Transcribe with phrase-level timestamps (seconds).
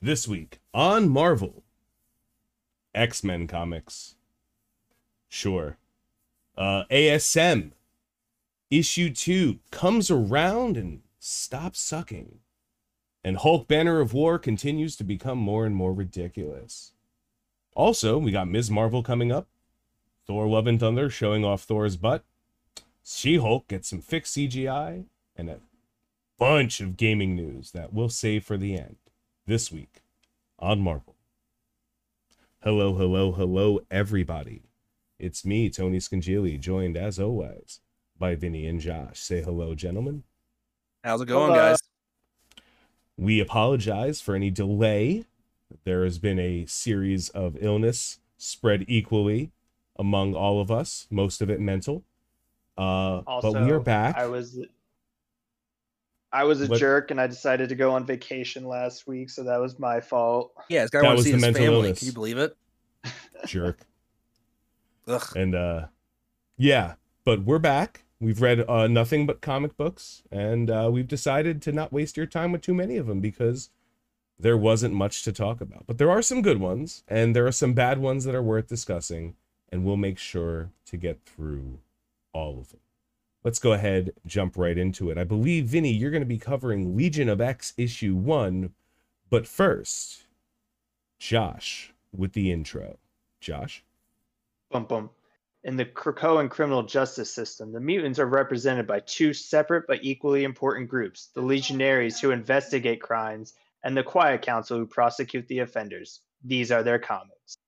[0.00, 1.64] This week on Marvel,
[2.94, 4.14] X Men comics.
[5.26, 5.78] Sure.
[6.56, 7.72] Uh, ASM
[8.70, 12.40] issue two comes around and stops sucking.
[13.24, 16.92] And Hulk Banner of War continues to become more and more ridiculous.
[17.74, 18.70] Also, we got Ms.
[18.70, 19.48] Marvel coming up.
[20.26, 22.22] Thor Love and Thunder showing off Thor's butt.
[23.02, 25.06] She Hulk gets some fixed CGI
[25.36, 25.60] and a
[26.38, 28.96] bunch of gaming news that we'll save for the end
[29.46, 30.02] this week
[30.58, 31.14] on Marvel.
[32.62, 34.62] Hello, hello, hello, everybody.
[35.18, 37.80] It's me, Tony Scangili, joined as always
[38.18, 39.20] by Vinny and Josh.
[39.20, 40.24] Say hello, gentlemen.
[41.04, 41.70] How's it going, Hello.
[41.70, 41.78] guys?
[43.16, 45.24] We apologize for any delay.
[45.84, 49.52] There has been a series of illness spread equally
[49.98, 52.02] among all of us, most of it mental.
[52.76, 54.16] Uh, Also, but we are back.
[54.16, 54.58] I was
[56.36, 59.42] I was a What- jerk and I decided to go on vacation last week, so
[59.44, 60.52] that was my fault.
[60.68, 61.74] Yeah, this guy That wants was to see the his family.
[61.76, 61.98] illness.
[62.00, 62.56] Can you believe it?
[63.46, 63.80] jerk.
[65.06, 65.36] Ugh.
[65.36, 65.86] And uh
[66.58, 66.94] yeah,
[67.24, 68.04] but we're back.
[68.20, 72.26] We've read uh nothing but comic books and uh we've decided to not waste your
[72.26, 73.70] time with too many of them because
[74.38, 75.86] there wasn't much to talk about.
[75.86, 78.66] But there are some good ones and there are some bad ones that are worth
[78.68, 79.36] discussing
[79.70, 81.78] and we'll make sure to get through
[82.32, 82.80] all of them.
[83.46, 85.16] Let's go ahead, jump right into it.
[85.16, 88.72] I believe Vinny, you're going to be covering Legion of X issue 1,
[89.30, 90.24] but first,
[91.20, 92.98] Josh with the intro.
[93.40, 93.84] Josh
[94.72, 95.10] Bum bum.
[95.62, 100.42] In the Krakoan criminal justice system, the mutants are represented by two separate but equally
[100.42, 106.18] important groups the Legionaries, who investigate crimes, and the Quiet Council, who prosecute the offenders.
[106.42, 107.58] These are their comics.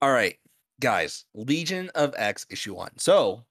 [0.00, 0.38] All right,
[0.80, 1.24] guys.
[1.34, 2.90] Legion of X issue one.
[2.98, 3.44] So,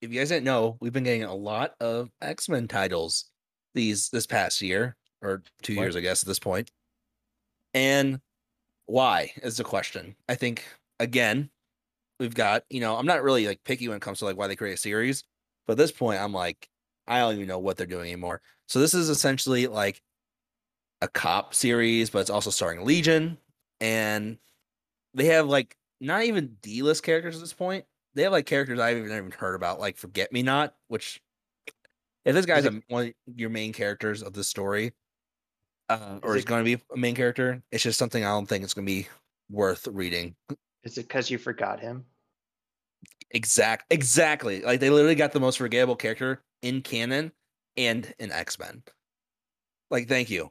[0.00, 3.26] if you guys didn't know, we've been getting a lot of X Men titles
[3.74, 5.82] these this past year or two What?
[5.82, 6.70] years, I guess, at this point.
[7.72, 8.20] And
[8.86, 10.14] why is the question?
[10.28, 10.64] I think
[11.00, 11.50] again,
[12.20, 14.46] we've got you know I'm not really like picky when it comes to like why
[14.46, 15.24] they create a series,
[15.66, 16.68] but at this point I'm like
[17.06, 18.40] I don't even know what they're doing anymore.
[18.68, 20.00] So this is essentially like
[21.02, 23.38] a cop series, but it's also starring Legion,
[23.80, 24.38] and
[25.14, 27.84] they have like not even D list characters at this point.
[28.14, 31.20] They have like characters I've even even heard about, like Forget Me Not, which
[32.24, 34.92] if this guy's a, one of your main characters of the story,
[35.88, 38.46] uh, or Is is going to be a main character, it's just something I don't
[38.46, 39.08] think it's going to be
[39.50, 40.34] worth reading.
[40.84, 42.04] Is it because you forgot him?
[43.30, 44.62] Exact, exactly.
[44.62, 47.32] Like they literally got the most forgettable character in canon
[47.76, 48.82] and in X Men.
[49.90, 50.50] Like, thank you.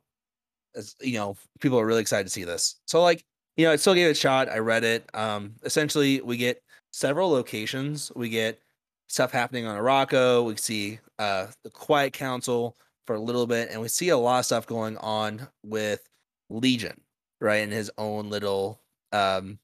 [0.75, 2.79] As you know, people are really excited to see this.
[2.85, 3.23] So, like,
[3.57, 4.49] you know, I still gave it a shot.
[4.49, 5.09] I read it.
[5.13, 8.11] Um, essentially, we get several locations.
[8.15, 8.59] We get
[9.07, 10.45] stuff happening on Arakko.
[10.45, 12.75] We see uh the Quiet Council
[13.05, 16.01] for a little bit, and we see a lot of stuff going on with
[16.49, 16.99] Legion,
[17.41, 17.61] right?
[17.61, 18.81] In his own little
[19.11, 19.59] um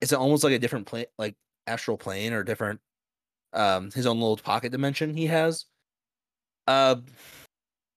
[0.00, 1.34] it's almost like a different plane like
[1.66, 2.80] astral plane or different
[3.52, 5.64] um his own little pocket dimension he has
[6.66, 6.96] uh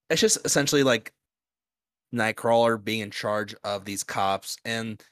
[0.09, 1.13] it's just essentially like
[2.13, 5.03] nightcrawler being in charge of these cops and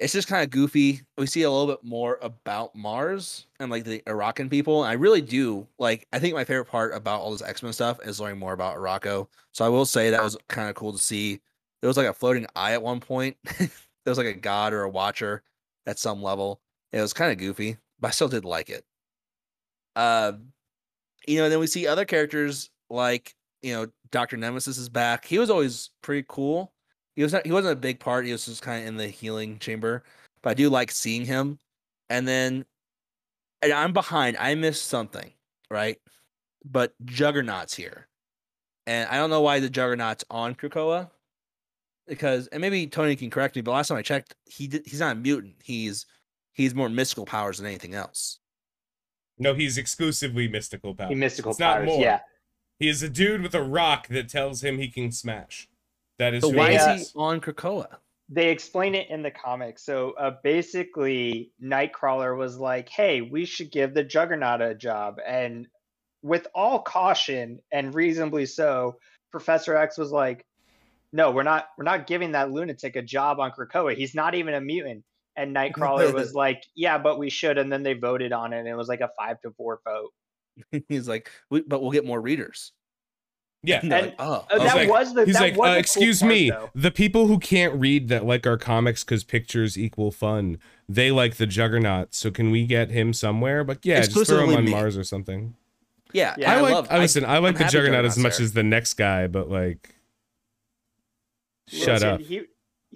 [0.00, 3.84] it's just kind of goofy we see a little bit more about mars and like
[3.84, 7.30] the Arakan people and i really do like i think my favorite part about all
[7.30, 9.28] this x-men stuff is learning more about Arakko.
[9.52, 11.40] so i will say that was kind of cool to see
[11.80, 13.68] there was like a floating eye at one point there
[14.06, 15.42] was like a god or a watcher
[15.88, 16.60] at some level.
[16.92, 18.84] It was kind of goofy, but I still did like it.
[19.96, 20.32] Uh,
[21.26, 25.24] you know, and then we see other characters like you know Doctor Nemesis is back.
[25.24, 26.72] He was always pretty cool.
[27.16, 28.26] He was not, he wasn't a big part.
[28.26, 30.04] He was just kind of in the healing chamber,
[30.42, 31.58] but I do like seeing him.
[32.10, 32.64] And then,
[33.60, 34.36] and I'm behind.
[34.38, 35.32] I missed something,
[35.70, 35.98] right?
[36.64, 38.08] But Juggernaut's here,
[38.86, 41.10] and I don't know why the Juggernaut's on Krakoa
[42.06, 45.00] because and maybe Tony can correct me, but last time I checked, he did, he's
[45.00, 45.56] not a mutant.
[45.62, 46.06] He's
[46.52, 48.38] he's more mystical powers than anything else.
[49.38, 51.10] No, he's exclusively mystical powers.
[51.10, 52.00] He mystical It's not powers, more.
[52.00, 52.20] yeah.
[52.78, 55.68] He is a dude with a rock that tells him he can smash.
[56.18, 57.98] That is So why he is he on Krakoa?
[58.28, 59.84] they explain it in the comics.
[59.84, 65.66] So uh, basically, Nightcrawler was like, "Hey, we should give the Juggernaut a job," and
[66.22, 68.98] with all caution and reasonably so,
[69.30, 70.44] Professor X was like,
[71.12, 71.68] "No, we're not.
[71.78, 73.96] We're not giving that lunatic a job on Krakoa.
[73.96, 75.04] He's not even a mutant."
[75.36, 78.68] And Nightcrawler was like, "Yeah, but we should." And then they voted on it, and
[78.68, 80.12] it was like a five to four vote.
[80.88, 82.72] he's like, we, but we'll get more readers.
[83.62, 83.80] Yeah.
[83.82, 85.24] And And- like, oh, Uh, that like- was the.
[85.24, 88.08] He's that like, was uh, a cool excuse part, me, the people who can't read
[88.08, 90.58] that like our comics because pictures equal fun,
[90.88, 92.14] they like the Juggernaut.
[92.14, 93.64] So can we get him somewhere?
[93.64, 94.70] But yeah, just throw him on me.
[94.70, 95.54] Mars or something.
[96.12, 96.34] yeah.
[96.38, 96.74] Yeah, I I like.
[96.74, 96.86] love.
[96.90, 97.24] I listen.
[97.24, 98.44] I, like I'm the happy Juggernaut as much there.
[98.44, 99.94] as the next guy, but like,
[101.68, 102.20] Shut Listen, up.
[102.20, 102.42] He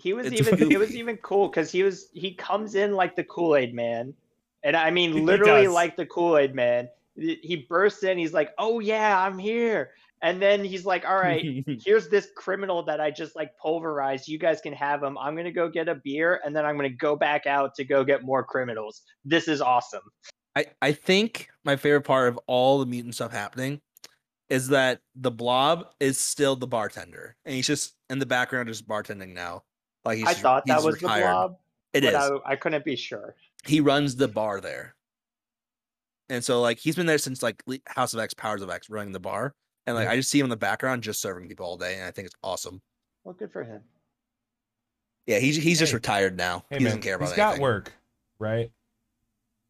[0.00, 3.16] he was It's even it was even cool because he was he comes in like
[3.16, 4.14] the Kool Aid Man,
[4.62, 6.88] and I mean literally like the Kool Aid Man.
[7.16, 8.18] He bursts in.
[8.18, 9.90] He's like, "Oh yeah, I'm here,"
[10.22, 11.44] and then he's like, "All right,
[11.84, 14.28] here's this criminal that I just like pulverized.
[14.28, 15.18] You guys can have him.
[15.18, 18.02] I'm gonna go get a beer, and then I'm gonna go back out to go
[18.04, 19.02] get more criminals.
[19.24, 20.02] This is awesome."
[20.54, 23.80] I, I think my favorite part of all the mutant stuff happening
[24.50, 28.86] is that the blob is still the bartender and he's just in the background just
[28.86, 29.62] bartending now.
[30.04, 31.22] Like he's I thought that was retired.
[31.22, 31.56] the blob,
[31.94, 32.14] It is.
[32.14, 33.34] I, I couldn't be sure.
[33.64, 34.94] He runs the bar there.
[36.32, 39.12] And so like he's been there since like House of X, Powers of X, running
[39.12, 39.54] the bar.
[39.86, 40.12] And like Yeah.
[40.12, 42.26] I just see him in the background just serving people all day, and I think
[42.26, 42.80] it's awesome.
[43.24, 43.82] Well, good for him.
[45.26, 46.64] Yeah, he's he's just retired now.
[46.70, 47.92] Hey he man, doesn't care about he's got work,
[48.38, 48.70] right?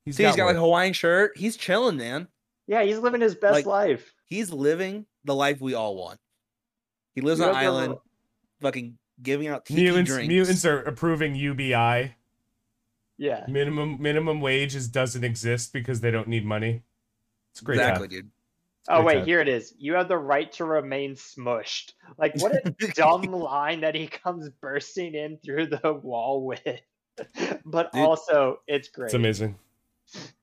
[0.05, 0.61] He's See, he's got like a.
[0.61, 1.37] Hawaiian shirt.
[1.37, 2.29] He's chilling, man.
[2.67, 4.15] Yeah, he's living his best Like, life.
[4.25, 6.19] He's living the life we all want.
[7.15, 7.95] He lives You on an ever- island,
[8.61, 10.11] fucking giving out tiki mutants.
[10.11, 10.29] drinks.
[10.29, 12.15] Mutants are approving UBI.
[13.23, 13.45] Yeah.
[13.47, 16.83] Minimum minimum wage is doesn't exist because they don't need money.
[17.53, 17.77] It's great.
[17.77, 18.17] exactly, time.
[18.17, 18.31] dude.
[18.89, 19.27] Oh wait, time.
[19.27, 19.73] here it is.
[19.79, 21.93] You have the right to remain smushed.
[22.19, 26.61] Like what a dumb line that he comes bursting in through the wall with.
[27.65, 28.03] but Dude.
[28.03, 29.07] also, it's great.
[29.07, 29.55] It's amazing.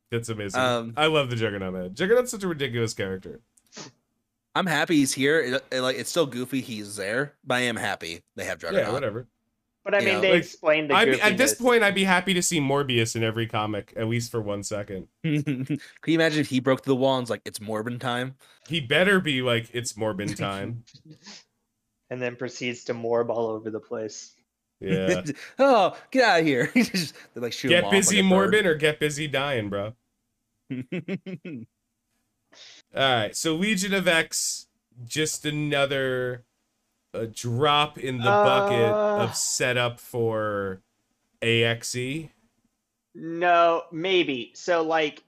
[0.10, 0.62] It's amazing.
[0.62, 1.94] Um, I love the Juggernaut man.
[1.94, 3.42] Juggernaut's such a ridiculous character.
[4.56, 5.42] I'm happy he's here.
[5.42, 8.88] It, it, like it's still goofy he's there, but I am happy they have Juggernaut.
[8.88, 9.28] Yeah, whatever.
[9.90, 12.04] But I mean, know, they like, explained the I'd be, at this point, I'd be
[12.04, 15.08] happy to see Morbius in every comic, at least for one second.
[15.24, 15.68] Can
[16.06, 18.36] you imagine if he broke through the wall and was like, "It's Morbin time"?
[18.68, 20.84] He better be like it's Morbin time.
[22.12, 24.36] and then proceeds to morb all over the place.
[24.80, 25.24] Yeah.
[25.60, 26.70] oh, get out of here!
[26.76, 26.86] They
[27.34, 29.94] like shoot him get off busy like morbin or get busy dying, bro.
[30.72, 30.78] All
[32.94, 34.68] right, so Legion of X,
[35.08, 36.46] just another
[37.14, 39.24] a drop in the bucket Uh.
[39.24, 40.82] of setup for.
[41.42, 42.30] AXE.
[43.16, 44.52] No, maybe.
[44.56, 45.24] So like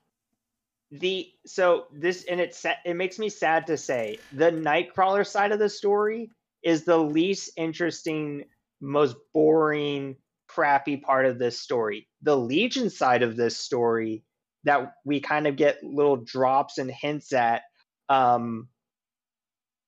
[0.92, 5.52] the so this and it sa- it makes me sad to say the Nightcrawler side
[5.54, 6.30] of the story
[6.64, 8.44] is the least interesting,
[8.82, 10.18] most boring,
[10.48, 12.08] crappy part of this story.
[12.22, 14.24] The Legion side of this story
[14.66, 17.64] that we kind of get little drops and hints at
[18.10, 18.68] um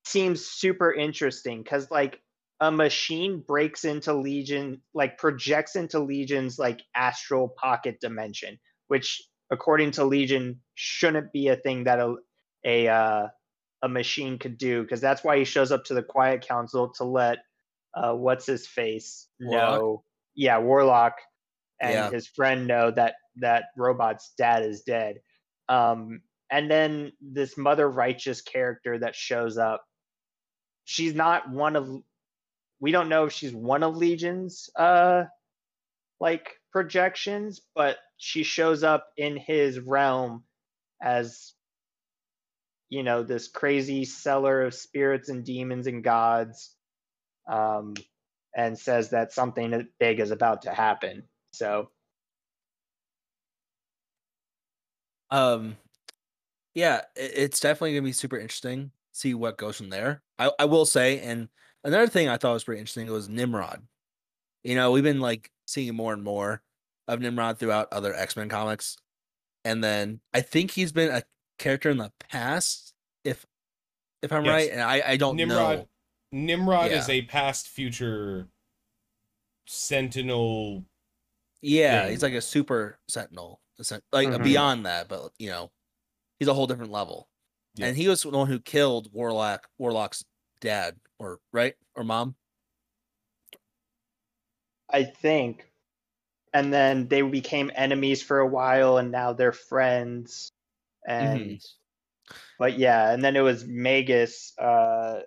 [0.06, 2.22] seems super interesting because like
[2.60, 9.22] a machine breaks into legion like projects into legion's like astral pocket dimension which
[9.52, 12.16] according to legion shouldn't be a thing that a
[12.66, 13.28] a uh,
[13.82, 17.04] a machine could do because that's why he shows up to the quiet council to
[17.04, 17.40] let
[17.96, 19.80] uh what's his face Warlock?
[19.82, 20.04] know
[20.36, 21.16] yeah warlock
[21.82, 22.10] and Yeah.
[22.10, 25.18] his friend know that that robot's dad is dead
[25.70, 29.84] um and then this mother righteous character that shows up
[30.86, 31.90] she's not one of
[32.80, 35.24] we don't know if she's one of legion's uh
[36.20, 40.44] like projections but she shows up in his realm
[41.02, 41.54] as
[42.90, 46.76] you know this crazy seller of spirits and demons and gods
[47.50, 47.94] um
[48.56, 51.90] and says that something big is about to happen so
[55.34, 55.78] um,
[56.76, 58.92] yeah, it's definitely gonna be super interesting.
[59.12, 60.22] See what goes from there.
[60.40, 61.50] I, I will say, and
[61.84, 63.82] another thing I thought was pretty interesting was Nimrod.
[64.64, 66.62] You know, we've been like seeing more and more
[67.08, 68.98] of Nimrod throughout other X Men comics,
[69.66, 71.24] and then I think he's been a
[71.60, 73.46] character in the past, if
[74.22, 74.52] if I'm Yes.
[74.54, 75.88] right, and I I don't Nimrod know.
[76.32, 78.48] Nimrod is a past future
[79.68, 80.84] sentinel.
[81.62, 82.12] Yeah, thing.
[82.12, 83.62] he's like a super sentinel,
[84.12, 84.44] like Mhm.
[84.44, 85.72] beyond that, but you know,
[86.40, 87.30] he's a whole different level.
[87.76, 87.88] Yeah.
[87.88, 90.24] And he was the one who killed Warlock, Warlock's
[90.62, 92.36] dad, or right, or mom.
[94.90, 95.70] I think.
[96.54, 100.52] And then they became enemies for a while and now they're friends.
[101.08, 101.60] And
[102.60, 105.22] but yeah, and then it was Magus, uh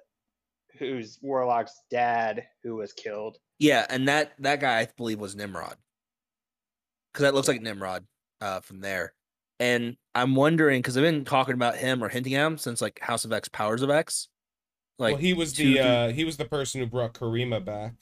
[0.79, 3.39] who's Warlock's dad who was killed.
[3.59, 5.77] Yeah, and that that guy I believe was Nimrod,
[7.13, 8.07] because that looks like Nimrod
[8.41, 9.15] uh, from there.
[9.59, 12.99] And I'm wondering because I've been talking about him or hinting at him since like
[13.01, 14.29] House of X, Powers of X.
[14.99, 17.95] Like well, he was two, the uh, he was the person who brought Karima back.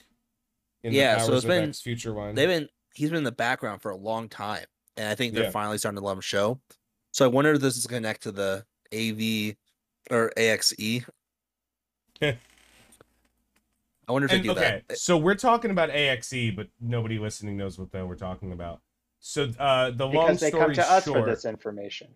[0.83, 2.35] In Yeah, the so Powers it's of been- X future one.
[2.35, 4.65] they've been he's been in the background for a long time,
[4.97, 5.51] and I think they're Yeah.
[5.51, 6.61] finally starting to let him show.
[7.13, 9.57] So I wonder if this is connect to the AV
[10.11, 11.05] or AXE.
[12.23, 12.37] I
[14.13, 14.99] wonder if And, they do okay, that.
[14.99, 18.81] so we're talking about AXE, but nobody listening knows what the we're talking about.
[19.27, 22.09] So uh, the long Because they come story to us short, for this information.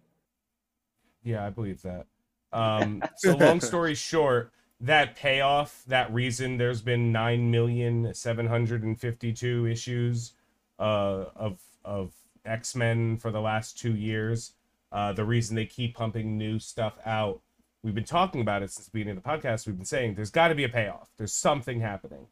[1.23, 2.05] Yeah, I believe that.
[2.53, 10.35] Um, so long story short, that payoff, that reason there's been 9,752 issues
[10.79, 12.13] uh, of of
[12.45, 14.53] X-Men for the last 2 years.
[14.93, 17.41] Uh, the reason they keep pumping new stuff out.
[17.83, 19.67] We've been talking about it since the beginning of the podcast.
[19.67, 21.09] We've been saying there's got to be a payoff.
[21.17, 22.27] There's something happening.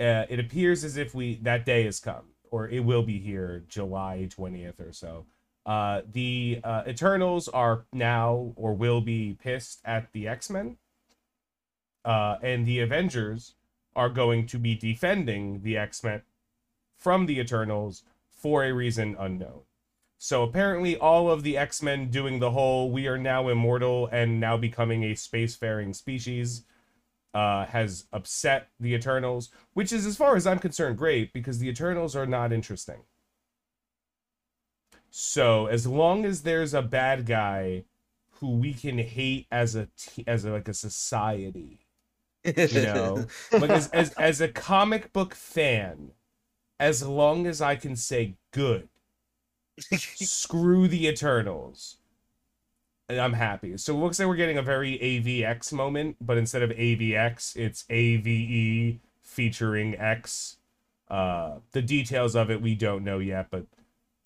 [0.00, 3.64] Uh, it appears as if we that day has come, or it will be here
[3.68, 5.26] July 20th or so.
[5.66, 10.78] Uh, the uh, Eternals are now or will be pissed at the X Men,
[12.04, 13.54] uh, and the Avengers
[13.94, 16.22] are going to be defending the X Men
[16.96, 19.60] from the Eternals for a reason unknown.
[20.16, 24.40] So apparently, all of the X Men doing the whole "we are now immortal and
[24.40, 26.64] now becoming a spacefaring species"
[27.34, 31.68] uh, has upset the Eternals, which is, as far as I'm concerned, great because the
[31.68, 33.02] Eternals are not interesting.
[35.10, 37.84] So as long as there's a bad guy
[38.34, 41.86] who we can hate as a t- as a, like a society,
[42.44, 46.12] you know, like as, as as a comic book fan,
[46.78, 48.88] as long as I can say good,
[49.92, 51.96] screw the Eternals.
[53.18, 53.76] I'm happy.
[53.76, 57.84] So it looks like we're getting a very AVX moment, but instead of AVX, it's
[57.90, 60.56] AVE featuring X.
[61.08, 63.66] Uh, the details of it we don't know yet, but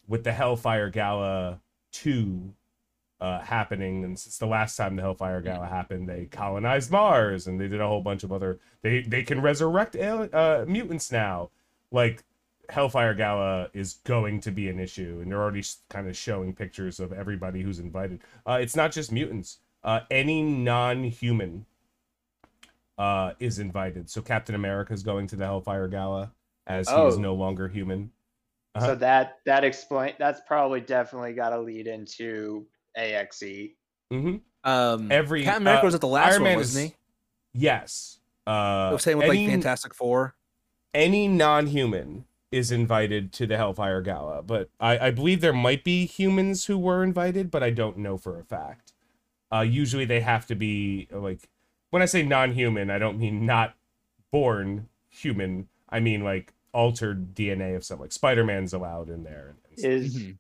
[0.07, 1.61] with the Hellfire Gala
[1.93, 2.53] 2
[3.21, 7.61] uh, happening, and since the last time the Hellfire Gala happened, they colonized Mars and
[7.61, 8.59] they did a whole bunch of other.
[8.83, 11.51] They they can resurrect alien, uh, mutants now.
[11.91, 12.23] Like
[12.69, 17.01] Hellfire Gala is going to be an issue, and they're already kind of showing pictures
[17.01, 18.21] of everybody who's invited.
[18.47, 21.67] Uh, it's not just mutants; uh, any non-human
[22.99, 24.09] uh, is invited.
[24.09, 26.33] So Captain America is going to the Hellfire Gala
[26.67, 27.21] as he is Oh.
[27.21, 28.11] no longer human.
[28.75, 28.87] Uh-huh.
[28.87, 32.67] So that that explain that's probably definitely got to lead into.
[32.97, 33.73] AXE.
[34.11, 36.91] hmm um, Every- Captain America uh, was at the last Iron one, Man wasn't is-
[36.91, 36.97] he?
[37.67, 38.19] Yes.
[38.47, 40.37] Uh, Same with any, like Fantastic Four.
[40.93, 46.07] any non-human is invited to the Hellfire Gala, but I, I believe there might be
[46.07, 48.93] humans who were invited, but I don't know for a fact.
[49.53, 51.49] Uh, usually they have to be like
[51.91, 53.75] when I say non-human, I don't mean not
[54.33, 55.69] born human.
[55.89, 59.55] I mean like altered DNA of some like Spider-Man's allowed in there.
[59.71, 59.91] And stuff.
[59.91, 60.39] Is Mhm.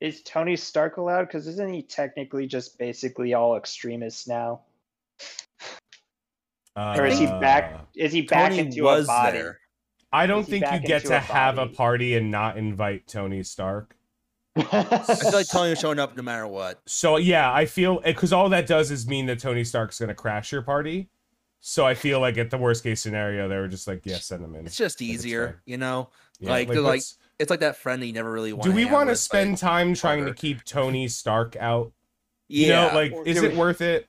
[0.00, 1.26] is Tony Stark allowed?
[1.26, 4.62] Because isn't he technically just basically all Extremis now?
[6.76, 7.72] Or is he back?
[7.74, 9.38] Uh, Is he back Tony into was a body?
[9.38, 9.58] there.
[10.12, 13.96] I don't think you get to a have a party and not invite Tony Stark.
[14.56, 16.80] I feel like Tony was showing up no matter what.
[16.86, 20.52] So yeah, I feel because all that does is mean that Tony Stark's gonna crash
[20.52, 21.10] your party.
[21.60, 24.44] So I feel like at the worst case scenario, they were just like, yeah, send
[24.44, 24.66] him in.
[24.66, 26.10] It's just Like, it's easier, you know.
[26.38, 27.02] Yeah, like, they're like,
[27.40, 28.62] It's like that friend that you never really want.
[28.64, 31.92] do we want to spend time trying to keep Tony Stark out?
[32.46, 34.06] Yeah, You know, like, Or is it we- worth it?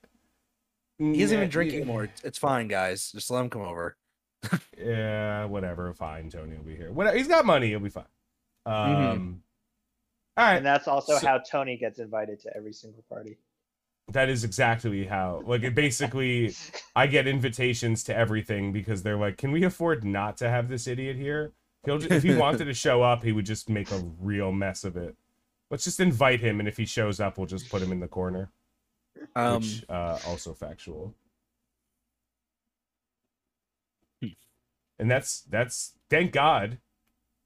[0.99, 2.03] he doesn't Yeah, even drinking yeah, anymore.
[2.05, 3.11] It's, it's fine, guys.
[3.11, 3.97] Just let him come over.
[4.77, 5.93] Yeah, whatever.
[5.93, 6.91] Fine, Tony will be here.
[6.91, 7.17] Whatever.
[7.17, 7.67] He's got money.
[7.69, 8.05] He'll be fine.
[8.65, 9.33] Um, Mm-hmm.
[10.37, 10.55] all right.
[10.57, 13.37] and that's also So- how Tony gets invited to every single party.
[14.13, 15.41] That is exactly how.
[15.45, 16.55] Like, it basically,
[16.95, 20.87] I get invitations to everything because they're like, "Can we afford not to have this
[20.87, 21.51] idiot here?"
[21.83, 24.85] He'll just, if he wanted to show up, he would just make a real mess
[24.85, 25.17] of it.
[25.69, 28.07] Let's just invite him, and if he shows up, we'll just put him in the
[28.07, 28.49] corner.
[29.35, 31.13] Um, which uh, also factual.
[34.21, 34.27] Hmm.
[34.99, 36.79] And that's that's thank God,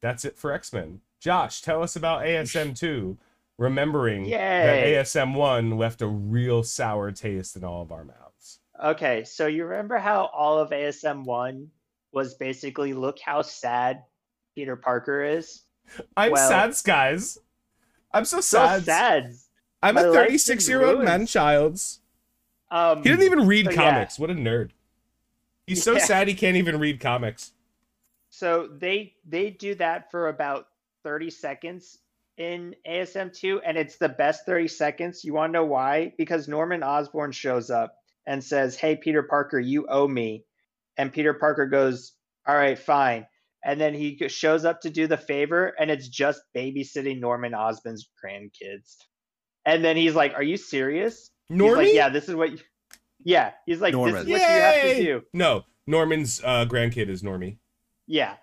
[0.02, 1.02] that's it for X Men.
[1.20, 3.18] Josh, tell us about ASM two.
[3.58, 4.32] Remembering Yay.
[4.38, 8.60] that ASM one left a real sour taste in all of our mouths.
[8.84, 11.70] Okay, so you remember how all of ASM one
[12.12, 14.04] was basically look how sad
[14.56, 15.62] Peter Parker is.
[16.18, 17.38] I'm Well- sad, guys.
[18.14, 18.84] I'm so So sad.
[18.84, 19.34] sad.
[19.84, 21.80] I'm My a 36 year old man child.
[22.72, 23.92] Um, He didn't even read So, yeah.
[23.92, 24.18] comics.
[24.18, 24.72] What a nerd.
[25.68, 26.00] He's so Yeah.
[26.00, 27.52] sad he can't even read comics.
[28.30, 30.68] So they they do that for about
[31.04, 31.98] 30 seconds
[32.38, 35.24] in ASM2 and it's the best 30 seconds.
[35.24, 36.14] You want to know why?
[36.18, 37.94] Because Norman Osborn shows up
[38.26, 40.46] and says, "Hey Peter Parker, you owe me."
[40.98, 42.14] And Peter Parker goes,
[42.48, 43.28] "All right, fine."
[43.64, 48.10] And then he shows up to do the favor and it's just babysitting Norman Osborn's
[48.24, 48.96] grandkids.
[49.66, 51.76] And then he's like, "Are you serious?" He's Normie?
[51.78, 52.60] like, "Yeah, this is what you
[53.24, 55.04] Yeah, he's like, "This is what you have to Yay!
[55.04, 57.58] do." No, Norman's uh, grandkid is Normie.
[58.08, 58.36] Yeah.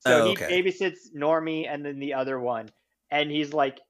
[0.00, 2.68] So Oh, he babysits Normie and then the other one.
[3.10, 3.80] And he's like,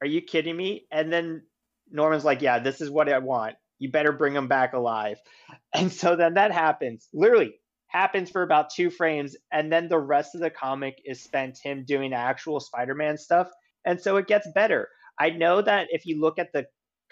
[0.00, 0.86] Are you kidding me?
[0.90, 1.42] And then
[1.90, 3.56] Norman's like, Yeah, this is what I want.
[3.78, 5.18] You better bring him back alive.
[5.74, 7.08] And so then that happens.
[7.12, 7.54] Literally
[7.88, 9.36] happens for about two frames.
[9.52, 13.48] And then the rest of the comic is spent him doing actual Spider Man stuff.
[13.84, 14.88] And so it gets better.
[15.18, 16.66] I know that if you look at the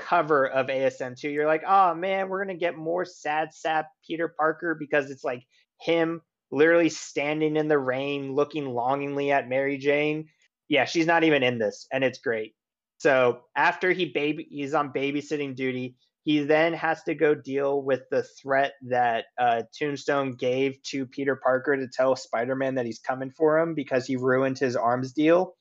[0.06, 4.28] cover of ASM 2, you're like, oh man, we're gonna get more sad sap Peter
[4.28, 5.42] Parker because it's like
[5.80, 10.28] him literally standing in the rain, looking longingly at Mary Jane.
[10.68, 12.54] Yeah, she's not even in this, and it's great.
[12.98, 18.02] So after he baby he's on babysitting duty, he then has to go deal with
[18.10, 23.30] the threat that uh, Tombstone gave to Peter Parker to tell Spider-Man that he's coming
[23.30, 25.54] for him because he ruined his arms deal,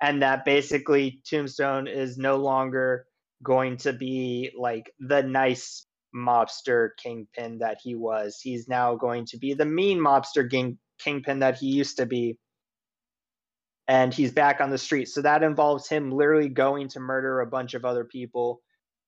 [0.00, 3.06] and that basically Tombstone is no longer
[3.42, 8.40] going to be like the nice mobster kingpin that he was.
[8.42, 12.38] He's now going to be the mean mobster king, kingpin that he used to be.
[13.88, 15.08] And he's back on the street.
[15.08, 18.60] So that involves him literally going to murder a bunch of other people.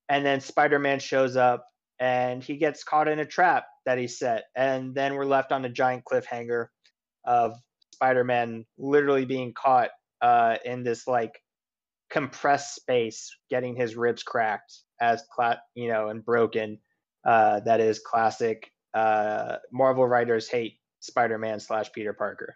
[0.09, 1.67] And then Spider Man shows up
[1.99, 4.45] and he gets caught in a trap that he set.
[4.55, 6.67] And then we're left on a giant cliffhanger
[7.25, 7.57] of
[7.93, 11.41] Spider Man literally being caught uh, in this like
[12.11, 16.79] compressed space, getting his ribs cracked as cla- you know and broken.
[17.25, 18.73] Uh, that is classic.
[18.95, 22.55] Uh, Marvel writers hate Spider-Man slash Peter Parker.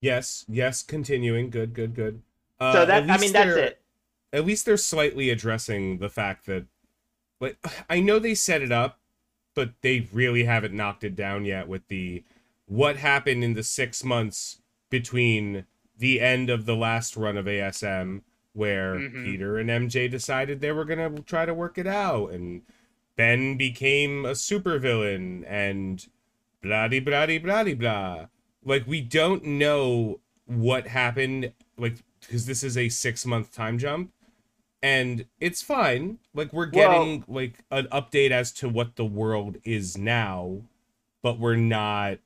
[0.00, 0.82] Yes, yes.
[0.82, 1.50] Continuing.
[1.50, 2.22] Good, good, good.
[2.60, 3.80] Uh, so at that I mean that's it.
[4.32, 6.64] At least they're slightly addressing the fact that,
[7.40, 7.58] like,
[7.90, 8.98] I know they set it up,
[9.54, 12.24] but they really haven't knocked it down yet with the
[12.66, 15.66] what happened in the six months between
[16.02, 18.22] the end of the last run of ASM,
[18.54, 19.24] where Mhm.
[19.24, 22.62] Peter and MJ decided they were gonna try to work it out, and
[23.16, 26.08] Ben became a supervillain, and
[26.60, 28.26] blah de blah de blah de blah.
[28.64, 34.12] Like we don't know what happened, like because this is a six month time jump,
[34.82, 36.18] and it's fine.
[36.34, 40.62] Like we're Well- getting like an update as to what the world is now,
[41.22, 42.18] but we're not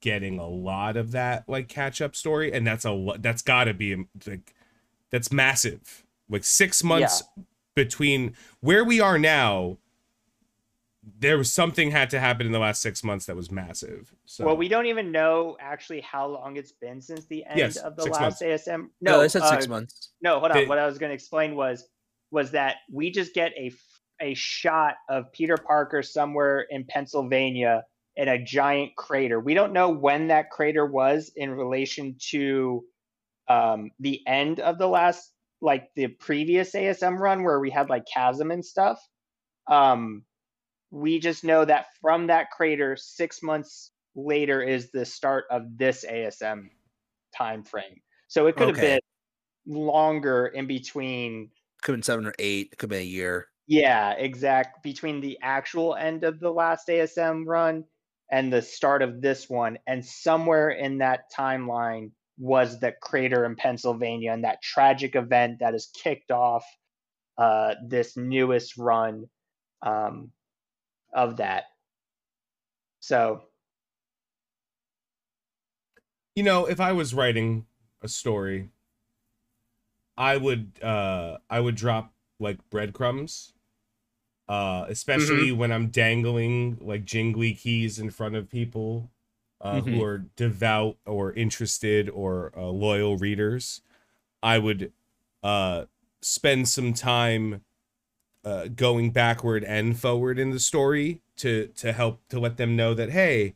[0.00, 3.64] getting a lot of that like catch up story, and that's a lo- that's got
[3.64, 4.54] to be like
[5.10, 6.04] that's massive.
[6.28, 7.22] Like six months
[7.74, 9.78] between where we are now.
[11.20, 14.14] There was something had to happen in the last six months that was massive.
[14.26, 17.76] So Well, we don't even know actually how long it's been since the end Yes,
[17.76, 18.42] of the last months.
[18.42, 18.90] ASM.
[19.00, 20.10] No, No, they said six uh, months.
[20.20, 20.58] No, hold on.
[20.58, 21.88] They- what I was going to explain was
[22.30, 23.72] was that we just get a
[24.20, 27.84] a shot of Peter Parker somewhere in Pennsylvania
[28.18, 29.38] in a giant crater.
[29.38, 32.84] We don't know when that crater was in relation to
[33.48, 38.02] um, the end of the last, like the previous ASM run where we had like
[38.12, 39.00] chasm and stuff.
[39.70, 40.24] Um,
[40.90, 46.04] we just know that from that crater, six months later is the start of this
[46.04, 46.70] ASM
[47.36, 48.00] time frame.
[48.26, 49.00] So it could have been
[49.64, 51.50] longer in between
[51.82, 52.72] Could have been seven or eight.
[52.72, 53.46] Could have been a year.
[53.68, 57.84] yeah exact between the actual end of the last asm run
[58.30, 63.56] and the start of this one and somewhere in that timeline was the crater in
[63.56, 66.64] pennsylvania and that tragic event that has kicked off
[67.38, 69.26] uh, this newest run
[69.82, 70.32] um,
[71.14, 71.64] of that.
[73.00, 73.42] So.
[76.34, 77.66] You know if i was writing
[78.00, 78.70] a story
[80.16, 83.54] i would uh i would drop like breadcrumbs
[84.48, 89.10] uh especially when i'm dangling like jingly keys in front of people
[89.60, 90.02] uh, who Mhm.
[90.02, 93.82] are devout or interested or uh, loyal readers
[94.42, 94.92] i would
[95.42, 95.84] uh
[96.22, 97.62] spend some time
[98.44, 102.94] uh, going backward and forward in the story to to help to let them know
[102.94, 103.54] that hey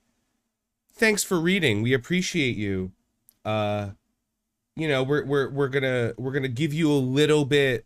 [0.95, 1.83] thanks for reading.
[1.83, 2.93] We appreciate you.
[3.45, 3.91] Uh
[4.77, 7.85] you know we're we're we're gonna we're gonna give you a little bit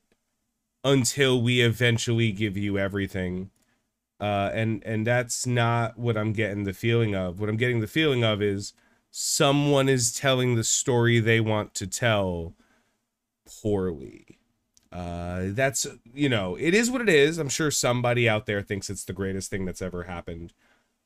[0.87, 3.51] until we eventually give you everything.
[4.21, 7.41] Uh and and that's not what i'm getting the feeling of.
[7.41, 8.73] What i'm getting the feeling of is
[9.11, 12.55] someone is telling the story they want to tell
[13.63, 14.39] poorly.
[14.93, 17.39] Uh that's you know it is what it is.
[17.39, 20.53] I'm sure somebody out there thinks it's the greatest thing that's ever happened.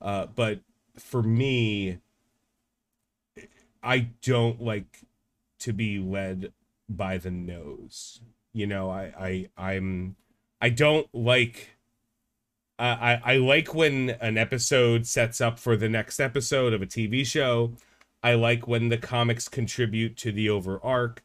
[0.01, 0.61] Uh but
[0.99, 1.99] for me
[3.83, 5.01] i don't like
[5.59, 6.53] to be led
[6.89, 8.21] by the nose
[8.53, 9.13] you know i
[9.57, 10.17] i i'm
[10.61, 11.77] i don't like
[12.81, 17.27] I, I like when an episode sets up for the next episode of a TV
[17.27, 17.75] show.
[18.23, 21.23] I like when the comics contribute to the over arc.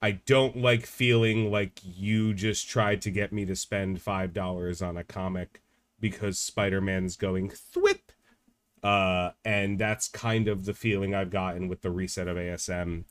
[0.00, 4.82] I don't like feeling like you just tried to get me to spend five dollars
[4.82, 5.62] on a comic
[6.00, 8.00] because Spider-Man's going thwip.
[8.82, 13.04] Uh, and that's kind of the feeling I've gotten with the reset of ASM.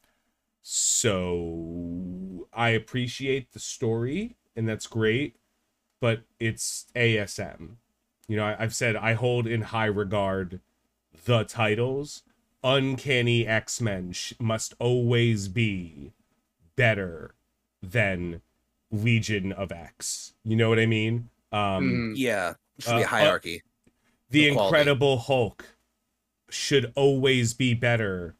[0.64, 5.36] So I appreciate the story, and that's great,
[6.02, 7.78] but it's ASM.
[8.28, 10.60] You know, I, I've said I hold in high regard
[11.26, 12.24] the titles.
[12.64, 16.14] Uncanny X Men sh- must always be
[16.76, 17.36] better
[17.82, 18.42] than
[18.92, 20.34] Legion of X.
[20.46, 21.30] You know what I mean?
[21.52, 22.14] Um, Mhm.
[22.16, 23.64] Yeah, it should be Uh, a uh, hierarchy.
[24.30, 25.66] the Incredible Hulk
[26.50, 28.36] should always be better,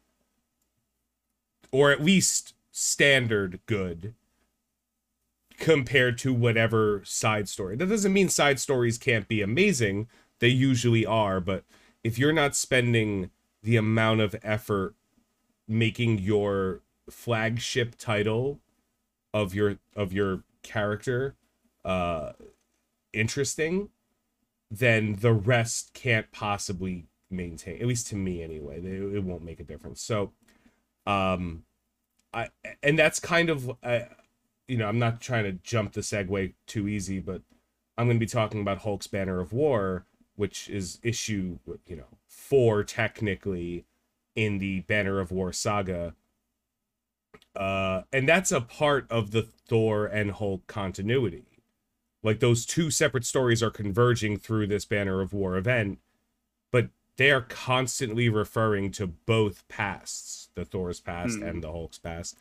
[1.74, 4.14] or at least standard good,
[5.58, 7.74] compared to whatever side story.
[7.74, 10.06] That doesn't mean side stories can't be amazing.
[10.38, 11.64] They usually are, but
[12.04, 13.30] if you're not spending
[13.64, 14.94] the amount of effort
[15.66, 18.60] making your flagship title
[19.32, 21.34] of your of your character
[21.84, 22.32] uh
[23.12, 23.90] interesting
[24.70, 29.60] then the rest can't possibly maintain at least to me anyway they, it won't make
[29.60, 30.32] a difference so
[31.06, 31.64] um
[32.32, 32.48] i
[32.82, 34.00] and that's kind of uh,
[34.68, 37.42] you know i'm not trying to jump the segue too easy but
[37.98, 42.18] i'm going to be talking about hulk's banner of war which is issue you know
[42.26, 43.84] four technically
[44.34, 46.14] in the banner of war saga.
[47.54, 51.62] Uh and that's a part of the thor and hulk continuity.
[52.22, 55.98] Like those two separate stories are converging through this banner of war event
[57.16, 61.44] they are constantly referring to both pasts the thor's past Hmm.
[61.44, 62.36] and the hulk's past.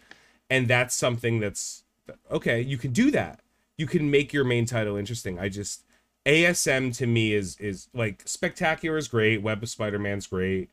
[0.49, 1.83] And that's something that's
[2.29, 3.39] okay you can do that.
[3.77, 5.39] You can make your main title interesting.
[5.39, 5.83] I just
[6.25, 9.41] asm to me is is like spectacular is great.
[9.41, 10.69] Web of spider-man's great.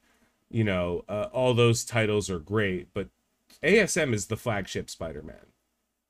[0.50, 3.08] You know uh, all those titles are great but
[3.62, 5.46] asm is the flagship spider-man.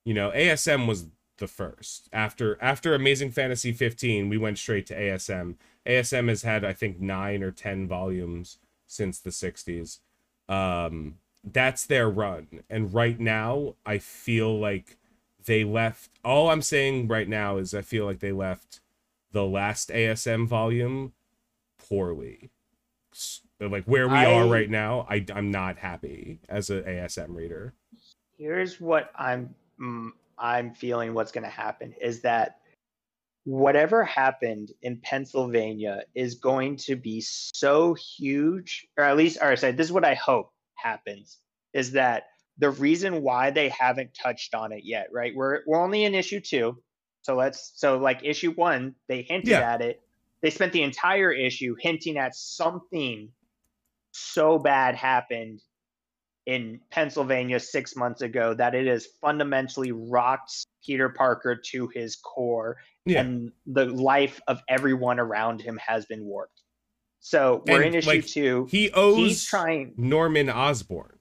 [0.05, 1.07] You know asm was
[1.39, 2.09] the first.
[2.13, 5.57] After after amazing fantasy 15 we went straight to asm
[5.91, 9.99] asm has had i think nine or ten volumes since the 60s
[10.49, 12.47] um that's their run.
[12.69, 14.99] And right now i feel like
[15.47, 18.81] they left all i'm saying right now is i feel like they left
[19.33, 21.13] the last asm volume
[21.79, 22.51] poorly.
[23.61, 27.75] Like where we are right now I, i'm not happy as an asm reader.
[28.37, 32.60] Here's what I'm mm, I'm feeling what's going to happen is that
[33.45, 39.73] whatever happened in Pennsylvania is going to be so huge, or at least, or sorry,
[39.73, 41.39] this is what I hope happens
[41.73, 42.25] is that
[42.59, 45.35] the reason why they haven't touched on it yet, right?
[45.35, 46.83] We're we're only in issue two,
[47.23, 49.73] so let's so like issue one, they hinted Yeah.
[49.73, 50.03] at it.
[50.43, 53.31] They spent the entire issue hinting at something
[54.13, 55.63] so bad happened
[56.47, 62.77] in Pennsylvania six months ago that it has fundamentally rocked Peter Parker to his core,
[63.07, 66.63] yeah and the life of everyone around him has been warped.
[67.21, 68.67] So we're And, in issue like, two.
[68.71, 69.95] he owes He's trying.
[69.97, 71.19] norman osborn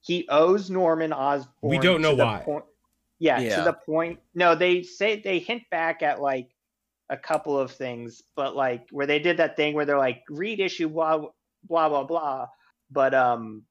[0.00, 1.70] He owes Norman Osborn.
[1.70, 2.40] We don't know why.
[2.44, 2.64] Point,
[3.18, 3.56] yeah, Yeah.
[3.56, 4.20] to the point.
[4.34, 6.48] No, they say they hint back at like
[7.10, 10.60] a couple of things, but like where they did that thing where they're like read
[10.60, 11.18] issue blah
[11.64, 12.46] blah blah blah.
[12.90, 13.64] But um,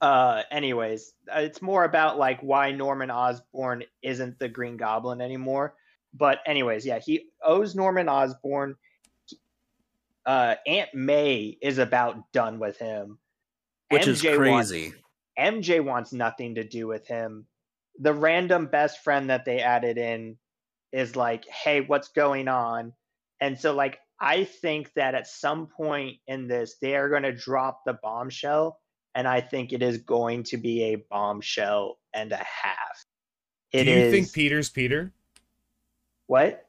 [0.00, 5.74] uh, anyways, uh, it's more about like why Norman Osborn isn't the Green Goblin anymore.
[6.14, 8.76] But anyways, yeah, he owes Norman Osborn.
[10.26, 13.18] Uh, Aunt May is about done with him.
[13.90, 14.94] which is MJ wants- crazy.
[15.38, 17.46] MJ wants nothing to do with him.
[17.98, 20.38] The random best friend that they added in
[20.92, 22.92] is like, hey, what's going on?
[23.40, 27.32] And so, like, I think that at some point in this, they are going to
[27.32, 28.78] drop the bombshell.
[29.14, 33.04] And I think it is going to be a bombshell and a half.
[33.72, 35.12] It do you is think peter's peter
[36.26, 36.66] what?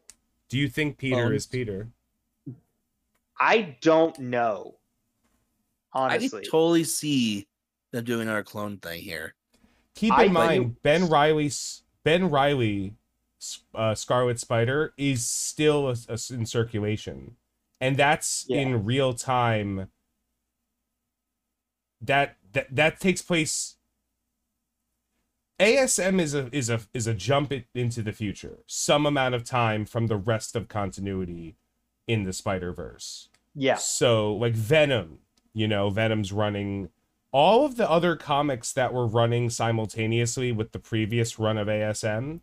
[0.49, 1.87] do you think peter is peter
[3.39, 4.75] I don't know.
[5.93, 6.41] I Honestly.
[6.43, 7.47] can totally see
[7.91, 9.33] them doing our clone thing here.
[9.95, 12.93] keep in think- mind ben riley's ben riley
[13.73, 17.35] uh, scarlet spider is still a, a- in circulation
[17.79, 18.59] and that's Yeah.
[18.61, 19.89] in real time
[22.01, 23.75] that that that takes place
[25.59, 29.43] asm is a is a is a jump it into the future some amount of
[29.43, 31.55] time from the rest of continuity
[32.07, 33.75] in the spider verse yeah.
[33.75, 35.19] so like Venom,
[35.53, 36.89] you know, Venom's running
[37.31, 42.41] all of the other comics that were running simultaneously with the previous run of ASM.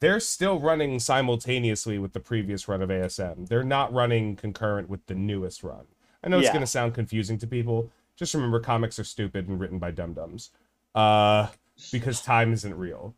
[0.00, 3.48] They're still running simultaneously with the previous run of ASM.
[3.48, 5.86] They're not running concurrent with the newest run.
[6.22, 7.90] I know it's going to sound confusing to people.
[8.18, 10.50] Just remember comics are stupid and written by dum-dums.
[10.94, 11.48] Uh
[11.92, 13.14] because time isn't real.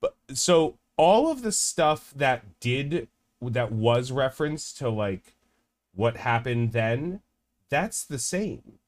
[0.00, 3.08] But so all of the stuff that did
[3.42, 5.34] that was referenced to like
[5.94, 7.20] what happened then
[7.70, 8.78] that's the same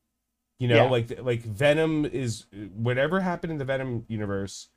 [0.58, 0.90] you know Yeah.
[0.90, 4.68] like like venom is whatever happened in the venom universe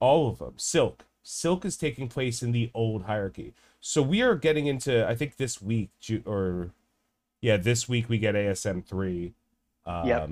[0.00, 4.34] all of them silk silk is taking place in the old hierarchy so we are
[4.34, 5.90] getting into i think this week
[6.26, 6.70] or
[7.40, 9.32] yeah this week we get asm 3
[9.90, 10.28] um Yep.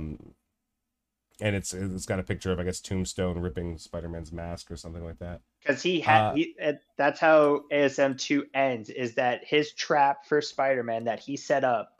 [1.41, 5.05] and it's it's got a picture of i guess tombstone ripping spider-man's mask or something
[5.05, 6.55] like that because he had Uh, he,
[6.97, 11.91] that's how ASM two ends is that his trap for Spider-Man that he set up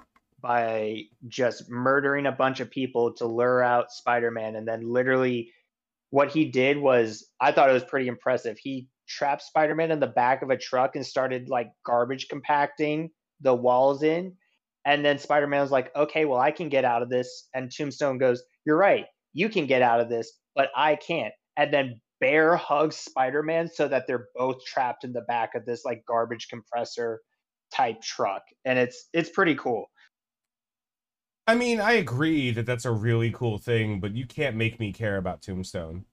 [0.41, 5.53] by just murdering a bunch of people to lure out Spider-Man, and then literally
[6.11, 8.57] what he did was I thought it was pretty impressive.
[8.59, 13.55] He trapped Spider-Man in the back of a truck and started like garbage compacting the
[13.55, 14.35] walls in.
[14.89, 17.49] And then Spider-Man was like, okay, well, I can get out of this.
[17.53, 21.35] And Tombstone goes, You're right, you can get out of this, but I can't.
[21.59, 25.85] And then bear hugs Spider-Man so that they're both trapped in the back of this
[25.85, 27.21] like garbage compressor
[27.71, 28.41] type truck.
[28.65, 29.91] And it's it's pretty cool.
[31.47, 34.91] I mean, I agree that that's a really cool thing, but you can't make me
[34.95, 36.07] care about Tombstone.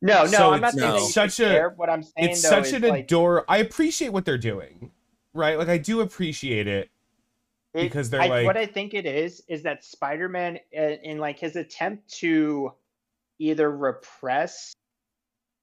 [0.00, 1.70] No, no, So I'm not saying that it's you such a- care.
[1.70, 3.44] What I'm saying It's though such an like, adore.
[3.48, 4.92] I appreciate what they're doing,
[5.34, 5.58] right?
[5.58, 6.88] Like I do appreciate it.
[7.74, 11.18] It- because they're I, like- what I think it is is that Spider-Man in, in
[11.18, 12.72] like his attempt to
[13.38, 14.72] either repress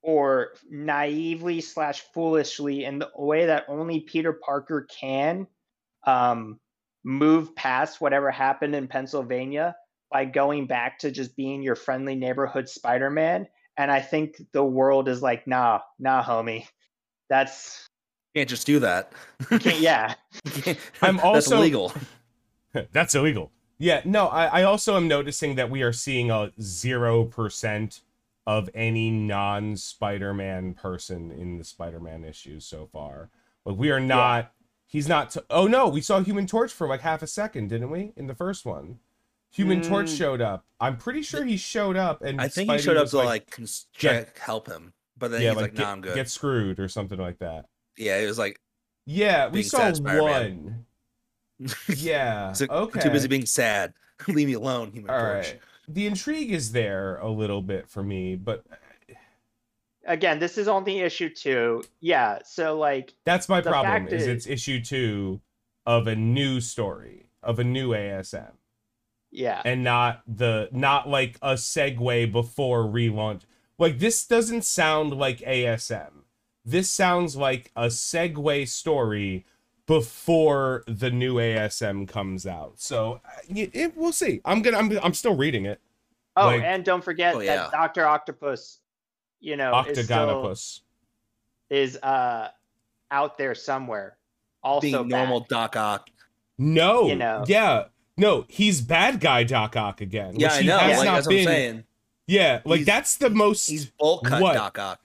[0.01, 5.45] or naively slash foolishly in the way that only Peter Parker can
[6.07, 6.57] um,
[7.03, 9.75] move past whatever happened in Pennsylvania
[10.11, 13.47] by going back to just being your friendly neighborhood Spider-Man.
[13.77, 16.65] And I think the world is like, nah, nah, homie.
[17.29, 17.85] That's
[18.35, 19.11] Can't just do that.
[19.49, 20.13] can't, yeah.
[21.01, 21.93] I'm also That's also- illegal.
[22.91, 23.51] That's illegal.
[23.81, 28.01] Yeah, no, I, I also am noticing that we are seeing a zero percent
[28.45, 33.29] of any non Spider-Man person in the Spider-Man issues so far.
[33.65, 34.51] Like we are not.
[34.85, 35.31] He's not.
[35.31, 38.11] T- oh no, we saw Human Torch for like half a second, didn't we?
[38.17, 38.99] In the first one,
[39.51, 40.17] Human Torch Mm.
[40.17, 40.65] showed up.
[40.79, 43.49] I'm pretty sure he showed up, and I think Spidey he showed up to like,
[43.49, 46.29] cons- try help him, but then yeah, he's like, like, get, "Nah, I'm good." get
[46.29, 47.65] screwed or something like that.
[47.99, 48.59] Yeah, it was like
[49.05, 50.85] Yeah, we saw sad Spider-Man.
[51.59, 51.69] one.
[51.95, 52.53] Yeah.
[52.53, 52.99] so- okay.
[53.01, 53.93] too busy being sad.
[54.27, 55.45] Leave me alone, Human All Torch.
[55.51, 55.59] right.
[55.87, 58.63] The intrigue is there a little bit for me, but
[60.05, 61.83] Again, this is only issue two.
[61.99, 62.39] Yeah.
[62.45, 64.07] So like that's my problem.
[64.07, 65.41] Is, is- it's issue two
[65.85, 68.51] of a new story of a new ASM,
[69.31, 69.61] yeah.
[69.65, 73.41] and not the not like a segue before relaunch.
[73.77, 76.18] Like this doesn't sound like ASM.
[76.69, 79.45] This sounds like a segue story
[79.87, 82.73] before the new ASM comes out.
[82.79, 84.39] So uh, y- it, we'll see.
[84.45, 84.77] I'm gonna.
[84.77, 84.91] I'm.
[85.03, 85.79] I'm still reading it.
[86.37, 87.55] Oh, Like- and don't forget Oh, yeah.
[87.55, 88.79] that Doctor Octopus,
[89.39, 90.81] you know, is still Octagonopus.
[91.69, 92.49] is uh
[93.11, 94.17] out there somewhere.
[94.63, 95.45] Also, being normal.
[95.49, 96.09] Doc Ock.
[96.57, 97.07] No.
[97.07, 97.43] You know.
[97.47, 97.85] Yeah.
[98.17, 100.35] No, he's bad guy Doc Ock again.
[100.37, 100.77] Yeah, which I he know.
[100.77, 101.83] has Like not that's what I'm been- saying.
[102.27, 104.53] Yeah, like He's- that's the most He's bowl cut What?
[104.53, 104.99] Doc Ock.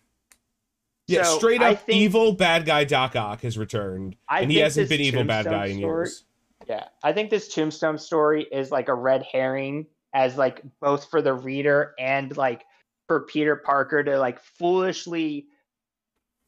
[1.06, 4.58] Yeah, So, straight up think- evil bad guy Doc Ock has returned, I and he
[4.58, 6.24] hasn't been evil bad guy in story- years.
[6.68, 11.20] Yeah, I think this Tombstone story is like a red herring, as like both for
[11.20, 12.64] the reader and like
[13.06, 15.46] for Peter Parker to like foolishly,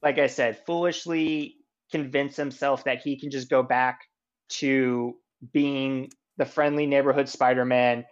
[0.03, 1.57] like I said, foolishly
[1.93, 4.01] convince himself that he can just go back
[4.49, 5.17] to
[5.53, 8.07] being the friendly neighborhood Spider-Man.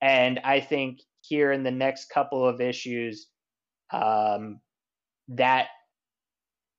[0.00, 3.26] And I think here in the next couple of issues,
[3.92, 4.60] um,
[5.28, 5.68] that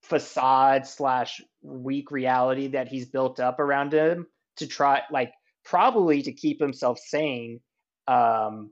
[0.03, 4.25] facade slash weak reality that he's built up around him
[4.57, 5.31] to try like
[5.65, 7.59] probably to keep himself sane
[8.07, 8.71] um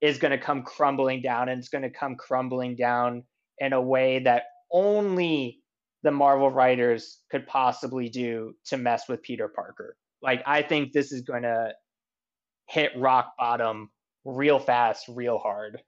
[0.00, 3.22] is going to come crumbling down and it's going to come crumbling down
[3.58, 5.60] in a way that only
[6.02, 9.96] the Marvel writers could possibly do to mess with Peter Parker.
[10.22, 11.72] Like I think this is going to
[12.68, 13.90] hit rock bottom
[14.24, 15.80] real fast, real hard.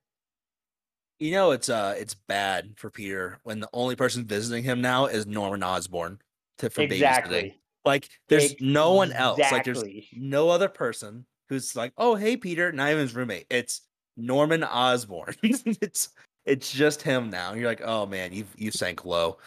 [1.20, 5.06] You know it's uh it's bad for Peter when the only person visiting him now
[5.06, 6.20] is Norman Osborn
[6.58, 6.92] to for babysitting.
[6.92, 7.60] exactly.
[7.84, 9.38] Like there's no one else.
[9.50, 13.46] Like there's no other person who's like, oh hey Peter, not even his roommate.
[13.50, 13.82] It's
[14.16, 15.34] Norman Osborn.
[15.42, 16.10] it's
[16.46, 17.52] it's just him now.
[17.54, 19.38] You're like, oh man, you you sank low.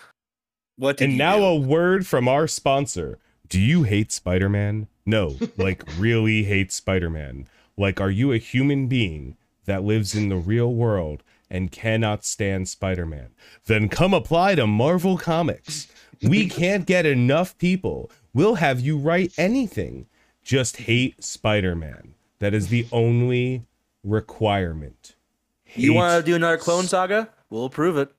[0.78, 1.44] What did And now do?
[1.46, 3.20] a word from our sponsor.
[3.48, 4.88] Do you hate Spider-Man?
[5.06, 7.48] No, like really hate Spider-Man.
[7.78, 12.68] Like are you a human being that lives in the real world and cannot stand
[12.68, 13.30] Spider-Man?
[13.66, 15.88] Then come apply to Marvel Comics.
[16.24, 18.10] We can't get enough people.
[18.34, 20.08] We'll have you write anything.
[20.44, 22.16] Just hate Spider-Man.
[22.40, 23.66] That is the only
[24.04, 25.16] requirement.
[25.76, 27.30] you want to do another Clone Saga?
[27.50, 28.12] We'll approve it.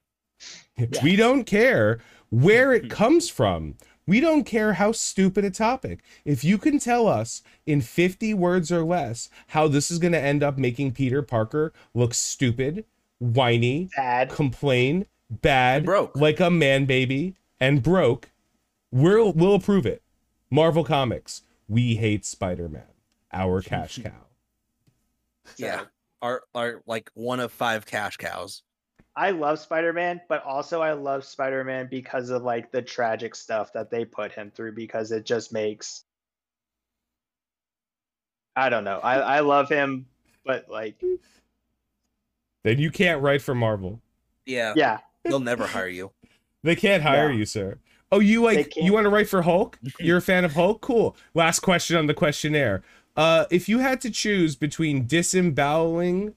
[1.02, 3.76] We don't care where it comes from.
[4.06, 6.00] We don't care how stupid a topic.
[6.24, 10.20] If you can tell us in 50 words or less how this is going to
[10.20, 12.84] end up making Peter Parker look stupid,
[13.22, 14.30] whiny, Bad.
[14.30, 16.16] complain, bad, And broke.
[16.16, 18.30] like a man baby, and broke,
[18.90, 20.02] we'll we'll approve it.
[20.50, 22.82] Marvel Comics, we hate Spider-Man,
[23.32, 24.26] our cash cow.
[25.56, 25.84] Yeah.
[26.20, 28.62] Our our like one of five cash cows.
[29.16, 33.90] I love Spider-Man, but also I love Spider-Man because of like the tragic stuff that
[33.90, 36.04] they put him through because it just makes
[38.56, 38.98] I don't know.
[39.00, 40.06] I I love him,
[40.44, 41.02] but like
[42.64, 44.00] Then you can't write for Marvel.
[44.46, 46.12] Yeah, yeah, they'll never hire you.
[46.62, 47.36] They can't hire No.
[47.36, 47.78] you, sir.
[48.12, 49.78] Oh, you like you want to write for Hulk?
[49.98, 50.80] You're a fan of Hulk?
[50.80, 51.16] Cool.
[51.34, 52.82] Last question on the questionnaire.
[53.16, 56.34] Uh, if you had to choose between disemboweling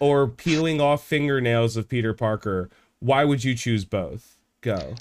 [0.00, 4.38] or peeling off fingernails of Peter Parker, why would you choose both?
[4.60, 4.94] Go.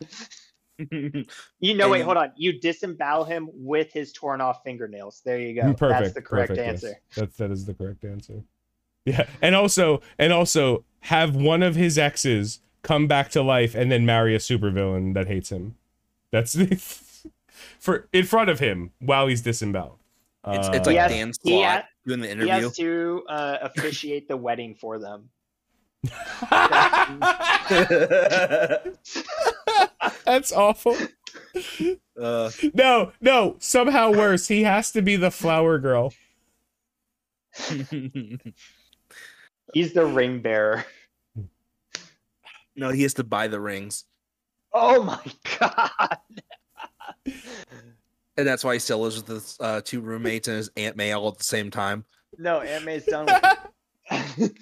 [1.60, 1.90] you know.
[1.90, 2.32] Wait, hold on.
[2.36, 5.22] You disembowel him with his torn off fingernails.
[5.26, 5.74] There you go.
[5.74, 6.02] Perfect.
[6.04, 6.88] That's the correct perfect, answer.
[6.88, 7.00] Yes.
[7.16, 8.44] That's that is the correct answer.
[9.08, 13.90] Yeah, and also and also have one of his exes come back to life and
[13.90, 15.76] then marry a supervillain that hates him.
[16.32, 16.56] That's
[17.80, 20.00] for in front of him while he's disemboweled.
[20.48, 23.58] It's Uh, it's like He Dan he Slott has- doing the He has to uh,
[23.62, 25.30] officiate the wedding for them.
[30.26, 30.96] That's awful.
[32.22, 34.48] uh, No, no, somehow worse.
[34.50, 36.14] He has to be the flower girl.
[39.74, 40.86] He's the ring bearer.
[42.76, 44.06] no, he has to buy the rings,
[44.74, 45.20] Oh my
[45.60, 46.18] god.
[48.38, 51.12] and that's why he still lives with his uh, two roommates and his aunt May
[51.12, 52.06] all at the same time.
[52.38, 53.58] No, Aunt May's done with
[54.12, 54.54] it.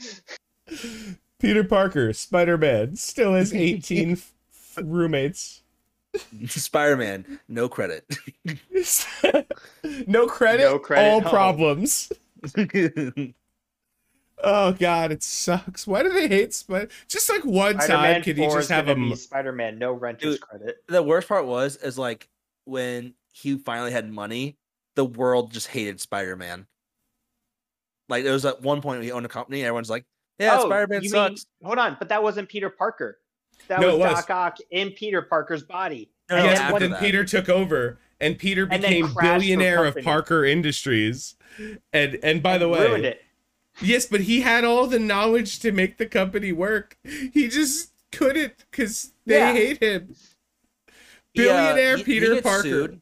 [1.40, 4.34] Peter Parker, Spider Man, still has 18 f-
[4.84, 5.62] roommates.
[6.48, 8.06] Spider Man, no credit.
[10.08, 11.30] no credit, No credit, all no.
[11.30, 12.12] problems.
[14.44, 15.88] Oh god, it sucks.
[15.88, 16.90] Why do they hate Spider?
[17.08, 19.16] Just like one time, Spider-Man could you 4 just have a?
[19.16, 20.42] Spider-Man, no renter's Dude.
[20.42, 20.78] credit.
[20.88, 22.28] the worst part was is like
[22.66, 24.58] when he finally had money,
[24.96, 26.68] the world just hated Spider Man.
[28.10, 30.06] Like there was at one point when he owned a company, everyone's like,
[30.38, 33.18] "Yeah, Oh, Spider Man sucks." mean- hold on, but that wasn't Peter Parker.
[33.70, 34.26] That No, was, it was.
[34.26, 36.12] Doc Ock in Peter Parker's body.
[36.30, 37.00] No, And yes, then but then that.
[37.00, 39.98] Peter took over, and Peter became crashed the billionaire of.
[40.04, 41.36] Parker Industries.
[41.94, 43.22] And and by the way, ruined it.
[43.82, 46.98] Yes, but he had all the knowledge to make the company work.
[47.04, 49.54] He just couldn't because they Yeah.
[49.54, 50.16] hate him.
[51.34, 52.64] He, uh, Billionaire he- he Peter gets Parker.
[52.64, 53.02] sued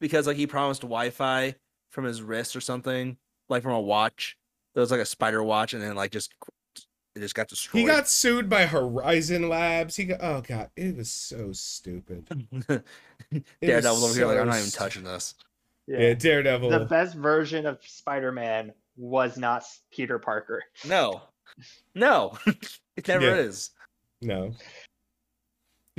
[0.00, 1.54] because like he promised Wi-Fi
[1.90, 3.16] from his wrist or something,
[3.48, 4.36] like from a watch.
[4.74, 6.34] It was like a spider watch, and then like just
[7.14, 7.80] it just got destroyed.
[7.80, 9.96] He got sued by Horizon Labs.
[9.96, 12.26] He got oh god, it was so stupid.
[13.30, 15.34] It Daredevil's was over here like I'm not even touching this.
[15.86, 15.98] Yeah.
[16.00, 16.68] Yeah, Daredevil.
[16.70, 20.62] The best version of Spider-Man was not Peter Parker.
[20.86, 21.22] No,
[21.94, 22.38] no,
[22.96, 23.34] it never Yeah.
[23.36, 23.70] is.
[24.20, 24.52] No.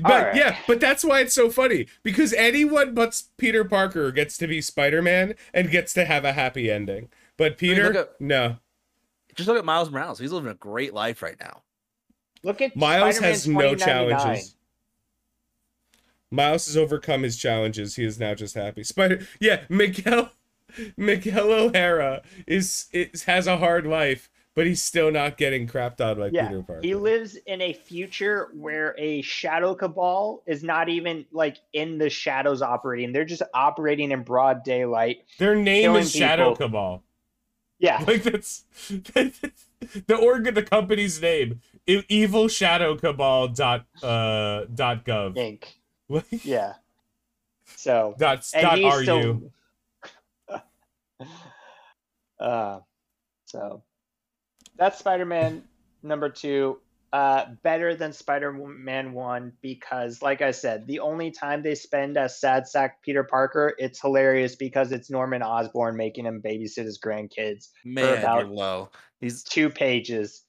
[0.01, 0.35] But Alright.
[0.35, 4.59] yeah, but that's why it's so funny because anyone but Peter Parker gets to be
[4.59, 7.09] Spider-Man and gets to have a happy ending.
[7.37, 8.57] But Peter, look at- no.
[9.35, 10.17] Just look at Miles Morales.
[10.19, 11.61] He's living a great life right now.
[12.43, 14.55] Look at Miles Spider-Man has no challenges.
[16.31, 17.95] Miles has overcome his challenges.
[17.95, 18.83] He is now just happy.
[18.83, 20.31] Spider, yeah, Miguel,
[20.97, 26.17] Miguel O'Hara is is has a hard life, but he's still not getting crapped on
[26.17, 26.81] by Yeah, Peter Parker.
[26.81, 32.09] he lives in a future where a shadow cabal is not even like in the
[32.09, 33.13] shadows operating.
[33.13, 35.23] They're just operating in broad daylight.
[35.39, 36.67] Their name is Shadow people.
[36.67, 37.03] Cabal.
[37.79, 41.59] Yeah, Like that's the org, the company's name.
[41.85, 45.35] Evil Shadow Cabal dot uh dot gov.
[45.35, 45.65] Inc.
[46.07, 46.73] Like, Yeah.
[47.75, 49.51] So dot dot still.
[52.39, 52.79] uh,
[53.45, 53.83] so
[54.77, 55.63] that's Spider-Man
[56.01, 56.79] number two.
[57.11, 62.27] Uh, better than Spider-Man one because, like I said, the only time they spend a
[62.27, 67.69] sad sack Peter Parker, it's hilarious because it's Norman Osborn making him babysit his grandkids.
[67.85, 68.89] Man, about- you're low.
[69.21, 70.43] He's Two pages.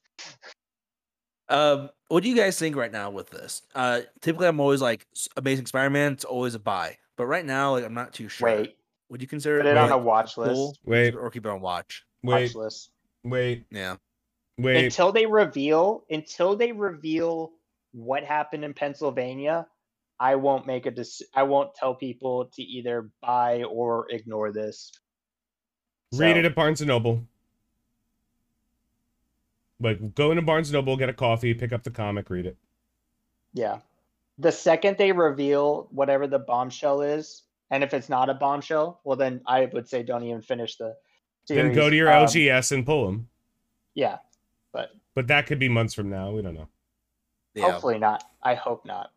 [1.49, 1.89] um.
[2.07, 3.63] What do you guys think right now with this?
[3.73, 6.13] Uh, typically I'm always like Amazing Spider-Man.
[6.13, 8.47] It's always a buy, but right now like I'm not too sure.
[8.47, 8.77] Wait,
[9.09, 10.53] would you consider put it on a watch list.
[10.53, 12.05] cool Wait, or keep it on watch?
[12.23, 12.91] wait, Watch list.
[13.23, 13.97] wait, Yeah.
[14.57, 14.85] wait.
[14.85, 17.51] until they reveal until they reveal
[17.91, 19.67] what happened in Pennsylvania,
[20.19, 24.91] I won't make a dec- I won't tell people to either buy or ignore this.
[26.13, 27.23] Read it at Barnes and Noble.
[29.79, 32.57] Like go into Barnes and Noble, get a coffee, pick up the comic, read it.
[33.53, 33.79] yeah.
[34.37, 39.17] The second they reveal whatever the bombshell is, and if it's not a bombshell, well
[39.17, 40.95] then I would say don't even finish the
[41.47, 43.29] then go to your Um, LGS and pull them.
[43.93, 44.17] Yeah,
[44.73, 46.31] but But that could be months from now.
[46.31, 46.67] We don't know.
[47.53, 47.71] Yeah.
[47.71, 48.23] hopefully not.
[48.43, 49.11] I hope not.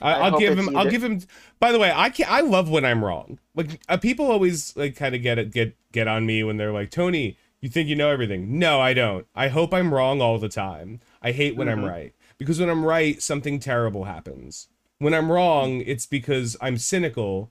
[0.00, 0.76] I, I I'll hope give it's him.
[0.76, 1.20] I'll give him.
[1.60, 3.38] By the way, I can I love when I'm wrong.
[3.54, 6.72] Like uh, people always like kind of get it get get on me when they're
[6.72, 8.58] like, Tony, you think you know everything?
[8.58, 9.26] No, I don't.
[9.34, 11.00] I hope I'm wrong all the time.
[11.22, 11.88] I hate when I'm Mhm.
[11.88, 14.68] right because when I'm right, something terrible happens.
[14.98, 17.50] When I'm wrong, it's because I'm cynical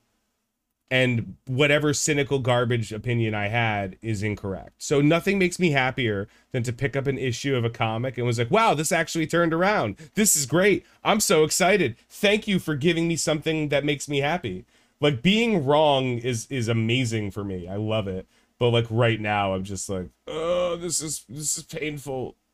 [0.91, 4.73] and whatever cynical garbage opinion I had is incorrect.
[4.79, 8.27] So nothing makes me happier than to pick up an issue of a comic and
[8.27, 9.95] was like, wow, this actually turned around.
[10.15, 10.85] This is great.
[11.01, 11.95] I'm so excited.
[12.09, 14.65] Thank you for giving me something that makes me happy.
[14.99, 17.69] Like being wrong is is amazing for me.
[17.69, 18.27] I love it.
[18.59, 22.35] But like right now I'm just like, oh, this is this is painful.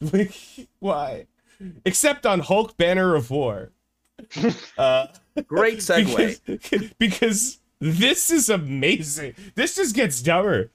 [0.00, 0.34] Like
[0.80, 1.26] why?
[1.84, 3.70] Except on Hulk Banner of War.
[4.78, 5.06] Uh
[5.42, 6.40] Great segue.
[6.46, 9.34] because, because this is amazing.
[9.54, 10.70] This just gets dumber.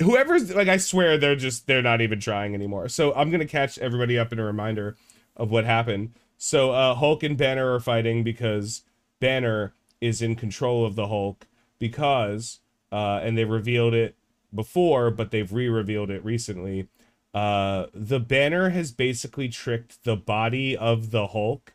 [0.00, 2.88] Whoever's like, I swear they're just they're not even trying anymore.
[2.88, 4.96] So I'm gonna catch everybody up in a reminder
[5.36, 6.14] of what happened.
[6.36, 8.82] So uh, Hulk and Banner are fighting because
[9.20, 11.46] Banner is in control of the Hulk
[11.78, 12.58] because,
[12.90, 14.16] uh, and they revealed it
[14.52, 16.88] before, but they've re-revealed it recently.
[17.32, 21.72] Uh, the Banner has basically tricked the body of the Hulk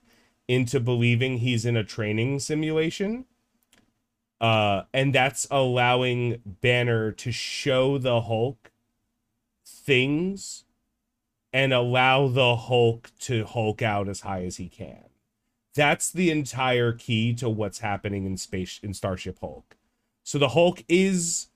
[0.48, 3.26] into believing he's in a training simulation.
[4.40, 8.72] Uh, and that's allowing Banner to show the Hulk
[9.66, 10.64] things
[11.52, 15.06] and allow the Hulk to Hulk out as high as he can.
[15.74, 19.76] That's the entire key to what's happening in space in Starship Hulk.
[20.24, 21.48] So the Hulk is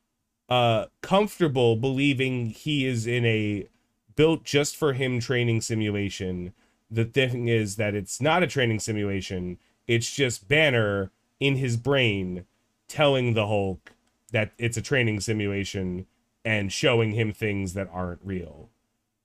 [0.50, 3.68] uh comfortable believing he is in a
[4.16, 6.54] built just for him training simulation
[6.92, 9.58] the thing is that it's not a training simulation.
[9.88, 12.46] It's just Banner in his brain
[12.88, 13.94] telling the Hulk
[14.32, 16.06] that it's a training simulation
[16.44, 18.70] and showing him things that aren't real.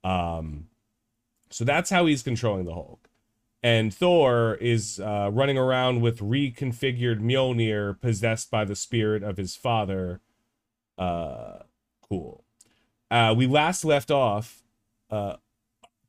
[0.05, 0.69] Um,
[1.51, 3.09] so that's how he's controlling the Hulk.
[3.62, 9.57] And Thor is uh, running around with reconfigured Mjolnir possessed by the spirit of his
[9.57, 10.21] father.
[10.97, 11.61] Uh,
[12.09, 12.45] cool.
[13.11, 14.62] Uh, we last left off.
[15.11, 15.37] Uh,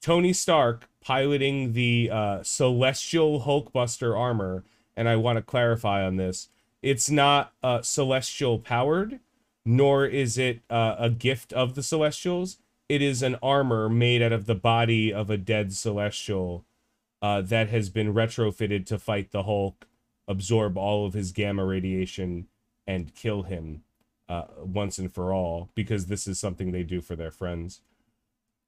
[0.02, 4.64] Tony Stark piloting the uh, Celestial Hulkbuster armor,
[4.96, 6.50] and I want to clarify on this.
[6.82, 9.20] It's not uh, celestial powered,
[9.66, 12.58] nor is it uh, a gift of the Celestials.
[12.88, 16.66] It is an armor made out of the body of a dead Celestial
[17.22, 19.88] uh, that has been retrofitted to fight the Hulk,
[20.28, 22.48] absorb all of his gamma radiation,
[22.86, 23.84] and kill him
[24.30, 27.82] uh, once and for all, because this is something they do for their friends.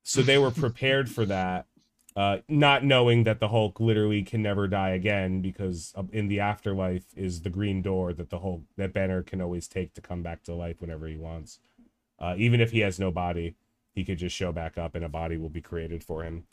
[0.03, 1.67] So they were prepared for that
[2.15, 7.05] uh, not knowing that the Hulk literally can never die again because in the afterlife
[7.15, 10.43] is the green door that the Hulk that Banner can always take to come back
[10.43, 11.59] to life whenever he wants.
[12.17, 13.55] Uh, even if he has no body,
[13.93, 16.45] he could just show back up and a body will be created for him.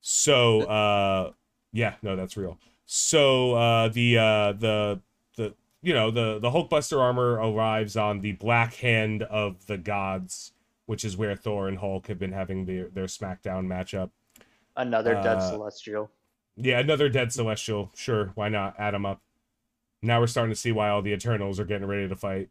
[0.00, 1.32] So uh,
[1.72, 2.58] yeah, no, that's real.
[2.86, 5.00] So uh, the uh, the
[5.36, 10.52] the you know the the Hulkbuster armor arrives on the black hand of the gods,
[10.86, 14.10] which is where Thor and Hulk have been having their their SmackDown matchup.
[14.80, 16.10] Another dead Uh, celestial.
[16.56, 17.90] Yeah, another dead celestial.
[17.94, 18.74] Sure, why not?
[18.78, 19.20] Add them up.
[20.02, 22.48] Now we're starting to see why all the Eternals are getting ready to fight.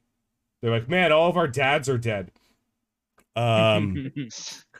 [0.61, 2.31] They're like, man, all of our dads are dead.
[3.35, 4.11] Um,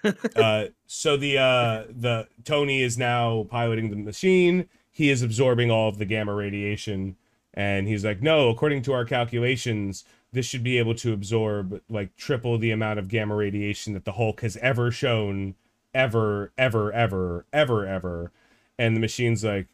[0.36, 4.68] uh, so the uh, the Tony is now piloting the machine.
[4.92, 7.16] He is absorbing all of the gamma radiation,
[7.54, 12.16] and he's like, no, according to our calculations, this should be able to absorb like
[12.16, 15.56] triple the amount of gamma radiation that the Hulk has ever shown,
[15.94, 18.32] ever, ever, ever, ever, ever.
[18.78, 19.68] And the machine's like,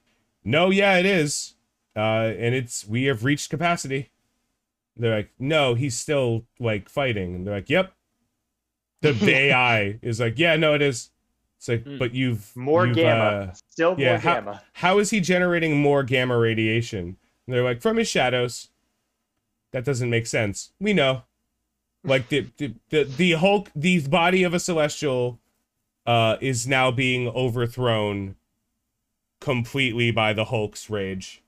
[0.43, 1.55] no, yeah, it is,
[1.95, 1.99] uh,
[2.37, 4.09] and it's we have reached capacity.
[4.97, 7.93] They're like, no, he's still like fighting, and they're like, yep.
[9.01, 11.09] The, the AI is like, yeah, no, it is.
[11.57, 11.97] It's like, Hmm.
[11.97, 13.23] but you've More you've, gamma.
[13.23, 14.63] uh, Still yeah, more how- gamma.
[14.73, 17.17] how is he generating more gamma radiation?
[17.47, 18.69] And they're like, from his shadows.
[19.71, 20.71] That doesn't make sense.
[20.79, 21.23] We know.
[22.03, 25.39] Like the the the, the Hulk, the body of a celestial,
[26.05, 28.35] uh, is now being overthrown
[29.39, 31.43] completely by the Hulk's rage,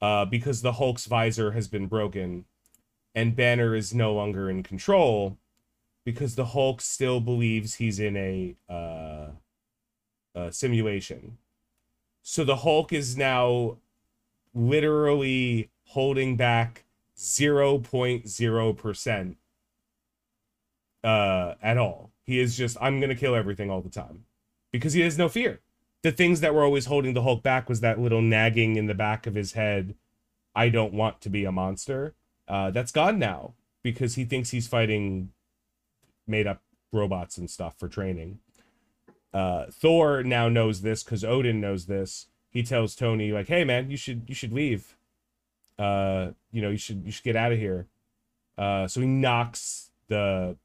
[0.00, 2.44] uh, because the Hulk's visor has been broken,
[3.14, 5.36] and Banner is no longer in control,
[6.04, 9.30] because the Hulk still believes he's in a uh,
[10.34, 11.38] uh simulation.
[12.22, 13.78] So the Hulk is now
[14.54, 16.84] literally holding back
[17.16, 19.36] 0.0%
[21.02, 22.10] uh at all.
[22.24, 24.24] He is just I'm going to kill everything all the time
[24.72, 25.60] because he has no fear.
[26.02, 28.94] The things that were always holding the Hulk back was that little nagging in the
[28.94, 29.94] back of his head,
[30.54, 32.14] I don't want to be a monster.
[32.48, 35.30] Uh that's gone now because he thinks he's fighting
[36.26, 36.62] made up
[36.92, 38.40] robots and stuff for training
[39.32, 43.90] uh thor now knows this because odin knows this he tells tony like hey man
[43.90, 44.96] you should you should leave
[45.78, 47.86] uh you know you should you should get out of here
[48.58, 50.56] uh so he knocks the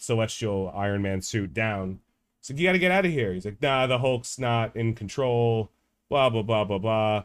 [0.00, 2.00] celestial iron man suit down
[2.40, 3.32] He's like, you got to get out of here.
[3.32, 5.70] He's like, nah, the Hulk's not in control.
[6.08, 7.24] Blah blah blah blah blah.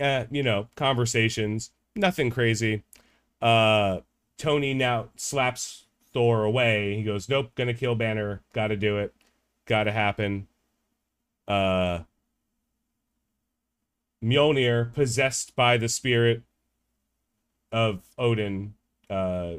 [0.00, 2.82] Uh, you know, conversations, nothing crazy.
[3.40, 4.00] Uh,
[4.36, 6.96] Tony now slaps Thor away.
[6.96, 8.42] He goes, nope, gonna kill Banner.
[8.52, 9.14] Got to do it.
[9.66, 10.48] Got to happen.
[11.48, 12.00] Uh,
[14.22, 16.42] Mjolnir, possessed by the spirit
[17.72, 18.74] of Odin,
[19.10, 19.54] uh,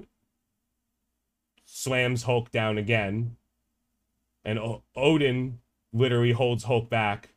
[1.86, 3.38] slams Hulk down again,
[4.44, 5.60] and o- Odin
[5.94, 7.36] literally holds Hulk back.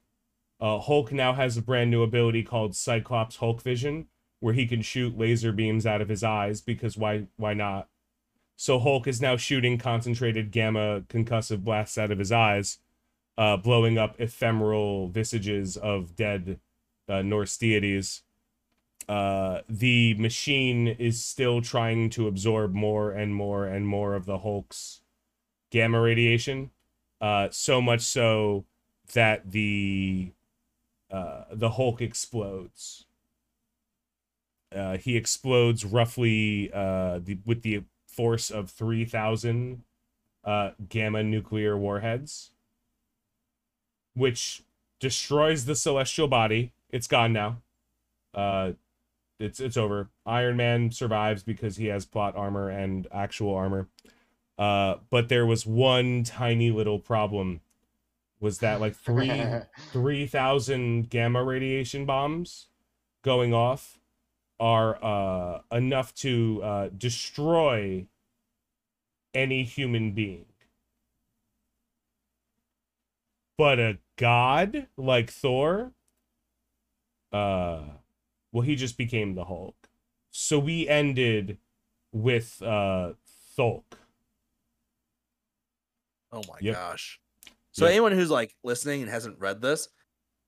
[0.58, 4.06] Uh, Hulk now has a brand new ability called Cyclops Hulk Vision,
[4.40, 7.88] where he can shoot laser beams out of his eyes because why why not?
[8.56, 12.78] So Hulk is now shooting concentrated gamma concussive blasts out of his eyes,
[13.36, 16.58] uh, blowing up ephemeral visages of dead
[17.06, 18.22] uh, Norse deities.
[19.08, 24.38] Uh, the machine is still trying to absorb more and more and more of the
[24.38, 25.00] Hulk's
[25.70, 26.70] gamma radiation.
[27.20, 28.64] Uh, so much so
[29.14, 30.32] that the
[31.10, 33.06] uh, the Hulk explodes.
[34.74, 39.82] Uh, he explodes roughly uh, the, with the force of 3,000
[40.44, 42.50] uh, gamma nuclear warheads,
[44.14, 44.62] which
[45.00, 46.72] destroys the celestial body.
[46.90, 47.62] It's gone now.
[48.34, 48.72] Uh,
[49.38, 50.10] it's it's over.
[50.26, 53.88] Iron Man survives because he has plot armor and actual armor.
[54.58, 57.60] Uh, but there was one tiny little problem.
[58.40, 59.44] Was that like three
[59.92, 62.68] three thousand gamma radiation bombs
[63.22, 63.98] going off
[64.60, 68.06] are uh, enough to uh, destroy
[69.34, 70.46] any human being.
[73.56, 75.92] But a god like Thor,
[77.32, 77.82] uh,
[78.58, 79.76] well, he just became the Hulk.
[80.32, 81.58] So we ended
[82.12, 83.12] with uh,
[83.56, 83.84] Thulk.
[86.32, 86.74] Oh my Yep.
[86.74, 87.20] gosh.
[87.70, 87.92] So Yep.
[87.92, 89.88] anyone who's like listening and hasn't read this,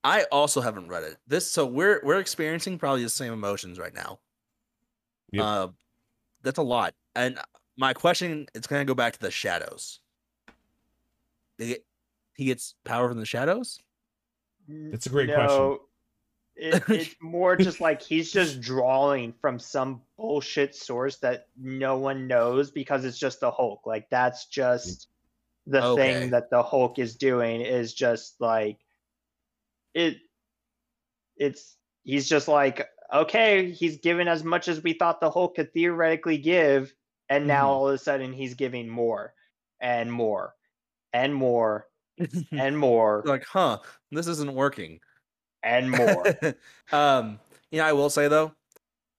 [0.02, 1.18] I also haven't read it.
[1.28, 4.18] This so we're we're experiencing probably the same emotions right now.
[5.30, 5.44] Yep.
[5.44, 5.68] Uh,
[6.42, 6.94] that's a lot.
[7.14, 7.38] And
[7.76, 10.00] my question it's gonna go back to the shadows.
[11.58, 11.86] They get,
[12.34, 13.78] he gets power from the shadows?
[14.66, 15.78] That's a great question.
[16.60, 22.26] It, it's more just like he's just drawing from some bullshit source that no one
[22.28, 23.86] knows because it's just the Hulk.
[23.86, 25.08] Like that's just
[25.66, 25.94] the Okay.
[25.94, 28.80] thing that the Hulk is doing is just like
[29.94, 30.20] it.
[31.36, 35.72] It's he's just like okay, he's given as much as we thought the Hulk could
[35.72, 36.94] theoretically give,
[37.28, 37.72] and now Mhm.
[37.72, 39.34] all of a sudden he's giving more
[39.80, 40.54] and more
[41.12, 41.88] and more
[42.56, 43.78] and more like, huh,
[44.10, 45.00] this isn't working.
[45.62, 46.24] And more.
[46.92, 47.38] um,
[47.70, 48.52] you know, I will say though,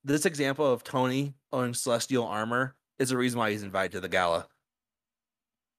[0.04, 4.08] this example of Tony owning celestial armor is the reason why he's invited to the
[4.08, 4.46] gala.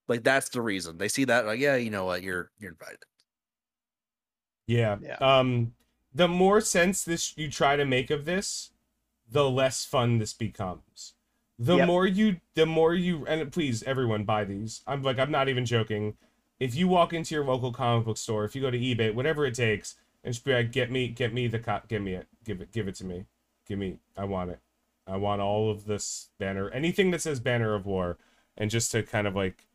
[0.07, 0.97] Like that's the reason.
[0.97, 2.99] They see that, like, yeah, you know what, you're you're invited.
[4.68, 4.97] Yeah.
[5.01, 5.18] Yeah.
[5.20, 5.74] Um
[6.14, 8.72] the more sense this you try to make of this,
[9.30, 11.14] the less fun this becomes.
[11.59, 11.88] The Yep.
[11.88, 14.82] more you the more you and please everyone buy these.
[14.88, 16.18] I'm like I'm not even joking.
[16.59, 19.45] If you walk into your local comic book store, if you go to eBay, whatever
[19.45, 22.28] it takes, and just be like, get me get me the co- give me it.
[22.43, 23.26] Give it give it to me.
[23.67, 24.59] Give me I want it.
[25.05, 28.17] I want all of this banner anything that says banner of war
[28.57, 29.65] and just to kind of like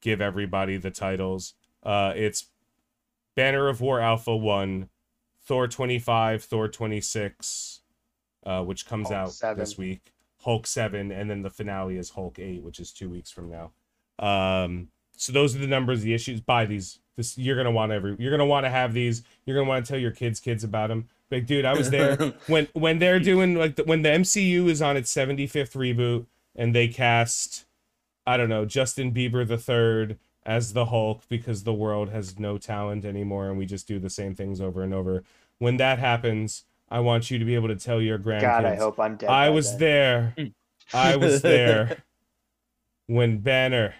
[0.00, 1.54] give everybody the titles.
[1.82, 2.46] Uh it's
[3.34, 4.88] Banner of War Alpha 1,
[5.44, 7.80] Thor 25, Thor 26,
[8.44, 9.58] uh, which comes Hulk out 7.
[9.58, 13.30] this week, Hulk 7, and then the finale is Hulk 8, which is two weeks
[13.30, 13.72] from now.
[14.18, 16.40] Um, so those are the numbers, the issues.
[16.40, 16.98] Buy these.
[17.16, 18.16] This you're gonna want every.
[18.18, 19.22] You're gonna want to have these.
[19.44, 21.08] You're gonna want to tell your kids kids about them.
[21.30, 24.82] Like, dude, I was there when when they're doing like the, when the MCU is
[24.82, 27.64] on its 75th reboot and they cast,
[28.26, 32.58] I don't know, Justin Bieber the third as the Hulk because the world has no
[32.58, 35.22] talent anymore and we just do the same things over and over.
[35.58, 38.40] When that happens, I want you to be able to tell your grandkids.
[38.40, 39.30] God, I hope I'm dead.
[39.30, 39.78] I was then.
[40.36, 40.52] there.
[40.92, 42.02] I was there
[43.06, 43.94] when Banner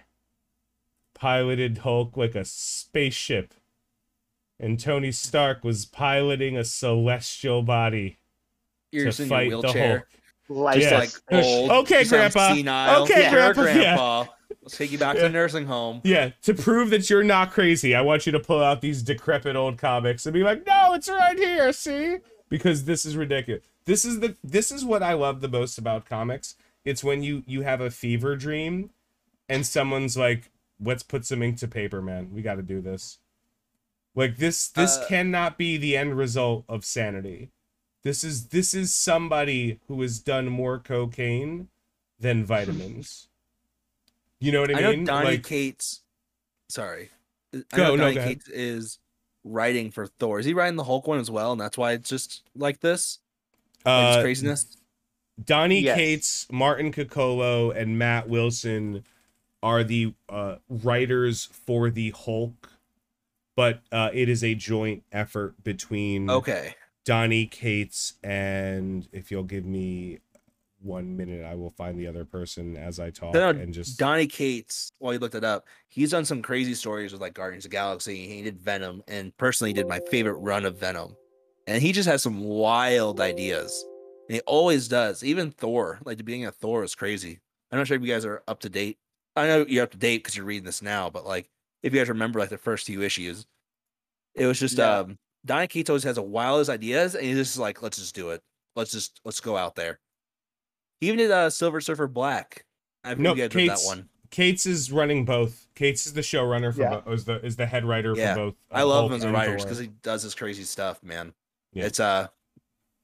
[1.22, 3.54] piloted Hulk like a spaceship
[4.58, 8.18] and Tony Stark was piloting a celestial body
[8.90, 9.96] You're to in your fight the wheelchair.
[9.98, 10.08] Hulk.
[10.48, 11.20] Like Just Yes.
[11.30, 11.70] like old.
[11.70, 12.54] Okay, you Grandpa.
[12.54, 13.02] senile.
[13.04, 13.30] Okay, Yeah.
[13.30, 14.26] Sure, Grandpa, yeah.
[14.62, 16.00] Let's take you back to the nursing home.
[16.04, 19.56] Yeah, to prove that you're not crazy, I want you to pull out these decrepit
[19.56, 22.18] old comics and be like, "No, it's right here, see?"
[22.48, 23.62] Because this is ridiculous.
[23.86, 26.54] This is the this is what I love the most about comics.
[26.84, 28.90] It's when you you have a fever dream
[29.48, 30.50] and someone's like,
[30.82, 32.30] "Let's put some ink to paper, man.
[32.32, 33.18] We got to do this."
[34.14, 37.50] Like this this Uh, cannot be the end result of sanity.
[38.02, 41.68] This is this is somebody who has done more cocaine
[42.18, 43.28] than vitamins.
[44.40, 45.04] You know what I I know mean?
[45.04, 46.02] Donny like, Cates.
[46.68, 47.10] Sorry.
[47.54, 48.24] I Go, know no, Donny go.
[48.24, 48.98] Cates is
[49.44, 50.40] writing for Thor.
[50.40, 53.18] Is he writing the Hulk one as well, and that's why it's just like this?
[53.84, 54.76] Like this Uh, craziness.
[55.42, 55.96] Donny Yes.
[55.96, 59.04] Cates, Martin Coccolo, and Matt Wilson
[59.62, 62.70] are the uh, writers for the Hulk,
[63.56, 66.74] but uh, it is a joint effort between Okay.
[67.04, 70.18] Donny Cates and if you'll give me
[70.80, 74.26] one minute, I will find the other person as I talk No, and just Donny
[74.26, 77.70] Cates, while you looked it up, he's done some crazy stories with like Guardians of
[77.70, 78.26] the Galaxy.
[78.26, 81.16] He did Venom, and personally did my favorite run of Venom.
[81.68, 83.84] And he just has some wild ideas.
[84.28, 85.22] And he always does.
[85.22, 87.40] Even Thor, like the beginning of Thor is crazy.
[87.70, 88.98] I'm not sure if you guys are up to date.
[89.36, 91.48] I know you're up to date because you're reading this now, but like
[91.82, 93.46] if you guys remember like the first few issues,
[94.34, 94.98] it was just Yeah.
[94.98, 98.42] um Donny Cates has the wildest ideas, and he's just like, let's just do it.
[98.76, 99.98] Let's just let's go out there.
[101.00, 102.64] He even did uh Silver Surfer Black.
[103.04, 104.08] I've no, you guys read that one.
[104.30, 105.66] Cates is running both.
[105.74, 107.00] Cates is the showrunner for Yeah.
[107.00, 107.08] both.
[107.14, 108.34] Is the is the head writer Yeah.
[108.34, 108.54] for both.
[108.70, 111.34] uh, I love Hulk him as a writer because he does this crazy stuff, man.
[111.72, 111.86] Yeah.
[111.86, 112.28] It's uh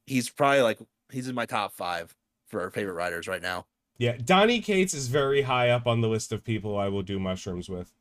[0.07, 0.79] he's probably like
[1.11, 2.15] he's in my top five
[2.49, 3.67] for our favorite writers right now.
[3.99, 7.19] Yeah, Donny Cates is very high up on the list of people I will do
[7.19, 7.93] mushrooms with.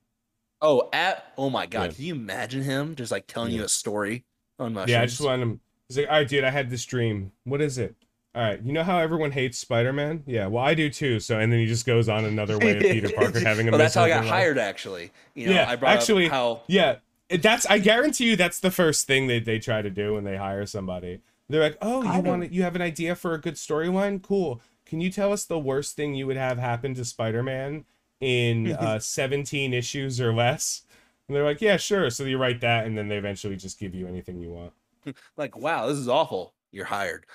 [0.61, 1.95] Oh, at oh my god, Yeah.
[1.95, 3.59] can you imagine him just like telling Yeah.
[3.59, 4.23] you a story
[4.59, 4.91] on mushrooms?
[4.91, 5.59] Yeah, I just want him.
[5.87, 7.31] He's like, all right, dude, I had this dream.
[7.45, 7.95] What is it?
[8.35, 10.23] All right, you know how everyone hates Spider Man?
[10.27, 11.19] Yeah, well, I do too.
[11.19, 13.79] So, and then he just goes on another way of Peter Parker having a well,
[13.79, 14.29] that's how I got life.
[14.33, 15.11] hired actually.
[15.33, 16.97] You know, Yeah, I brought actually- up how Yeah,
[17.29, 17.65] that's.
[17.65, 20.65] I guarantee you, that's the first thing that they try to do when they hire
[20.67, 21.21] somebody.
[21.49, 24.21] They're like, "Oh, you want to, you have an idea for a good storyline?
[24.21, 24.61] Cool.
[24.87, 27.85] Can you tell us the worst thing you would have happen to Spider Man
[28.21, 30.83] in uh, 17 issues or less?"
[31.27, 33.93] And they're like, "Yeah, sure." So you write that, and then they eventually just give
[33.93, 34.73] you anything you want.
[35.37, 36.53] like, wow, this is awful.
[36.71, 37.25] You're hired.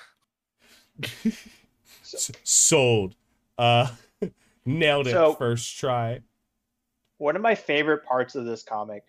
[2.02, 3.14] S- sold.
[3.58, 3.88] Uh,
[4.64, 6.20] nailed it So- first try.
[7.18, 9.04] one of my favorite parts of this comic,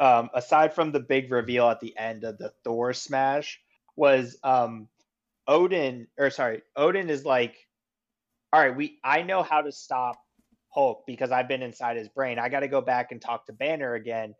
[0.00, 3.60] um, aside from the big reveal at the end of the Thor smash,
[3.96, 4.88] was um,
[5.48, 6.06] Odin.
[6.18, 7.56] Or sorry, Odin is like,
[8.52, 10.16] all right, we I know how to stop
[10.74, 12.38] Hulk because I've been inside his brain.
[12.38, 14.34] I got to go back and talk to Banner again.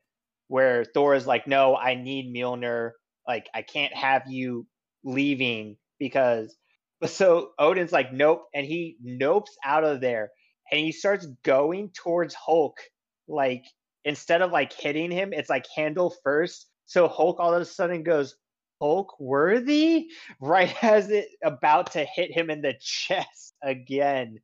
[0.48, 2.92] Where Thor is like, no, I need Mjolnir.
[3.26, 4.66] Like, I can't have you
[5.04, 6.54] leaving because.
[7.06, 10.32] So Odin's like, nope, and he nopes out of there
[10.70, 12.78] and he starts going towards Hulk.
[13.26, 13.64] Like
[14.04, 16.66] instead of like hitting him, it's like handle first.
[16.86, 18.34] So Hulk all of a sudden goes,
[18.80, 20.10] Hulk worthy,
[20.40, 24.40] right as it about to hit him in the chest again.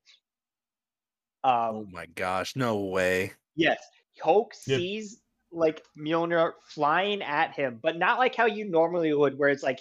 [1.68, 3.35] Oh Um, my gosh, no way.
[3.55, 3.85] yes,
[4.22, 4.85] Hulk Yep.
[4.85, 5.20] sees
[5.51, 9.80] like Mjolnir flying at him, but not like how you normally would, where it's like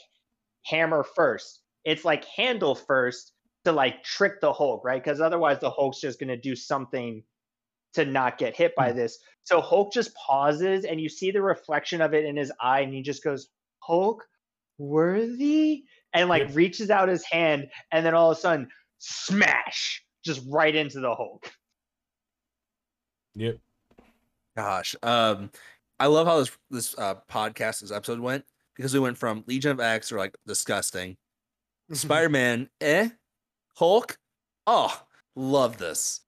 [0.66, 1.62] hammer first.
[1.86, 3.34] It's like handle first
[3.66, 5.04] to like trick the Hulk, right?
[5.04, 7.24] Because otherwise the Hulk's just gonna do something
[7.94, 9.20] to not get hit by this.
[9.44, 12.94] So Hulk just pauses and you see the reflection of it in his eye, and
[12.94, 13.50] he just goes,
[13.80, 14.28] Hulk
[14.78, 15.84] worthy?
[16.14, 16.56] And like Yep.
[16.56, 18.70] reaches out his hand, and then all of a sudden,
[19.00, 21.52] smash, just right into the Hulk.
[23.36, 23.58] Yep.
[24.56, 25.50] Gosh, um,
[26.00, 28.46] I love how this this uh, podcast, this episode went
[28.76, 31.18] because we went from Legion of X or like disgusting,
[31.92, 33.10] Spider Man, eh,
[33.78, 34.18] Hulk,
[34.68, 35.02] oh,
[35.36, 36.22] love this.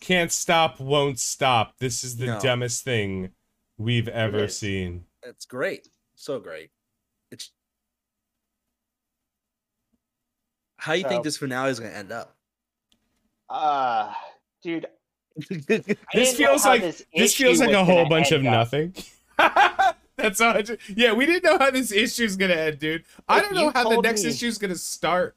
[0.00, 1.78] Can't stop, won't stop.
[1.78, 2.40] This is the No.
[2.40, 3.30] dumbest thing
[3.78, 4.56] we've ever is.
[4.58, 5.04] seen.
[5.22, 6.70] It's great, so great.
[10.80, 12.36] How do you So- think this finale is going to end up?
[13.48, 14.12] Uh
[14.62, 14.86] dude,
[15.48, 18.52] This feels like this this feels like a whole bunch of up.
[18.52, 18.94] nothing.
[20.16, 20.54] That's all.
[20.56, 23.04] I ju- yeah, we didn't know how this issue is gonna end, dude.
[23.28, 25.34] I If don't know how the next issue is gonna start.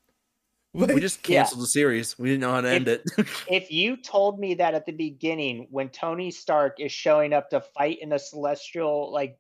[0.73, 1.37] we Like, just Yeah.
[1.43, 2.19] canceled the series.
[2.19, 3.03] We didn't know how to end it.
[3.49, 7.61] If you told me that at the beginning, when Tony Stark is showing up to
[7.61, 9.39] fight in a celestial, like,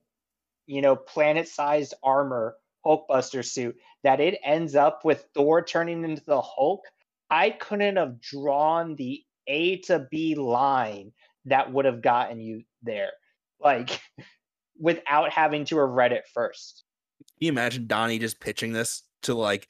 [0.65, 2.55] you know, planet sized armor,
[2.85, 6.81] Hulkbuster suit, that it ends up with Thor turning into the Hulk,
[7.29, 11.11] I couldn't have drawn the A to B line
[11.45, 13.11] that would have gotten you there.
[13.59, 13.99] Like,
[14.79, 16.83] without having to have read it first.
[17.19, 19.67] Can you imagine Donny just pitching this to like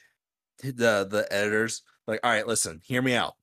[0.61, 1.81] the the editors?
[2.07, 3.33] Like, all right, listen, hear me out.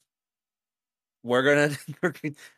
[1.23, 2.13] We're gonna we're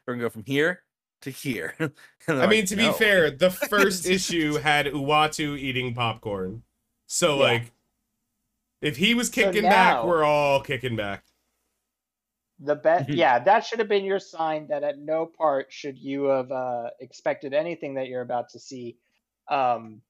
[0.07, 0.83] gonna go from here
[1.23, 1.75] to here.
[2.29, 6.63] I like, mean, to be fair, the first issue had Uatu eating popcorn,
[7.13, 7.43] so Yeah.
[7.43, 7.73] like,
[8.81, 11.25] if he was So kicking back, we're all kicking back.
[12.59, 13.17] The bet, Mhm.
[13.17, 16.91] yeah, that should have been your sign that at no part should you have uh,
[17.01, 18.99] expected anything that you're about to see.
[19.49, 20.03] Um,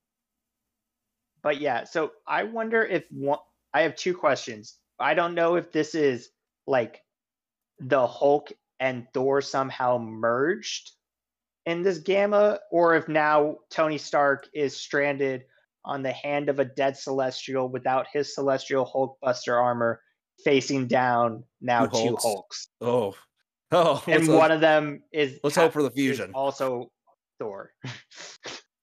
[1.42, 3.40] but yeah, so I wonder if one,
[3.74, 4.78] I have two questions.
[4.98, 6.30] I don't know if this is
[6.66, 7.02] like
[7.80, 10.92] the Hulk and Thor somehow merged,
[11.64, 15.46] in this gamma, or if now Tony Stark is stranded
[15.84, 20.00] on the hand of a dead Celestial without his Celestial Hulkbuster armor,
[20.44, 22.22] facing down now Two two Hulks.
[22.22, 23.14] Hulks, Oh,
[23.72, 24.04] oh.
[24.06, 26.30] and one uh, of them is let's hope for the fusion.
[26.34, 26.90] Also,
[27.38, 27.72] Thor.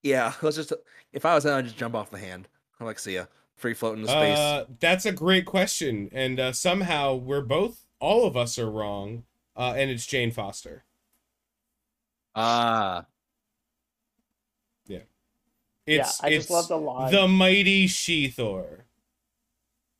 [0.02, 0.72] Yeah, let's just.
[1.12, 2.48] If I was him, I'd just jump off the hand.
[2.80, 3.26] I'm like, see ya,
[3.58, 4.38] free floating into space.
[4.38, 9.24] Uh, that's a great question, and uh, somehow we're both, all of us are wrong,
[9.58, 10.86] uh, and it's Jane Foster.
[12.34, 13.08] Ah,
[15.90, 17.12] It's yeah, I just love the line.
[17.12, 18.86] the mighty She Thor,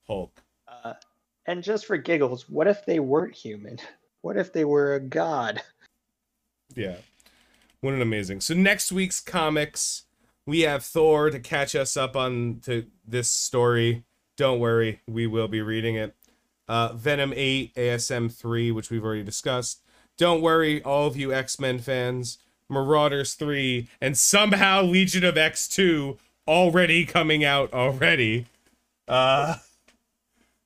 [0.06, 0.44] Hulk.
[0.68, 0.94] Uh,
[1.48, 3.78] and just for giggles, what if they weren't human?
[4.22, 5.62] What if they were a god?
[6.76, 6.98] Yeah.
[7.80, 8.42] What an amazing.
[8.42, 10.04] So next week's comics,
[10.46, 14.04] we have Thor to catch us up on to this story.
[14.36, 16.18] Don't worry, we will be reading it.
[16.68, 19.82] Uh, Venom 8, ASM 3, which we've already discussed.
[20.18, 22.40] Don't worry, all of you X-Men fans.
[22.70, 26.18] Marauders 3, and somehow Legion of X2
[26.48, 28.46] already coming out already.
[29.08, 29.56] Uh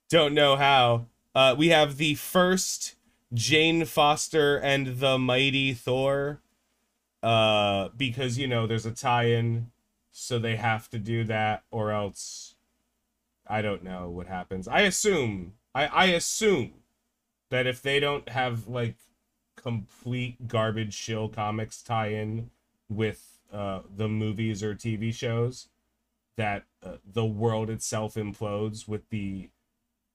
[0.10, 1.06] don't know how.
[1.34, 2.95] Uh we have the first
[3.34, 6.39] Jane Foster and the Mighty Thor.
[7.22, 9.72] Uh, because you know there's a tie-in,
[10.12, 12.56] so they have to do that, or else
[13.47, 14.68] I don't know what happens.
[14.68, 16.74] I assume I I assume
[17.49, 18.95] that if they don't have like
[19.56, 22.49] complete garbage shill comics tie-in
[22.89, 25.68] with uh the movies or TV shows,
[26.38, 29.49] that uh, the world itself implodes with the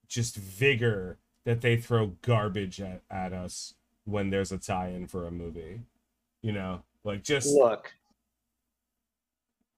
[0.09, 3.75] just vigor that they throw garbage at, at us
[4.05, 5.81] when there's a tie-in for a movie
[6.43, 7.93] you know like just Look,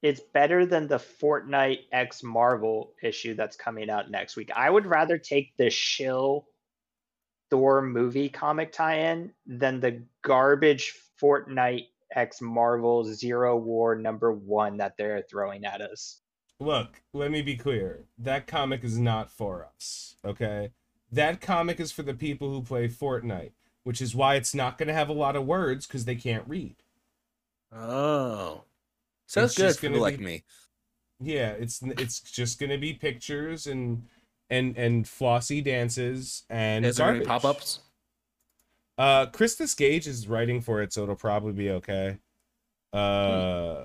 [0.03, 4.51] it's better than the Fortnite X Marvel issue that's coming out next week.
[4.57, 6.47] I would rather take the shill
[7.51, 14.97] Thor movie comic tie-in than the garbage Fortnite X Marvel Zero War number one that
[14.97, 16.21] they're throwing at us.
[16.61, 20.71] look let me be clear that comic is not for us okay
[21.13, 24.87] that comic is for the people who play fortnite which is why it's not going
[24.89, 26.77] to have a lot of words because they can't read
[27.73, 28.63] oh,
[29.27, 30.43] sounds It's good just for people gonna like be- me.
[31.21, 34.03] yeah it's it's just going to be pictures and
[34.51, 37.81] and and flossy dances and Is there any pop-ups?
[38.99, 42.19] Uh, Christos Gage is writing for it, so it'll probably be okay.
[42.93, 43.85] Uh,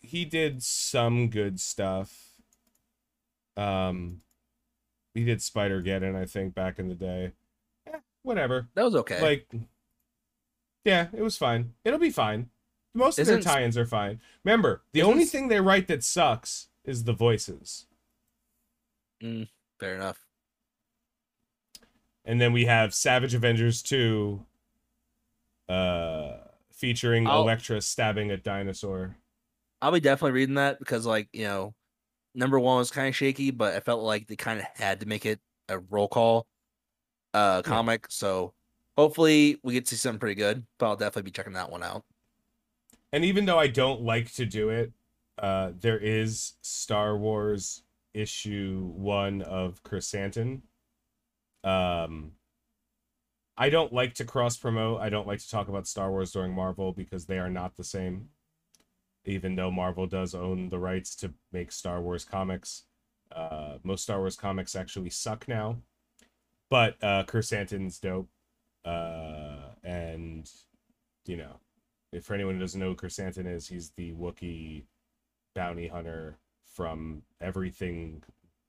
[0.00, 2.30] he did some good stuff.
[3.56, 4.22] Um,
[5.14, 7.32] he did Spider Geddon, I think, back in the day.
[7.86, 8.68] Eh, whatever.
[8.74, 9.20] That was okay.
[9.20, 9.46] Like,
[10.84, 11.74] yeah, it was fine.
[11.84, 12.48] It'll be fine.
[12.94, 14.20] Most of their Isn't- tie-ins are fine.
[14.44, 17.86] Remember, the Isn't only thing they write that sucks is the voices.
[19.82, 20.24] Fair enough.
[22.24, 24.46] And then we have Savage Avengers 2
[25.68, 26.36] uh
[26.72, 29.16] featuring I'll- Elektra stabbing a dinosaur.
[29.80, 31.74] I'll be definitely reading that because, like, you know,
[32.36, 35.06] number one was kind of shaky, but I felt like they kind of had to
[35.06, 36.46] make it a roll call
[37.34, 38.06] uh comic.
[38.08, 38.54] So
[38.96, 40.64] hopefully we get to see something pretty good.
[40.78, 42.04] But I'll definitely be checking that one out.
[43.12, 44.92] And even though I don't like to do it,
[45.38, 47.82] uh there is Star Wars
[48.14, 50.62] issue 1 of Chrysanthemum.
[51.64, 52.32] Um
[53.56, 55.00] I don't like to cross promote.
[55.00, 57.84] I don't like to talk about Star Wars during Marvel because they are not the
[57.84, 58.30] same.
[59.24, 62.84] Even though Marvel does own the rights to make Star Wars comics,
[63.30, 65.76] uh, most Star Wars comics actually suck now.
[66.70, 68.30] But uh, Chrysanthemum's dope,
[68.84, 70.50] uh, and
[71.26, 71.60] you know,
[72.12, 74.84] if for anyone who doesn't know who Chrysanthemum is, he's the Wookiee
[75.54, 76.38] bounty hunter
[76.72, 78.22] from everything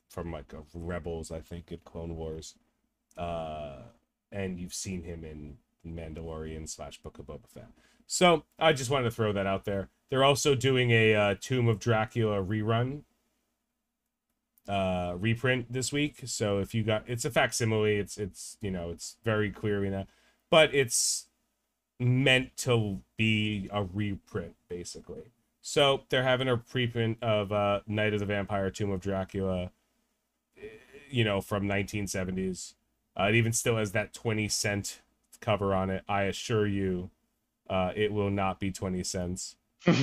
[0.10, 2.56] from like Rebels, I think, in Clone Wars.
[3.18, 3.84] Uh,
[4.32, 7.68] and you've seen him in Mandalorian slash Book of Boba Fett.
[8.06, 9.89] So I just wanted to throw that out there.
[10.10, 13.01] They're also doing a uh, Tomb of Dracula rerun,
[14.68, 16.22] uh, reprint this week.
[16.26, 17.95] So if you got, it's a facsimile.
[17.95, 20.08] It's it's you know it's very clear in that,
[20.49, 21.28] but it's
[21.99, 25.32] meant to be a reprint basically.
[25.66, 29.72] So they're having a preprint of uh, Night of the Vampire, Tomb of Dracula,
[30.61, 30.68] eh,
[31.09, 32.74] you know, from 1970s.
[33.18, 34.99] Uh, it even still has that 20 cent
[35.39, 36.03] cover on it.
[36.07, 37.11] I assure you,
[37.70, 39.55] uh, it will not be 20 cents.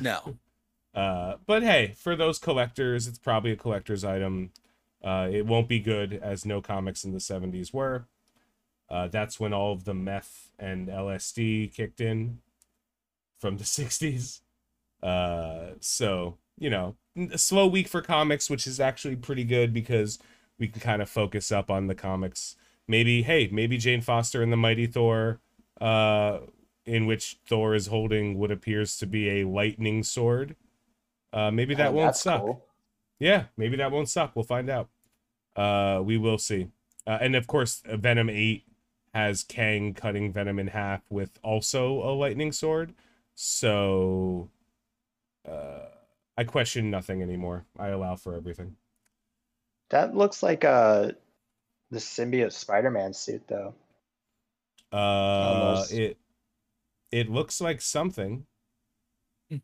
[0.00, 0.38] No.
[0.94, 4.52] Uh, but hey, for those collectors, it's probably a collector's item.
[5.02, 8.04] Uh, it won't be good as no comics in the 70s were.
[8.88, 12.38] Uh, that's when all of the meth and LSD kicked in
[13.40, 14.42] from the 60s.
[15.04, 16.96] Uh, so, you know,
[17.30, 20.18] a slow week for comics, which is actually pretty good because
[20.58, 22.56] we can kind of focus up on the comics.
[22.88, 25.40] Maybe, hey, maybe Jane Foster and the Mighty Thor
[25.80, 26.38] uh,
[26.86, 30.56] in which Thor is holding what appears to be a lightning sword.
[31.32, 32.40] Uh, maybe that Oh, won't suck.
[32.40, 32.64] cool.
[33.18, 34.32] Yeah, maybe that won't suck.
[34.34, 34.88] We'll find out.
[35.56, 36.68] Uh, we will see.
[37.06, 38.64] Uh, and of course, uh, Venom 8
[39.14, 42.94] has Kang cutting Venom in half with also a lightning sword.
[43.34, 44.50] So
[45.48, 45.86] uh,
[46.36, 47.66] I question nothing anymore.
[47.78, 48.76] I allow for everything.
[49.90, 51.12] That looks like uh
[51.90, 53.74] the symbiote Spider-Man suit though.
[54.92, 55.92] Uh, Almost.
[55.92, 56.18] it
[57.12, 58.46] it looks like something.
[59.50, 59.58] Hmm.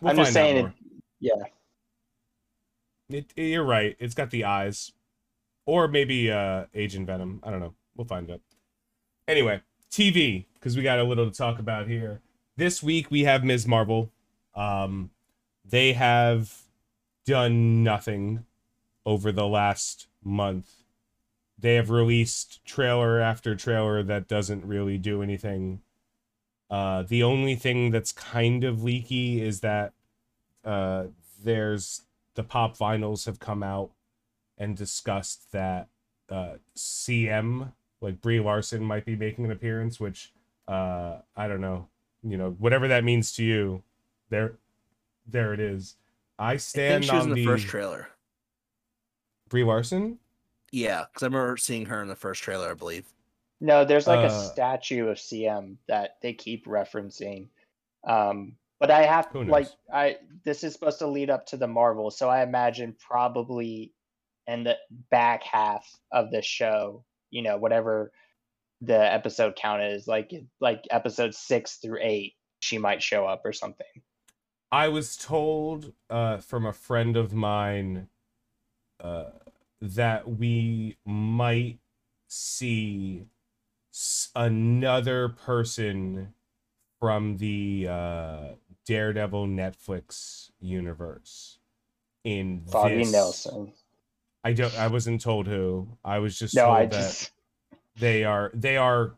[0.00, 0.62] We'll I'm just saying it.
[0.62, 0.74] more.
[1.20, 1.44] Yeah,
[3.10, 3.96] It, you're right.
[4.00, 4.92] It's got the eyes,
[5.66, 7.40] or maybe uh, Agent Venom.
[7.44, 7.74] I don't know.
[7.96, 8.40] We'll find out.
[9.28, 9.60] Anyway,
[9.90, 12.20] TV because we got a little to talk about here.
[12.56, 13.66] This week we have Ms.
[13.66, 14.10] Marvel.
[14.54, 15.10] Um,
[15.64, 16.62] they have
[17.24, 18.44] done nothing
[19.06, 20.70] over the last month.
[21.58, 25.80] They have released trailer after trailer that doesn't really do anything.
[26.68, 29.92] Uh, the only thing that's kind of leaky is that
[30.64, 31.04] uh,
[31.42, 32.02] there's
[32.34, 33.92] the pop vinyls have come out
[34.58, 35.88] and discussed that
[36.28, 40.32] uh, CM, like Brie Larson, might be making an appearance, which
[40.68, 41.88] uh, I don't know,
[42.22, 43.82] you know, whatever that means to you.
[44.30, 44.54] There,
[45.26, 45.96] there it is.
[46.38, 48.08] I I stand think she was on in the the first trailer.
[49.48, 50.18] Brie Larson.
[50.70, 53.06] Yeah, because I remember seeing her in the first trailer, I believe.
[53.60, 57.48] no, there's like a Uh, statue of CM that they keep referencing.
[58.04, 59.68] Um, but I have like?
[59.92, 63.92] I this is supposed to lead up to the Marvel, so I imagine probably
[64.48, 64.76] in the
[65.10, 68.10] back half of the show, you know, whatever
[68.82, 73.52] the episode count is, like like episode six through eight, she might show up or
[73.52, 73.86] something.
[74.70, 78.08] I was told uh, from a friend of mine
[79.00, 79.30] uh,
[79.80, 81.78] that we might
[82.28, 83.26] see
[84.34, 86.32] another person
[86.98, 88.40] from the uh,
[88.86, 91.58] Daredevil Netflix universe
[92.24, 93.12] in Foggy this.
[93.12, 93.72] Nelson.
[94.44, 94.76] I don't.
[94.78, 95.88] I wasn't told who.
[96.04, 97.30] I was just No, told I that just
[97.96, 99.14] they are they are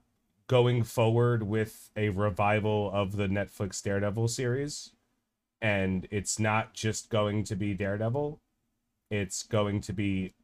[0.47, 4.91] going forward with a revival of the Netflix Daredevil series.
[5.63, 8.41] And it's not just going to be Daredevil
[9.11, 10.35] it's going to be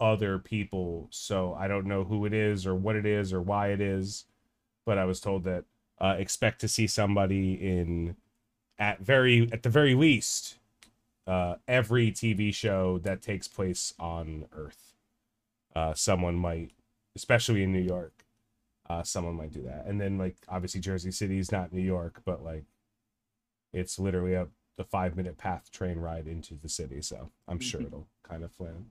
[0.00, 1.06] other people.
[1.10, 4.24] So I don't know who it is or what it is or why it is
[4.88, 5.64] but I was told that
[6.00, 8.16] uh, expect to see somebody in
[8.78, 10.56] at very at the very least
[11.26, 14.94] uh, every TV show that takes place on Earth.
[15.76, 16.70] Uh, someone might
[17.16, 18.24] especially in New York.
[18.88, 22.22] Uh, someone might do that, and then like obviously Jersey City is not New York,
[22.24, 22.64] but like
[23.72, 24.48] it's literally a
[24.78, 28.52] the five minute path train ride into the city, so I'm sure it'll kind of
[28.58, 28.86] land.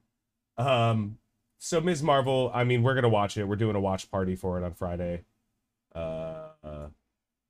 [0.57, 1.18] Um,
[1.57, 2.03] so Ms.
[2.03, 3.45] Marvel, I mean, we're gonna watch it.
[3.45, 5.24] We're doing a watch party for it on Friday.
[5.95, 6.88] Uh, uh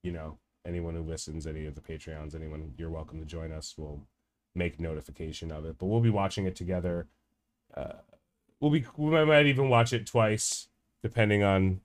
[0.04, 3.74] you know, anyone who listens, any of the Patreons, anyone, you're welcome to join us.
[3.78, 4.04] We'll
[4.56, 7.08] make notification of it, but we'll be watching it together.
[7.76, 7.94] Uh,
[8.60, 10.68] we'll be we might- even watch it twice
[11.02, 11.82] depending on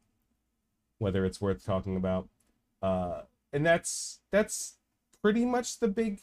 [0.98, 2.28] whether it's worth talking about.
[2.80, 4.74] Uh and that's that's
[5.20, 6.20] pretty much the big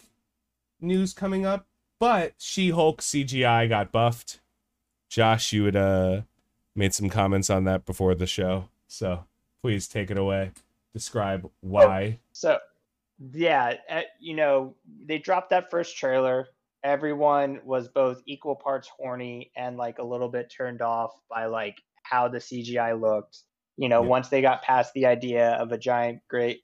[0.82, 1.68] news coming up
[2.00, 4.39] but she-hulk cgi got buffed.
[5.10, 6.22] Josh you had uh
[6.76, 9.26] made some comments on that before the show so
[9.62, 10.52] please take it away.
[10.93, 12.20] Describe why.
[12.32, 12.58] So,
[13.34, 13.76] yeah,
[14.20, 14.74] you know,
[15.06, 16.47] they dropped that first trailer.
[16.84, 21.75] Everyone was both equal parts horny and like a little bit turned off by like
[22.03, 23.39] how the CGI looked.
[23.77, 24.09] You know, Yeah.
[24.09, 26.61] once they got past the idea of a giant, great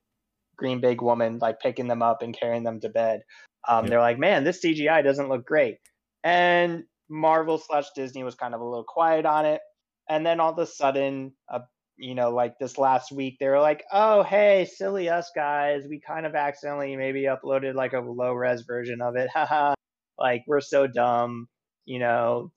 [0.58, 3.22] green big woman like picking them up and carrying them to bed,
[3.68, 3.90] um, Yeah.
[3.92, 5.80] they're like, man, this CGI doesn't look great.
[6.24, 9.62] And Marvel slash Disney was kind of a little quiet on it.
[10.10, 11.62] And then all of a sudden, a
[11.98, 15.84] you know, like this last week, they were like, oh, hey, silly us guys.
[15.90, 19.30] We kind of accidentally maybe uploaded like a low res version of it.
[19.34, 19.76] Haha.
[20.18, 21.48] Like, we're so dumb.
[21.86, 22.52] You know,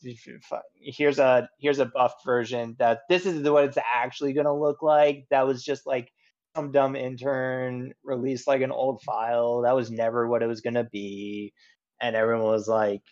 [0.81, 5.27] here's a here's a buffed version that this is what it's actually gonna look like.
[5.31, 6.11] That was just like
[6.57, 9.63] some dumb intern released like an old file.
[9.63, 11.53] That was never what it was gonna be.
[12.01, 13.03] And everyone was like,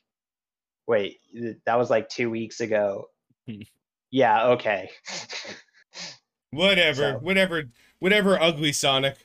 [0.86, 1.18] wait,
[1.66, 3.08] that was like two weeks ago.
[3.46, 3.62] Hmm.
[4.10, 4.88] yeah, okay.
[6.50, 7.64] whatever So- whatever
[7.98, 9.16] whatever ugly sonic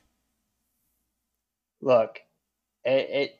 [1.82, 2.19] look
[2.84, 3.39] it, it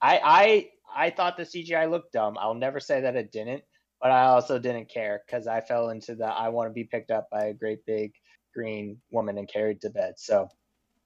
[0.00, 3.62] i i i thought the cgi looked dumb i'll never say that it didn't
[4.00, 7.10] but i also didn't care because i fell into the i want to be picked
[7.10, 8.12] up by a great big
[8.54, 10.48] green woman and carried to bed so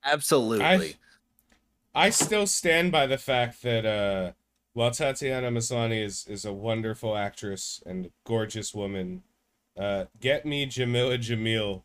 [0.07, 0.65] Absolutely.
[1.95, 4.33] I, I still stand by the fact that uh,
[4.73, 9.25] while Tatiana Maslany is, is a wonderful actress and a gorgeous woman,
[9.77, 11.83] uh, get me Jameela Jamil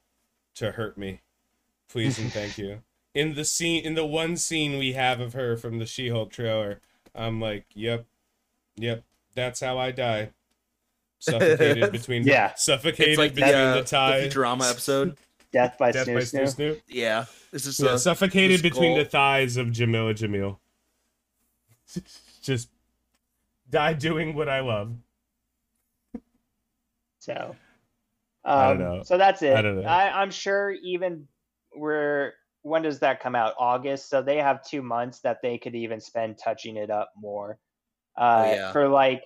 [0.56, 1.22] to hurt me.
[1.90, 2.84] Please and thank you.
[3.14, 6.80] In the scene, in the one scene we have of her from the She-Hulk trailer,
[7.16, 8.06] I'm like, yep,
[8.76, 9.04] yep,
[9.36, 10.32] that's how I die.
[11.20, 12.54] Suffocated between Yeah.
[12.56, 14.34] suffocated It's like the, between uh, the the ties.
[14.34, 15.18] Futurama episode.
[15.52, 16.44] Death by Death Snoo by Snoo.
[16.44, 16.82] Snoo Snoo.
[16.88, 20.58] Yeah, this is Yeah, uh, suffocated the between the thighs of Jameela Jamil.
[22.42, 22.70] Just
[23.70, 24.94] die doing what I love.
[27.20, 27.56] So,
[28.46, 29.04] I don't um, know.
[29.04, 29.54] so that's it.
[29.56, 29.88] I don't know.
[29.88, 31.28] I, I'm sure even
[31.76, 32.34] we're
[32.64, 33.54] when does that come out?
[33.60, 34.10] August.
[34.10, 37.58] So they have two months that they could even spend touching it up more.
[38.18, 38.72] Uh, Oh, yeah.
[38.72, 39.24] For like,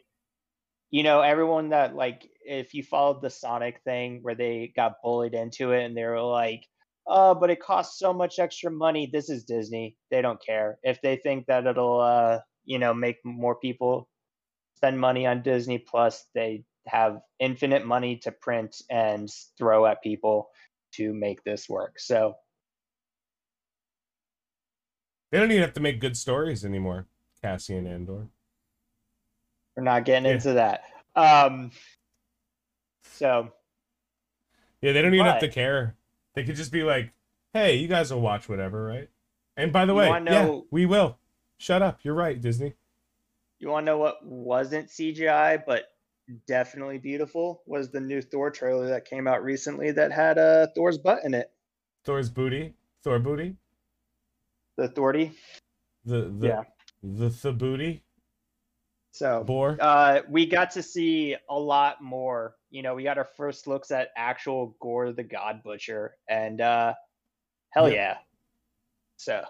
[0.92, 5.34] you know, everyone that like, if you followed the Sonic thing where they got bullied
[5.34, 6.66] into it and they were like,
[7.08, 9.10] oh, but it costs so much extra money.
[9.12, 9.98] This is Disney.
[10.12, 10.80] They don't care.
[10.84, 14.08] If they think that it'll, uh, you know, make more people
[14.78, 20.50] spend money on Disney Plus, they have infinite money to print and throw at people
[20.94, 22.00] to make this work.
[22.00, 22.36] So
[25.36, 27.08] They don't even have to make good stories anymore.
[27.42, 28.30] Cassian Andor.
[29.76, 30.36] we're not getting Yeah.
[30.36, 30.86] into that.
[31.14, 31.72] Um,
[33.04, 33.52] so
[34.80, 35.98] Yeah, they don't even have to care.
[36.36, 37.12] They could just be like,
[37.52, 39.10] "Hey, you guys will watch whatever, right?"
[39.58, 41.20] And by the way, wanna yeah, we will.
[41.58, 42.00] Shut up.
[42.06, 42.76] You're right, Disney.
[43.60, 45.98] you want to know what wasn't CGI but
[46.48, 50.98] definitely beautiful was the new Thor trailer that came out recently that had uh, Thor's
[50.98, 51.52] butt in it.
[52.06, 52.76] Thor's booty.
[53.04, 53.58] Thor booty.
[54.78, 55.32] The Thordy.
[56.04, 56.64] The the Yeah.
[57.02, 58.04] the booty.
[59.12, 59.78] So Boar.
[59.80, 62.56] uh, we got to see a lot more.
[62.70, 66.94] You know, we got our first looks at actual Gorr the God Butcher, and uh,
[67.70, 67.96] hell Yeah.
[67.96, 68.18] yeah!
[69.16, 69.44] So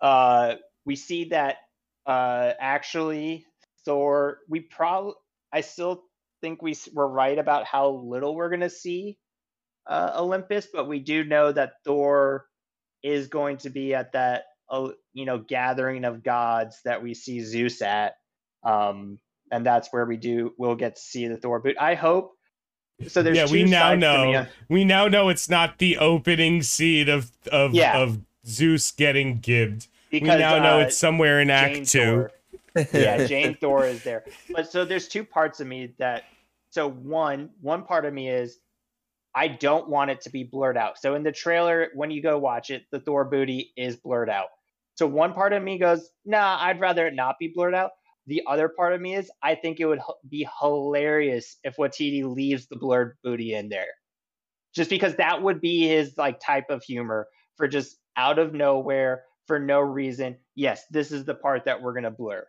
[0.00, 0.54] uh,
[0.86, 1.58] we see that
[2.06, 3.44] uh, actually
[3.84, 4.38] Thor.
[4.48, 5.14] We probably,
[5.52, 6.04] I still
[6.40, 9.18] think we were right about how little we're gonna see
[9.86, 12.46] uh, Olympus, but we do know that Thor
[13.02, 17.40] is going to be at that, uh, you know, gathering of gods that we see
[17.40, 18.16] Zeus at
[18.62, 19.18] um,
[19.50, 21.76] and that's where we do we'll get to see the Thor boot.
[21.78, 22.34] I hope.
[23.06, 24.46] So there's yeah, we now sides to know.
[24.68, 27.98] We now know it's not the opening scene of of Yeah.
[27.98, 29.86] of Zeus getting gibbed.
[30.10, 32.28] because we now know uh, it's somewhere in Act Jane Two.
[32.92, 34.24] Yeah, Jane Thor is there.
[34.52, 36.24] But so there's two parts of me that
[36.70, 38.58] so one one part of me is
[39.34, 40.98] I don't want it to be blurred out.
[40.98, 44.48] So in the trailer, when you go watch it, the Thor booty is blurred out.
[44.96, 47.90] So one part of me goes, nah, I'd rather it not be blurred out.
[48.26, 52.66] The other part of me is I think it would be hilarious if Waititi leaves
[52.66, 53.86] the blurred booty in there.
[54.74, 57.26] Just because that would be his like type of humor
[57.56, 60.36] for just out of nowhere for no reason.
[60.54, 62.46] Yes, this is the part that we're gonna blur.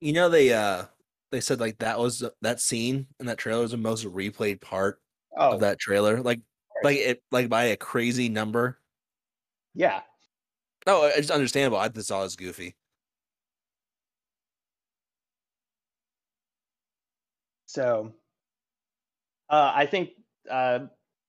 [0.00, 0.86] You know they uh
[1.30, 5.00] they said like that was that scene in that trailer was the most replayed part
[5.36, 6.20] Oh, of that trailer.
[6.22, 6.40] Like
[6.82, 8.78] like it like by a crazy number.
[9.74, 10.02] yeah.
[10.86, 11.78] No, it's understandable.
[11.78, 12.76] I just saw it as goofy.
[17.66, 18.12] So,
[19.48, 20.10] uh, I think,
[20.50, 20.86] uh,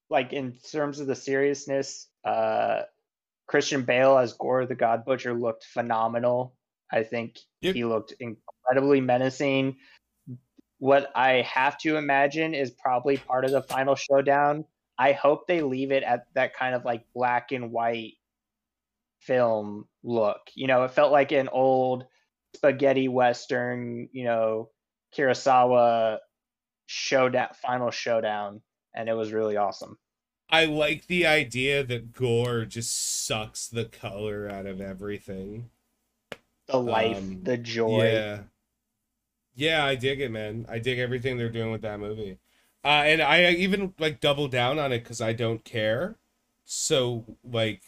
[0.10, 2.84] like in terms of the seriousness, uh,
[3.48, 6.56] Christian Bale as Gorr the God Butcher looked phenomenal.
[6.92, 7.76] I think Yep.
[7.76, 9.78] he looked incredibly menacing.
[10.80, 14.66] What I have to imagine is probably part of the final showdown.
[14.98, 18.14] I hope they leave it at that kind of like black and white
[19.20, 20.40] film look.
[20.54, 22.06] You know, it felt like an old
[22.56, 24.70] spaghetti western, you know,
[25.16, 26.20] Kurosawa
[26.88, 28.62] showdown final showdown
[28.94, 29.98] and it was really awesome.
[30.50, 35.72] I like the idea that Gorr just sucks the color out of everything.
[36.68, 38.12] The life, Um, the joy.
[38.14, 38.40] Yeah.
[39.56, 40.66] Yeah, I dig it, man.
[40.70, 42.40] I dig everything they're doing with that movie.
[42.84, 46.16] Uh, and I even like double down on it because I don't care.
[46.66, 47.82] So like,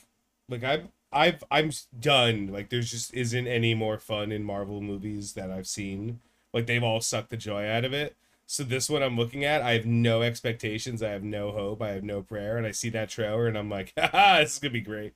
[0.49, 2.47] like I've I've I'm done.
[2.47, 6.21] Like, there's just isn't any more fun in Marvel movies that I've seen.
[6.53, 8.15] Like they've all sucked the joy out of it.
[8.45, 11.03] So this one I'm looking at, I have no expectations.
[11.03, 11.81] I have no hope.
[11.81, 12.57] I have no prayer.
[12.57, 15.13] And I see that trailer, and I'm like, haha, this is gonna be great.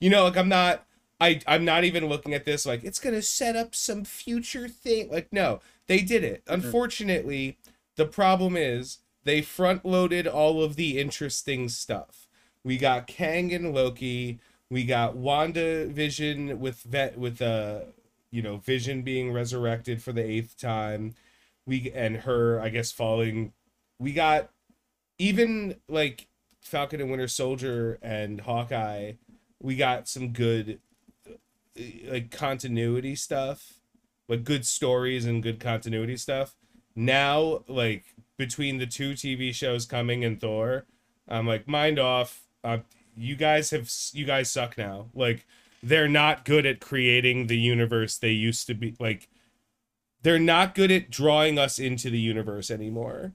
[0.00, 0.84] You know, like I'm not.
[1.20, 5.10] I I'm not even looking at this like it's gonna set up some future thing.
[5.10, 6.42] Like no, they did it.
[6.46, 7.58] Unfortunately,
[7.96, 12.26] the problem is they front loaded all of the interesting stuff.
[12.64, 14.38] We got Kang and Loki.
[14.70, 17.80] We got Wanda Vision with vet with uh
[18.30, 21.14] you know Vision being resurrected for the eighth time.
[21.66, 23.52] We and her I guess falling.
[23.98, 24.50] We got
[25.18, 26.26] even like
[26.60, 29.12] Falcon and Winter Soldier and Hawkeye.
[29.60, 30.80] We got some good
[31.28, 31.32] uh,
[32.06, 33.74] like continuity stuff,
[34.32, 36.56] like good stories and good continuity stuff.
[36.96, 38.04] Now, like
[38.38, 40.86] between the two TV shows coming and Thor,
[41.28, 42.46] I'm like mind off.
[42.64, 42.78] Uh,
[43.14, 45.10] you guys have you guys suck now.
[45.12, 45.46] Like
[45.82, 49.28] they're not good at creating the universe they used to be like
[50.22, 53.34] they're not good at drawing us into the universe anymore.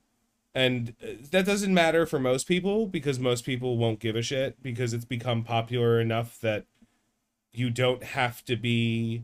[0.56, 4.64] And uh, that doesn't matter for most people because most people won't give a shit
[4.64, 6.66] because it's become popular enough that
[7.54, 9.22] you don't have to be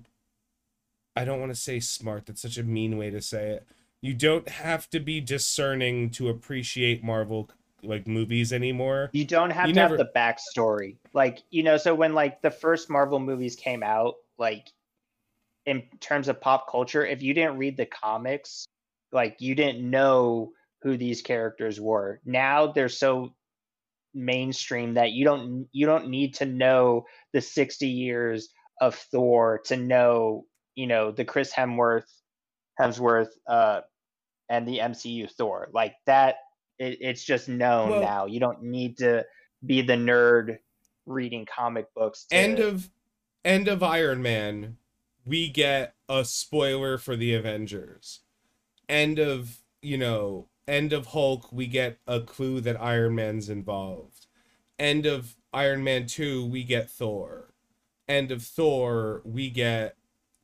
[1.16, 2.26] I don't want to say smart.
[2.26, 3.68] That's such a mean way to say it.
[4.01, 7.49] You don't have to be discerning to appreciate Marvel
[7.84, 9.09] like movies anymore.
[9.14, 10.97] You don't have You to never- have the backstory.
[11.14, 14.68] Like, you know, so when like the first Marvel movies came out, like
[15.66, 18.66] in terms of pop culture, if you didn't read the comics,
[19.11, 20.51] like you didn't know
[20.82, 22.20] who these characters were.
[22.26, 23.34] Now they're so
[24.14, 28.49] mainstream that you don't you don't need to know the 60 years
[28.82, 30.45] of Thor to know,
[30.76, 32.09] you know, the Chris Hemsworth
[32.80, 33.82] Hemsworth uh
[34.49, 35.69] and the MCU Thor.
[35.74, 36.36] Like that
[36.80, 38.26] it, it's just known Well- now.
[38.26, 39.26] You don't need to
[39.65, 40.57] be the nerd
[41.05, 42.26] reading comic books.
[42.26, 42.89] To, end of
[43.43, 44.78] end of Iron Man,
[45.26, 48.21] we get a spoiler for the Avengers.
[48.89, 54.28] End of, you know, end of Hulk, we get a clue that Iron Man's involved.
[54.78, 57.53] End of Iron Man 2, we get Thor.
[58.07, 59.95] End of Thor, we get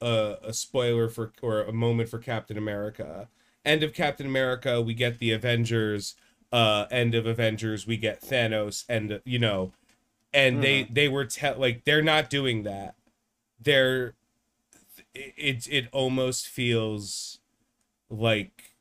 [0.02, 3.28] a, a spoiler for or a moment for Captain America.
[3.66, 6.16] End of Captain America, we get the Avengers.
[6.52, 9.72] Uh, end of Avengers, we get Thanos, and you know,
[10.34, 12.96] and they they were te- like they're not doing that.
[13.62, 14.16] They're
[15.14, 17.40] it it almost feels
[18.10, 18.76] like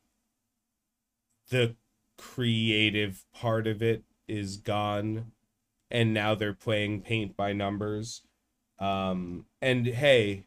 [1.50, 1.76] the
[2.16, 5.32] creative part of it is gone
[5.90, 8.22] and now they're playing paint by numbers
[8.78, 10.44] um and hey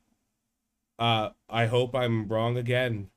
[1.01, 3.09] uh i hope i'm wrong again.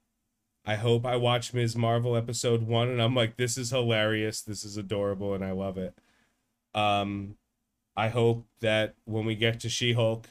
[0.64, 1.76] I hope i watch ms.
[1.76, 4.40] Marvel episode 1 and i'm like this is hilarious.
[4.40, 5.94] This is adorable and i love it.
[6.74, 7.36] Um
[7.96, 10.28] i hope that when we get to she-hulk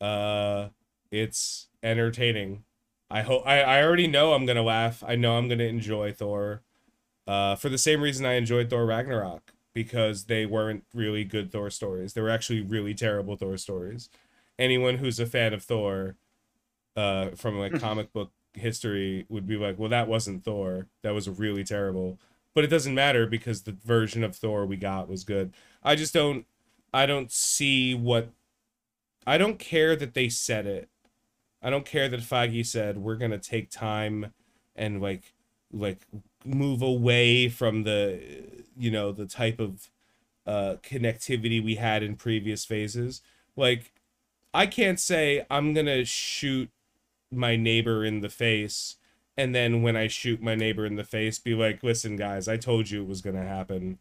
[0.00, 0.68] uh
[1.12, 2.64] it's entertaining.
[3.10, 5.04] I hope I, I already know i'm gonna laugh.
[5.06, 6.62] I know i'm gonna enjoy thor
[7.26, 11.68] uh for the same reason i enjoyed thor ragnarok because they weren't really good thor
[11.68, 12.14] stories.
[12.14, 14.08] They were actually really terrible thor stories.
[14.58, 16.16] Anyone who's a fan of thor
[17.00, 20.86] uh from like comic book history would be like well that wasn't thor.
[21.02, 22.18] That was really terrible.
[22.54, 25.54] But it doesn't matter because the version of thor we got was good.
[25.82, 26.46] I just don't
[26.92, 28.30] i don't see what
[29.24, 30.88] i don't care that they said it.
[31.62, 34.32] I don't care that Feige said we're gonna take time
[34.76, 35.32] and like
[35.72, 36.00] like
[36.44, 38.20] move away from the
[38.76, 39.90] you know the type of
[40.46, 43.22] uh connectivity we had in previous phases.
[43.56, 43.92] Like
[44.52, 46.70] i can't say i'm gonna shoot
[47.30, 48.96] my neighbor in the face
[49.36, 52.56] and then when i shoot my neighbor in the face be like listen guys i
[52.56, 53.98] told you it was gonna happen.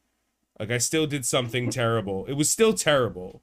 [0.60, 2.26] Like i still did something terrible.
[2.26, 3.42] It was still terrible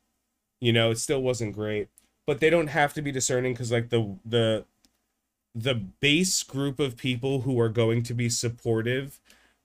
[0.61, 1.89] you know it still wasn't great.
[2.26, 4.64] But they don't have to be discerning because like the the
[5.55, 9.20] the base group of people who are going to be supportive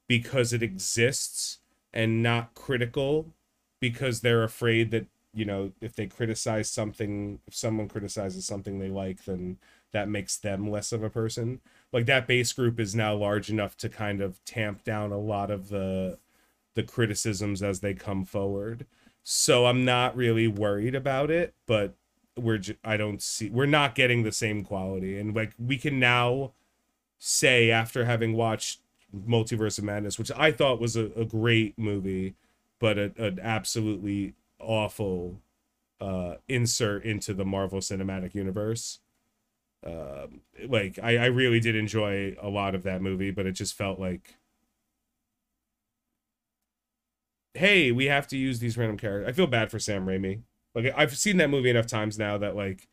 [0.07, 1.59] because it exists
[1.93, 3.33] and not critical
[3.81, 8.89] because they're afraid that you know if they criticize something if someone criticizes something they
[8.89, 9.57] like then
[9.91, 11.61] that makes them less of a person.
[11.91, 15.51] Like that base group is now large enough to kind of tamp down a lot
[15.51, 16.17] of the
[16.73, 18.85] the criticisms as they come forward.
[19.23, 21.93] So i'm not really worried about it but
[22.37, 25.17] we're i don't see we're not getting the same quality.
[25.19, 26.53] And like we can now
[27.19, 28.79] say after having watched
[29.15, 32.33] multiverse of madness which i thought was a, a great movie
[32.79, 35.37] but a, an absolutely awful
[35.99, 38.99] uh insert into the marvel cinematic universe
[39.85, 43.75] um like I, I really did enjoy a lot of that movie but it just
[43.75, 44.35] felt like
[47.53, 50.41] hey we have to use these random characters i feel bad for sam raimi.
[50.75, 52.87] Like i've seen that movie enough times now that like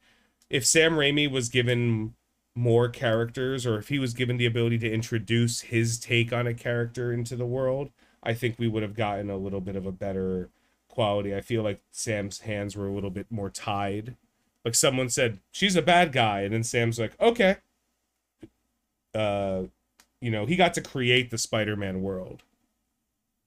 [0.51, 2.15] if sam raimi was given
[2.55, 6.55] more characters or if he was given the ability to introduce his take on a
[6.55, 7.90] character into the world
[8.23, 10.51] i think we would have gotten a little bit of a better
[10.98, 11.32] quality.
[11.32, 14.16] I feel like sam's hands were a little bit more tied
[14.64, 16.43] like someone said she's a bad guy.
[16.43, 17.56] And then sam's like okay.
[19.14, 19.64] Uh
[20.20, 22.43] you know he got to create the spider-man world.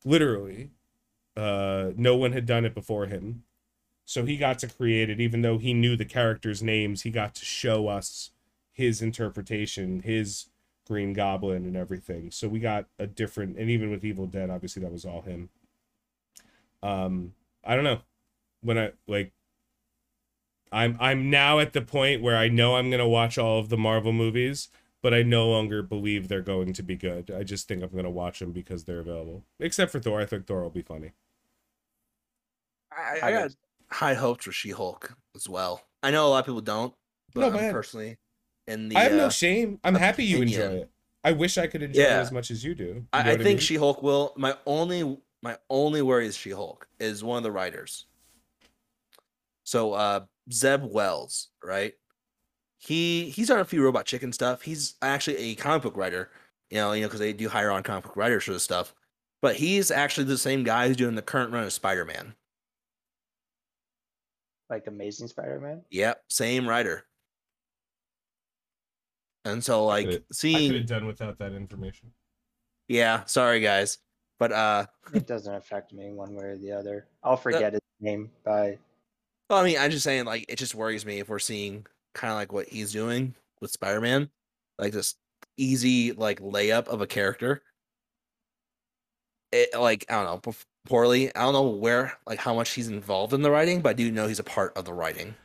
[0.05, 0.71] Literally.
[1.35, 3.43] Uh no one had done it before him.
[4.05, 5.21] So he got to create it.
[5.21, 8.31] Even though he knew the characters names he got to show us
[8.73, 10.47] his interpretation his
[10.87, 12.31] green goblin and everything.
[12.31, 15.49] So we got a different and even with evil dead obviously that was all him.
[16.81, 17.33] Um
[17.63, 17.99] i don't know.
[18.61, 19.33] When i like
[20.71, 23.69] i'm i'm now at the point where i know i'm going to watch all of
[23.69, 24.69] the marvel movies
[25.01, 28.03] but i no longer believe they're going to be good i just think i'm going
[28.03, 31.11] to watch them because they're available except for thor i think thor will be funny
[32.91, 33.51] I, I I got
[33.91, 35.81] high hopes for She-Hulk as well.
[36.03, 36.93] I know a lot of people don't,
[37.33, 38.17] but No, I'm personally
[38.67, 38.97] in the.
[38.97, 39.79] I have no uh, shame.
[39.83, 40.89] I'm happy you enjoy it.
[41.23, 42.17] I wish I could enjoy Yeah.
[42.19, 42.83] it as much as you do.
[42.83, 43.57] You know I, I what think mean?
[43.59, 44.33] She-Hulk will.
[44.37, 48.05] My only my only worry is She-Hulk is one of the writers.
[49.63, 51.93] So uh Zeb Wells, right?
[52.77, 54.61] He he's done a few Robot Chicken stuff.
[54.61, 56.31] He's actually a comic book writer.
[56.69, 58.93] You know, you know, because they do hire on comic book writers for this stuff.
[59.41, 62.35] But he's actually the same guy who's doing the current run of Spider-Man.
[64.69, 65.83] Like Amazing Spider-Man.
[65.89, 67.05] Yep, same writer.
[69.43, 72.13] And so like could've- I could seeing have done without that information.
[72.87, 73.97] yeah, sorry guys.
[74.39, 77.07] But uh It doesn't affect me one way or the other.
[77.23, 78.77] I'll forget his name by
[79.51, 82.31] Well, I mean, I'm just saying, like, it just worries me if we're seeing kind
[82.31, 84.29] of like what he's doing with Spider-Man,
[84.79, 85.15] like this
[85.57, 87.61] easy like layup of a character.
[89.51, 90.53] It like I don't know,
[90.85, 91.35] poorly.
[91.35, 94.09] I don't know where like how much he's involved in the writing, but I do
[94.09, 95.35] know he's a part of the writing.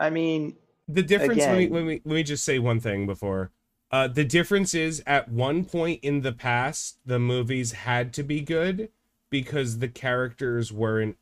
[0.00, 0.56] I mean,
[0.88, 1.38] The difference.
[1.38, 3.52] Let me, Again- let me let me just say one thing before.
[3.92, 8.40] Uh, the difference is at one point in the past, the movies had to be
[8.40, 8.88] good
[9.30, 11.16] because the characters weren't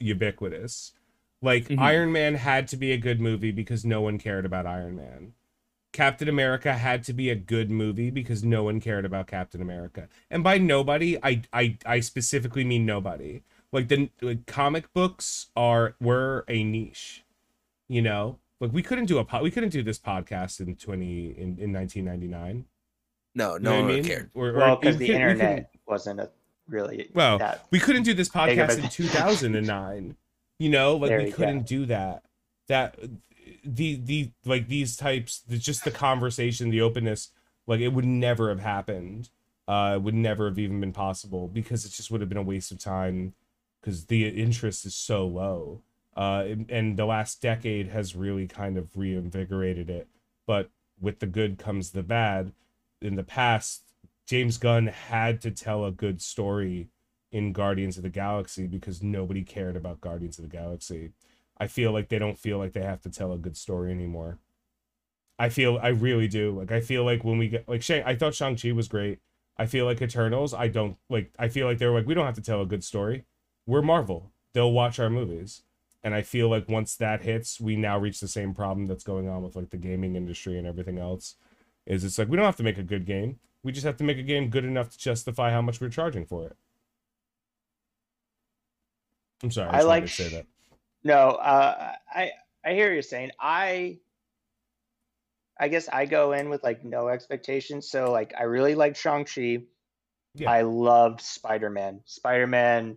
[0.00, 0.92] ubiquitous.
[1.46, 1.78] Like Mhm.
[1.78, 5.32] Iron Man had to be a good movie because no one cared about Iron Man.
[5.92, 10.08] Captain America had to be a good movie because no one cared about Captain America.
[10.28, 13.42] And by nobody, I I I specifically mean nobody.
[13.70, 17.24] Like the like, comic books are were a niche.
[17.88, 18.38] You know?
[18.58, 21.72] Like we couldn't do a pod, we couldn't do this podcast in 20 in, in
[21.72, 22.64] 1999.
[23.36, 24.04] No, You no know one I mean?
[24.04, 24.30] cared.
[24.34, 26.30] Or, or well, we because the could- we couldn't- internet wasn't a
[26.68, 27.66] really Well, that.
[27.70, 30.16] we couldn't do this podcast in 2009
[30.58, 32.24] you know like There we couldn't do that.
[32.68, 32.98] That
[33.64, 37.30] the the like these types the, just the conversation the openness
[37.66, 39.30] like it would never have happened.
[39.68, 42.42] Uh it would never have even been possible because it just would have been a
[42.42, 43.34] waste of time
[43.80, 45.82] because the interest is so low.
[46.16, 50.08] Uh and the last decade has really kind of reinvigorated it.
[50.46, 50.70] But
[51.00, 52.52] with the good comes the bad.
[53.02, 53.82] In the past
[54.26, 56.88] James Gunn had to tell a good story
[57.36, 61.12] in Guardians of the Galaxy because nobody cared about Guardians of the Galaxy.
[61.58, 64.38] I feel like they don't feel like they have to tell a good story anymore.
[65.38, 66.58] I feel I really do.
[66.58, 69.18] Like I feel like when we get like Shang I thought Shang-Chi was great.
[69.58, 72.36] I feel like Eternals, I don't like I feel like they're like we don't have
[72.36, 73.26] to tell a good story.
[73.66, 74.32] We're Marvel.
[74.54, 75.62] They'll watch our movies.
[76.02, 79.28] And I feel like once that hits, we now reach the same problem that's going
[79.28, 81.34] on with like the gaming industry and everything else.
[81.84, 83.40] Is it's like we don't have to make a good game.
[83.62, 86.24] We just have to make a game good enough to justify how much we're charging
[86.24, 86.56] for it.
[89.46, 89.70] I'm sorry.
[89.70, 90.46] I, I like to say that.
[91.04, 92.32] No, uh, I
[92.64, 93.30] I hear you saying.
[93.38, 94.00] I
[95.58, 97.88] I guess I go in with like no expectations.
[97.88, 99.58] So like I really like Shang Chi.
[100.34, 100.50] Yeah.
[100.50, 102.00] I loved Spider Man.
[102.06, 102.96] Spider Man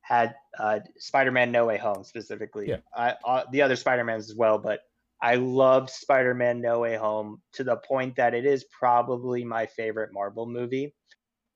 [0.00, 2.70] had uh, Spider Man No Way Home specifically.
[2.70, 2.78] Yeah.
[2.96, 4.80] I uh, the other Spider Mans as well, but
[5.20, 9.66] I loved Spider Man No Way Home to the point that it is probably my
[9.66, 10.94] favorite Marvel movie.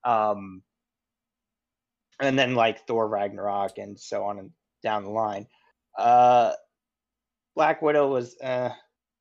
[0.05, 0.61] Um,
[2.21, 4.51] and then like Thor Ragnarok and so on and
[4.83, 5.47] down the line.
[5.99, 6.53] Uh,
[7.55, 8.37] Black Widow was.
[8.43, 8.71] Uh,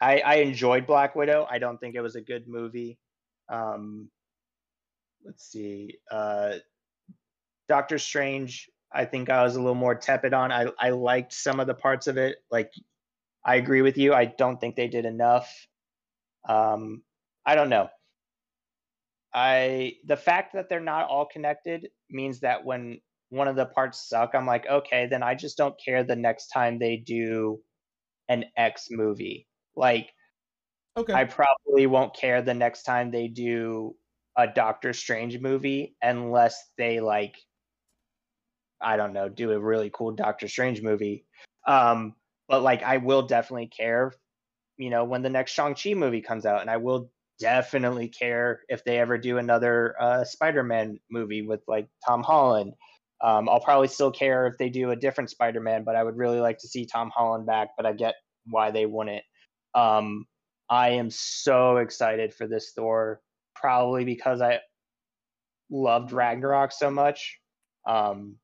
[0.02, 1.48] I I enjoyed Black Widow.
[1.50, 3.00] I don't think it was a good movie.
[3.50, 4.10] Um,
[5.24, 5.98] let's see.
[6.12, 6.56] Uh,
[7.68, 8.70] Doctor Strange.
[8.92, 10.52] I think I was a little more tepid on.
[10.52, 12.38] I I liked some of the parts of it.
[12.52, 12.72] Like,
[13.44, 14.14] I agree with you.
[14.14, 15.50] I don't think they did enough.
[16.48, 17.02] Um,
[17.46, 17.90] I don't know.
[19.34, 23.00] I the fact that they're not all connected means that when
[23.30, 26.48] one of the parts suck, I'm like, okay, then I just don't care the next
[26.48, 27.62] time they do
[28.30, 29.48] an X movie.
[29.76, 30.12] Like,
[30.98, 31.14] Okay.
[31.14, 33.96] I probably won't care the next time they do
[34.38, 37.36] a Doctor Strange movie unless they like
[38.82, 41.26] I don't know, do a really cool Doctor Strange movie.
[41.68, 42.14] Um,
[42.48, 44.14] but like I will definitely care,
[44.78, 47.10] you know, when the next Shang-Chi movie comes out, and I will
[47.40, 52.74] definitely care if they ever do another uh Spider-Man movie with like Tom Holland.
[53.24, 56.40] Um, I'll probably still care if they do a different Spider-Man, but I would really
[56.40, 59.24] like to see Tom Holland back, but I get why they wouldn't.
[59.74, 60.26] Um,
[60.70, 63.22] I am so excited for this Thor,
[63.56, 64.60] probably because I
[65.70, 67.40] loved Ragnarok so much.
[67.88, 68.38] Um,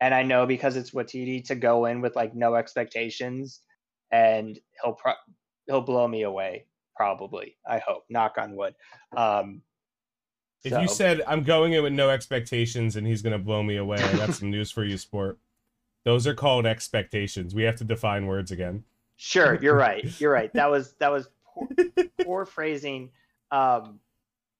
[0.00, 3.60] and I know because it's Waititi to go in with like no expectations,
[4.10, 5.12] and he'll pro-
[5.66, 6.66] he'll blow me away.
[7.00, 8.04] Probably, I hope.
[8.10, 8.74] Knock on wood.
[9.16, 9.62] Um,
[10.62, 13.96] if you said I'm going in with no expectations and he's gonna blow me away,
[14.02, 15.38] I got some news for you, sport.
[16.04, 17.54] Those are called expectations.
[17.54, 18.84] We have to define words again.
[19.16, 20.20] Sure, you're right.
[20.20, 20.52] You're right.
[20.52, 21.68] That was that was poor,
[22.22, 23.12] poor phrasing.
[23.50, 24.00] Um,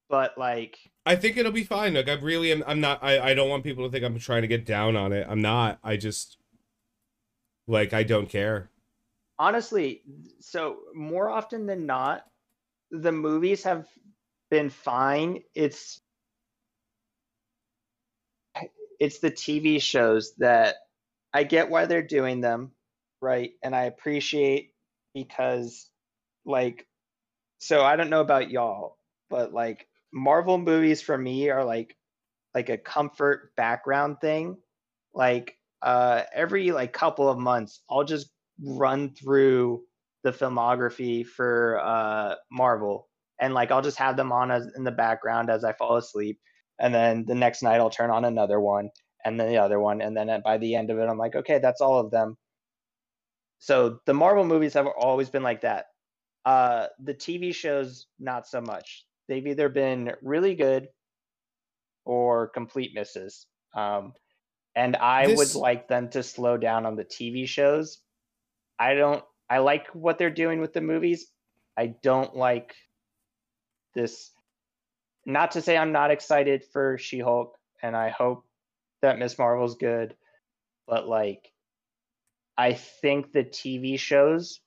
[0.08, 1.92] but like, I think it'll be fine.
[1.92, 2.64] Like I really am.
[2.66, 3.04] I'm not.
[3.04, 3.20] I.
[3.20, 5.26] I don't want people to think I'm trying to get down on it.
[5.28, 5.78] I'm not.
[5.84, 6.38] I just.
[7.66, 8.70] Like I don't care.
[9.38, 10.00] honestly,
[10.40, 12.24] so more often than not,
[12.90, 13.86] the movies have
[14.50, 15.42] been fine.
[15.54, 16.00] It's
[18.98, 20.76] it's the TV shows that
[21.32, 22.72] I get why they're doing them,
[23.20, 23.52] right?
[23.62, 24.72] And I appreciate
[25.14, 25.90] because
[26.44, 26.86] like
[27.58, 28.96] so I don't know about y'all,
[29.30, 31.96] but like Marvel movies for me are like
[32.54, 34.58] like a comfort background thing.
[35.14, 38.30] Like uh every like couple of months I'll just
[38.62, 39.82] run through
[40.22, 43.08] the filmography for uh Marvel
[43.40, 46.38] and like I'll just have them on as in the background as I fall asleep
[46.78, 48.90] and then the next night I'll turn on another one
[49.24, 51.34] and then the other one and then at- by the end of it I'm like
[51.36, 52.36] okay that's all of them.
[53.58, 55.86] So the Marvel movies have always been like that.
[56.44, 59.06] Uh the TV shows not so much.
[59.28, 60.88] They've either been really good
[62.04, 63.46] or complete misses.
[63.74, 64.12] Um
[64.74, 68.02] and I This- would like them to slow down on the TV shows.
[68.78, 71.26] I don't I like what they're doing with the movies.
[71.76, 72.74] I don't like
[73.94, 74.30] this
[75.26, 78.44] not to say I'm not excited for She-Hulk and I hope
[79.02, 80.14] that Miss Marvel's good,
[80.86, 81.52] but like
[82.56, 84.60] I think the TV shows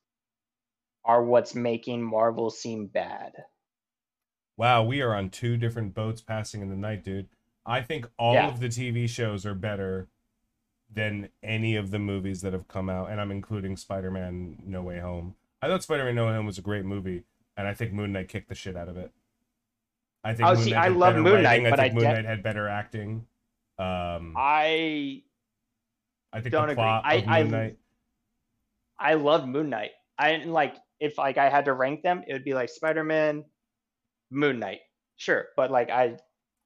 [1.06, 3.34] are what's making Marvel seem bad.
[4.58, 7.30] Wow, we are on two different boats passing in the night, dude.
[7.66, 8.48] I think all Yeah.
[8.48, 10.10] of the TV shows are better
[10.94, 15.00] than any of the movies that have come out, and I'm including Spider-Man: No Way
[15.00, 15.36] Home.
[15.62, 17.24] I thought Spider-Man: No Way Home was a great movie,
[17.58, 19.12] and I think Moon Knight kicked the shit out of it.
[20.24, 21.70] I think Oh, Moon see, Knight I love Moon Knight, writing.
[21.70, 23.26] but I I think Moon de- Knight had better acting.
[23.80, 25.24] Um, I
[26.32, 26.84] I think don't agree.
[26.84, 27.78] I- Moon I- Knight.
[29.00, 29.92] I love Moon Knight.
[30.18, 33.44] I like if like I had to rank them, it would be like Spider-Man,
[34.32, 34.80] Moon Knight.
[35.18, 36.18] Sure, but like I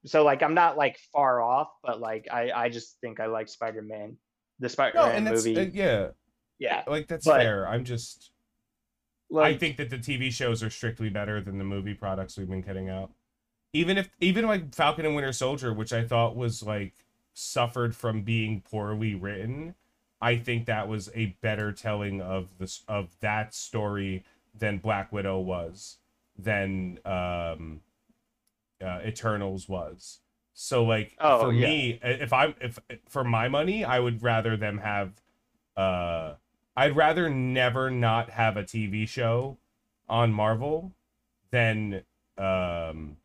[0.06, 3.48] so like I'm not like far off, but like I I just think I like
[3.48, 4.16] Spider-Man.
[4.60, 5.60] The Spider-Man and that's movie.
[5.60, 6.08] uh, yeah,
[6.58, 6.82] yeah.
[6.86, 7.66] like that's But- fair.
[7.68, 8.30] I'm just.
[9.30, 12.48] Like, I think that the TV shows are strictly better than the movie products we've
[12.48, 13.10] been getting out.
[13.74, 16.94] Even if even like Falcon and Winter Soldier, which I thought was like
[17.34, 19.74] suffered from being poorly written,
[20.22, 25.40] I think that was a better telling of this of that story than Black Widow
[25.40, 25.98] was,
[26.38, 27.82] than um
[28.84, 30.20] uh, Eternals was.
[30.54, 31.68] So like Oh, for yeah.
[31.68, 32.78] me, if I'm if
[33.08, 35.20] for my money, I would rather them have
[35.76, 36.34] uh
[36.76, 39.58] I'd rather never not have a TV show
[40.08, 40.92] on Marvel
[41.50, 42.02] than
[42.36, 43.16] um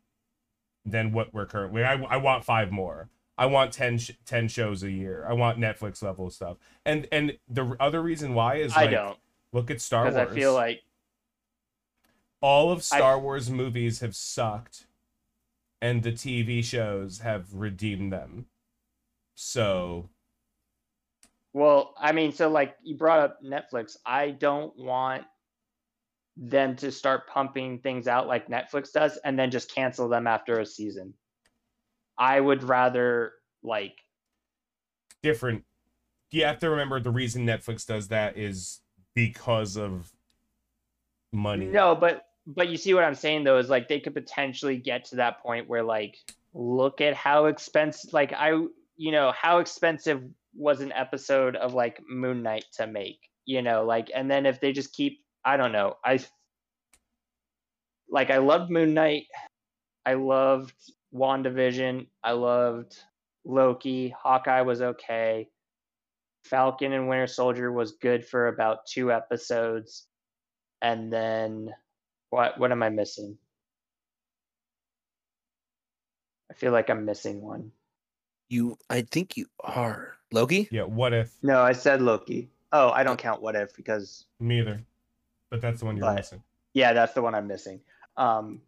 [0.86, 1.84] than what we're currently.
[1.84, 3.10] I, I want five more.
[3.38, 5.26] I want 10, sh- 10 shows a year.
[5.28, 6.58] I want Netflix level stuff.
[6.86, 9.18] And and the other reason why is I like don't
[9.54, 10.16] look at Star Wars.
[10.16, 10.84] I feel like
[12.42, 14.86] all of I- Star Wars movies have sucked,
[15.84, 18.46] and the TV shows have redeemed them.
[19.36, 20.10] So
[21.52, 23.98] Well, I mean, so like you brought up Netflix.
[24.06, 25.26] I don't want
[26.38, 30.62] them to start pumping things out like Netflix does and then just cancel them after
[30.62, 31.14] a season.
[32.18, 33.98] I would rather like
[35.22, 35.66] different.
[36.32, 38.80] You have to remember the reason Netflix does that is
[39.16, 40.14] because of
[41.34, 41.66] money.
[41.66, 45.06] no, but but you see what I'm saying though is like they could potentially get
[45.06, 46.18] to that point where like
[46.54, 48.50] look at how expensive like I
[48.96, 50.24] you know how expensive
[50.56, 54.60] was an episode of like Moon Knight to make, you know, like and then if
[54.60, 55.98] they just keep I don't know.
[56.04, 56.20] I
[58.10, 59.26] like I loved Moon Knight.
[60.06, 60.74] I loved
[61.14, 62.08] WandaVision.
[62.24, 62.98] I loved
[63.46, 64.10] Loki.
[64.10, 65.50] Hawkeye was okay.
[66.46, 70.06] Falcon and Winter Soldier was good for about two episodes.
[70.82, 71.74] And then
[72.34, 73.38] what what am I missing?
[76.50, 77.72] I feel like I'm missing one.
[78.50, 80.68] You, I think you are Loki.
[80.72, 81.32] Yeah, what if?
[81.44, 82.50] No, I said Loki.
[82.72, 84.82] Oh, I don't count what if because Me either.
[85.52, 86.44] But that's the one you're But- missing.
[86.74, 87.82] yeah, that's the one I'm missing.
[88.18, 88.62] Um,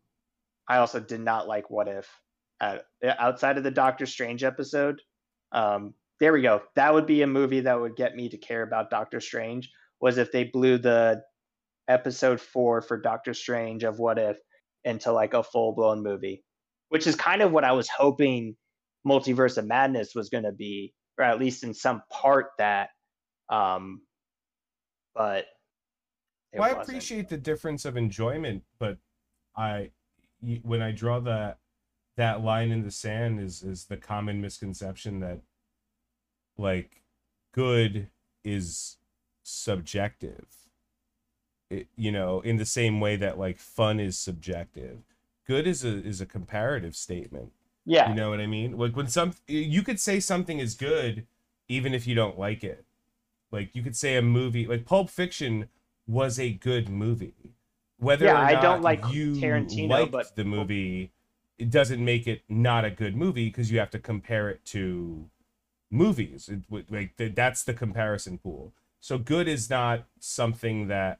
[0.67, 2.07] I also did not like What If
[2.59, 5.01] at, outside of the Doctor Strange episode.
[5.51, 6.61] Um, there we go.
[6.75, 9.71] That would be a movie that would get me to care about Doctor Strange.
[10.01, 11.23] Was if they blew the
[11.87, 14.37] episode four for Doctor Strange of What If
[14.83, 16.43] into like a full blown movie,
[16.89, 18.55] which is kind of what I was hoping
[19.05, 22.89] Multiverse of Madness was going to be, or at least in some part that.
[23.49, 24.01] Um,
[25.13, 25.45] but
[26.53, 28.97] Well, I appreciate the difference of enjoyment, but
[29.55, 29.91] I
[30.61, 31.59] when I draw that
[32.17, 35.41] that line in the sand, is is the common misconception that
[36.57, 37.03] like
[37.53, 38.09] good
[38.43, 38.97] is
[39.43, 40.45] subjective.
[41.69, 44.99] It, you know, in the same way that like fun is subjective.
[45.47, 47.51] Good is a is a comparative statement.
[47.85, 48.09] Yeah.
[48.09, 48.77] You know what I mean?
[48.77, 51.25] Like when some you could say something is good
[51.67, 52.85] even if you don't like it.
[53.51, 55.69] like you could say a movie like Pulp Fiction
[56.07, 57.53] was a good movie.
[57.97, 61.11] Whether Yeah, or I don't like you Tarantino, liked but- the movie,
[61.57, 65.29] it doesn't make it not a good movie because you have to compare it to
[65.89, 66.49] movies.
[66.49, 68.73] It, like that's the comparison pool.
[68.99, 71.19] So good is not something that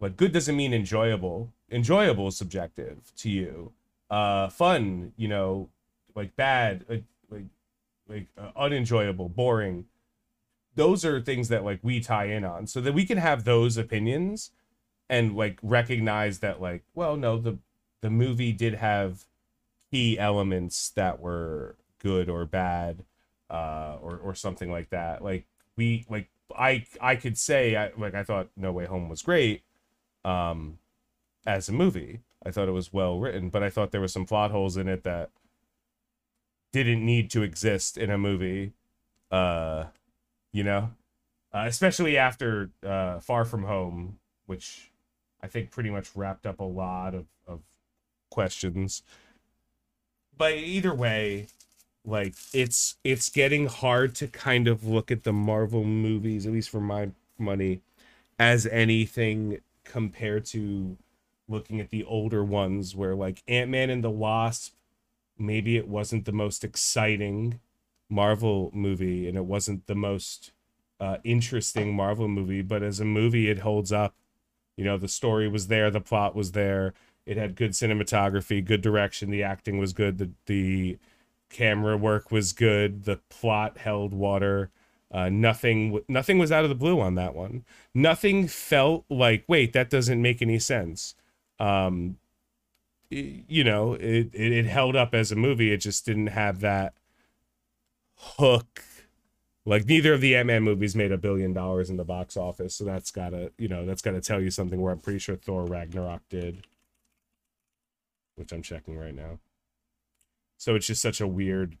[0.00, 1.52] like good doesn't mean enjoyable.
[1.70, 3.72] Enjoyable is subjective to you.
[4.10, 5.70] Uh, fun, you know,
[6.14, 7.46] like bad, like like
[8.08, 9.86] like uh, unenjoyable, boring.
[10.74, 13.76] Those are things that like we tie in on, so that we can have those
[13.76, 14.50] opinions
[15.08, 17.58] and like recognize that like, well, no, the
[18.02, 19.24] the movie did have
[19.90, 23.04] key elements that were good or bad,
[23.50, 25.22] uh, or or something like that.
[25.24, 25.46] Like
[25.76, 29.63] we like I I could say I like I thought No Way Home was great,
[30.24, 30.78] um,
[31.46, 32.20] as a movie.
[32.46, 34.88] I thought it was well written, but I thought there were some plot holes in
[34.88, 35.30] it that
[36.72, 38.72] didn't need to exist in a movie.
[39.30, 39.84] Uh,
[40.52, 40.90] you know,
[41.52, 44.90] uh, especially after uh, Far From Home, which
[45.42, 47.60] I think pretty much wrapped up a lot of of
[48.30, 49.02] questions.
[50.36, 51.46] But either way,
[52.04, 56.70] like it's it's getting hard to kind of look at the Marvel movies, at least
[56.70, 57.80] for my money,
[58.38, 60.96] as anything compared to
[61.48, 64.74] looking at the older ones where like Ant-Man and the Wasp
[65.38, 67.60] maybe it wasn't the most exciting
[68.08, 70.52] Marvel movie and it wasn't the most
[71.00, 74.14] uh, interesting Marvel movie, but as a movie it holds up.
[74.76, 76.94] You know, the story was there, the plot was there,
[77.26, 80.98] it had good cinematography, good direction, the acting was good, the the
[81.50, 84.70] camera work was good, the plot held water.
[85.12, 87.64] Uh, nothing, nothing was out of the blue on that one.
[87.94, 91.14] Nothing felt like, wait, that doesn't make any sense.
[91.60, 92.16] Um,
[93.10, 95.72] y- you know, it, it it held up as a movie.
[95.72, 96.94] It just didn't have that
[98.16, 98.82] hook.
[99.66, 102.74] Like neither of the Ant Man movies made a billion dollars in the box office,
[102.74, 104.80] so that's gotta, you know, that's gotta tell you something.
[104.80, 106.66] Where I'm pretty sure Thor Ragnarok did,
[108.36, 109.38] which I'm checking right now.
[110.56, 111.76] So it's just such a weird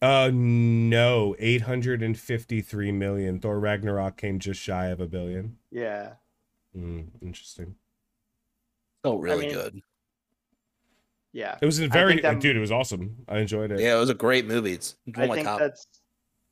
[0.00, 3.40] Uh no, 853 million.
[3.40, 5.56] Thor Ragnarok came just shy of a billion.
[5.70, 6.12] Yeah.
[6.76, 7.74] Mm, interesting.
[9.04, 9.82] Oh, really mean, good.
[11.32, 11.56] Yeah.
[11.60, 13.24] It was a very think that- dude, it was awesome.
[13.28, 13.80] I enjoyed it.
[13.80, 14.74] Yeah, it was a great movie.
[14.74, 15.58] It's I think top.
[15.58, 15.86] that's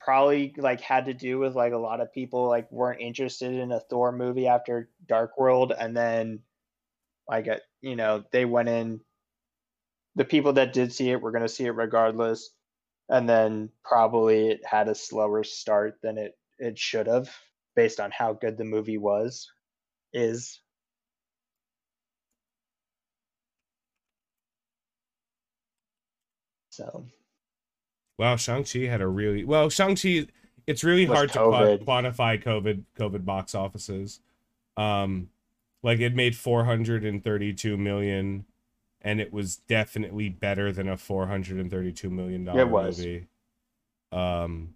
[0.01, 3.73] probably like had to do with like a lot of people like weren't interested in
[3.73, 6.41] a Thor movie after Dark World, and then
[7.29, 9.01] like uh, you know they went in.
[10.15, 12.51] The people that did see it were going to see it regardless,
[13.09, 17.29] and then probably it had a slower start than it it should have
[17.75, 19.51] based on how good the movie was
[20.13, 20.61] is.
[26.71, 27.07] So
[28.19, 30.27] Wow, Shang-Chi had a really well, Shang-Chi
[30.67, 34.21] it's really hard to quantify COVID COVID box offices.
[34.77, 35.31] Um
[35.83, 38.45] like it made 432 million
[39.07, 42.99] and it was definitely better than a 432 million dollar It was.
[42.99, 43.27] movie.
[44.13, 44.75] Um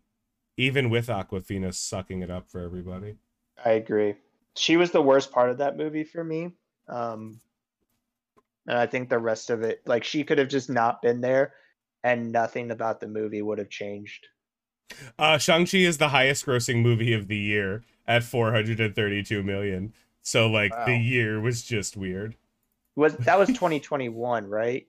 [0.56, 3.16] even with Awkwafina sucking it up for everybody.
[3.64, 4.14] I agree.
[4.56, 6.52] She was the worst part of that movie for me.
[6.86, 7.40] Um,
[8.66, 11.54] and I think the rest of it, like she could have just not been there
[12.04, 14.28] and nothing about the movie would have changed.
[15.18, 19.92] Uh Shang-Chi is the highest grossing movie of the year at 432 million.
[20.22, 22.36] So like the year was just weird.
[23.00, 24.86] Was that was 2021, right?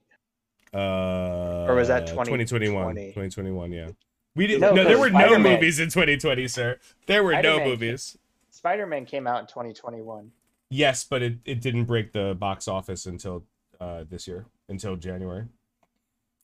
[0.74, 2.46] Uh Or was that 2021?
[2.46, 3.08] 2020?
[3.08, 3.88] 2021, yeah.
[4.34, 6.78] We didn't No, no, there were no Spider-Man- movies in 2020, sir.
[7.06, 8.18] There were no Spider-Man movies.
[8.50, 10.30] Spider-Man came out in 2021.
[10.70, 13.44] Yes, but it, it didn't break the box office until
[13.80, 15.46] uh this year, until January.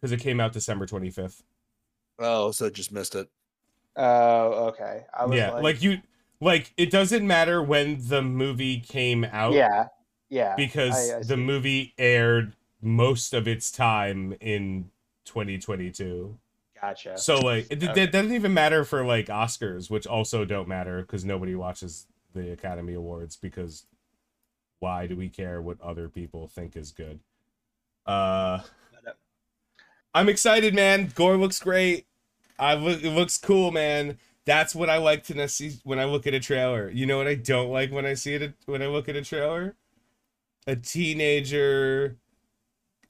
[0.03, 1.43] Cuz it came out December 25th.
[2.19, 3.29] oh, so just missed it.
[3.97, 5.07] Oh, okay.
[5.15, 5.99] I was Yeah, like, like you
[6.41, 9.87] like it doesn't matter when the movie came out yeah,
[10.29, 10.55] yeah.
[10.57, 14.91] because I- I the movie aired most of its time in
[15.25, 16.39] 2022.
[16.81, 17.19] Gotcha.
[17.19, 18.03] So like it, Okay.
[18.05, 22.53] it doesn't even matter for like Oscars, which also don't matter because nobody watches the
[22.53, 23.87] Academy Awards because
[24.79, 27.19] why do we care what other people think is good?
[28.07, 28.61] Uh
[30.15, 31.13] I'm excited, man.
[31.15, 32.07] Gorr looks great.
[32.59, 34.19] I look it looks cool, man.
[34.45, 36.91] That's what I like to see when I look at a trailer.
[36.91, 39.23] You know what I don't like when I see it when I look at a
[39.23, 39.75] trailer?
[40.69, 42.19] A teenager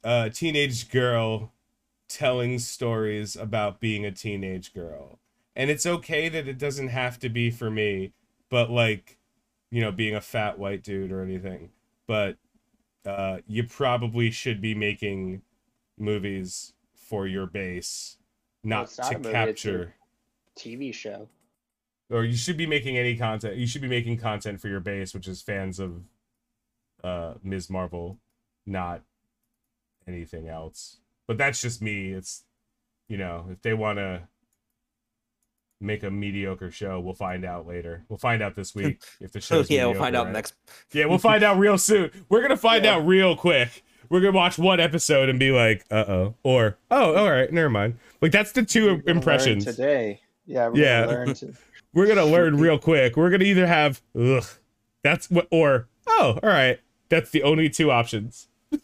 [0.05, 1.53] a teenage girl
[2.09, 5.19] telling stories about being a teenage girl.
[5.57, 8.13] And it's okay that it doesn't have to be for me,
[8.49, 9.19] but like
[9.71, 11.71] you know, being a fat white dude or anything,
[12.07, 12.37] but
[13.05, 15.43] uh, you probably should be making
[15.99, 18.17] movies for your base,
[18.65, 19.95] not it's not to capture.
[20.57, 21.29] TV show.
[22.11, 23.57] Or you should be making any content.
[23.57, 26.01] You should be making content for your base, which is fans of
[27.05, 27.71] uh, Ms.
[27.71, 28.19] Marvel,
[28.67, 29.03] not
[30.07, 30.99] anything else.
[31.27, 32.13] But that's just me.
[32.13, 32.45] It's
[33.09, 34.23] you know, if they want to
[35.81, 38.05] make a mediocre show, we'll find out later.
[38.09, 40.33] We'll find out this week if the show's yeah, we'll find out right?
[40.33, 40.55] next.
[40.93, 42.11] Yeah, we'll find out real soon.
[42.29, 42.97] We're gonna find Yeah.
[42.97, 43.83] out real quick.
[44.11, 47.71] We're gonna watch one episode and be like, "Uh oh," or "Oh, all right, never
[47.71, 49.65] mind." Like that's the 2 We're gonna learn impressions.
[49.67, 50.21] today.
[50.47, 51.05] Yeah, we're Yeah.
[51.05, 51.53] gonna learn to
[51.95, 53.17] We're gonna learn real quick.
[53.17, 54.45] We're gonna either have, "Ugh,"
[55.03, 58.49] that's what, or "Oh, all right." That's the only two options.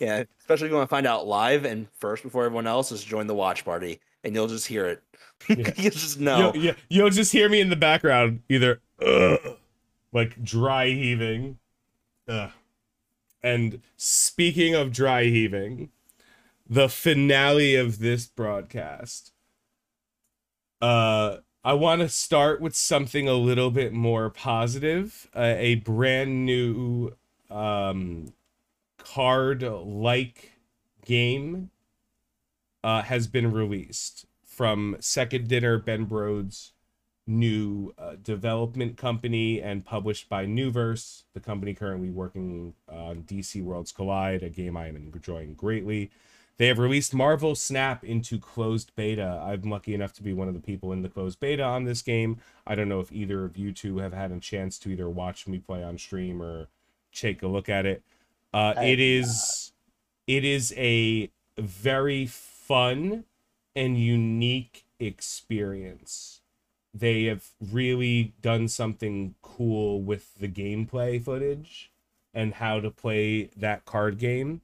[0.00, 3.02] Yeah, especially if you want to find out live and first before everyone else, is
[3.04, 5.02] join the watch party, and you'll just hear it.
[5.48, 5.72] Yeah.
[5.76, 6.52] you'll just know.
[6.52, 9.56] You'll, you- you'll just hear me in the background, either Ugh,
[10.12, 11.58] like dry heaving.
[12.28, 12.50] Ugh.
[13.42, 15.90] And speaking of dry heaving,
[16.68, 19.32] the finale of this broadcast.
[20.80, 25.28] Uh, I want to start with something a little bit more positive.
[25.34, 27.12] Uh, a brand new
[27.50, 28.32] um,
[28.98, 30.52] card-like
[31.04, 31.70] game
[32.82, 36.72] uh, has been released from Second Dinner Ben Brode's
[37.26, 43.92] new uh, development company and published by Nuverse, the company currently working on DC Worlds
[43.92, 46.10] Collide, a game I am enjoying greatly.
[46.56, 49.42] They have released Marvel Snap into closed beta.
[49.44, 52.00] I'm lucky enough to be one of the people in the closed beta on this
[52.00, 52.38] game.
[52.66, 55.48] I don't know if either of you two have had a chance to either watch
[55.48, 56.68] me play on stream or
[57.20, 58.02] take a look at it.
[58.52, 59.72] Uh, it is
[60.26, 63.24] it is a very fun
[63.76, 66.40] and unique experience.
[66.92, 71.90] They have really done something cool with the gameplay footage
[72.32, 74.62] and how to play that card game.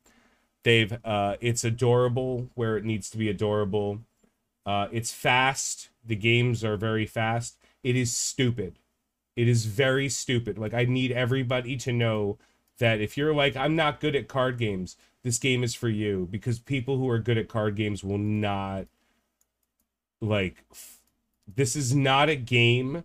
[0.64, 4.01] They've uh it's adorable where it needs to be adorable.
[4.66, 5.90] Uh it's fast.
[6.06, 7.59] The games are very fast.
[7.85, 8.80] It is stupid.
[9.41, 10.59] It is very stupid.
[10.59, 12.37] Like I need everybody to know
[12.79, 16.29] that if you're like I'm not good at card games, this game is for you
[16.31, 18.85] because people who are good at card games will not
[20.21, 20.99] like f-
[21.49, 23.05] this is not a game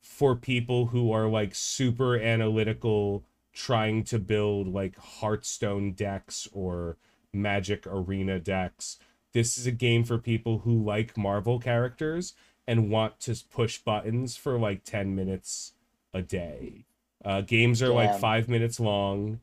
[0.00, 3.22] for people who are like super analytical
[3.52, 6.96] trying to build like Hearthstone decks or
[7.32, 8.98] Magic Arena decks.
[9.32, 12.34] This is a game for people who like Marvel characters
[12.68, 15.72] and want to push buttons for like 10 minutes
[16.12, 16.84] a day.
[17.24, 19.40] Uh, games are like five minutes long.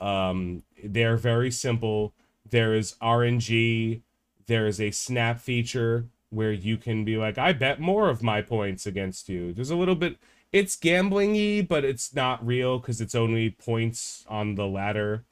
[0.00, 2.14] Um, they're very simple.
[2.48, 4.00] There is RNG.
[4.46, 8.42] There is a snap feature where you can be like, I bet more of my
[8.42, 9.52] points against you.
[9.52, 10.16] There's a little bit,
[10.52, 15.24] it's gambling-y, but it's not real because it's only points on the ladder.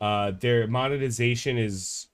[0.00, 2.08] Uh, their monetization is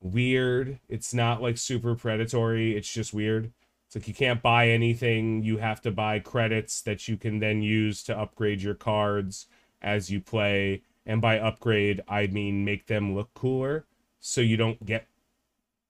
[0.00, 0.78] weird.
[0.88, 2.76] It's not like super predatory.
[2.76, 3.52] It's just weird.
[3.88, 5.42] It's like you can't buy anything.
[5.42, 9.46] You have to buy credits that you can then use to upgrade your cards
[9.80, 10.82] as you play.
[11.06, 13.86] And by upgrade, I mean make them look cooler.
[14.20, 15.06] So you don't get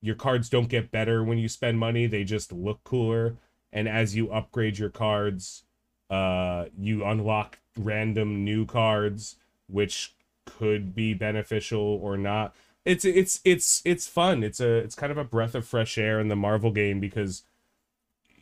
[0.00, 2.06] your cards don't get better when you spend money.
[2.06, 3.34] They just look cooler.
[3.72, 5.64] And as you upgrade your cards,
[6.08, 9.34] uh, you unlock random new cards,
[9.66, 10.14] which
[10.46, 12.54] could be beneficial or not.
[12.84, 14.44] It's it's it's it's fun.
[14.44, 17.42] It's a it's kind of a breath of fresh air in the Marvel game because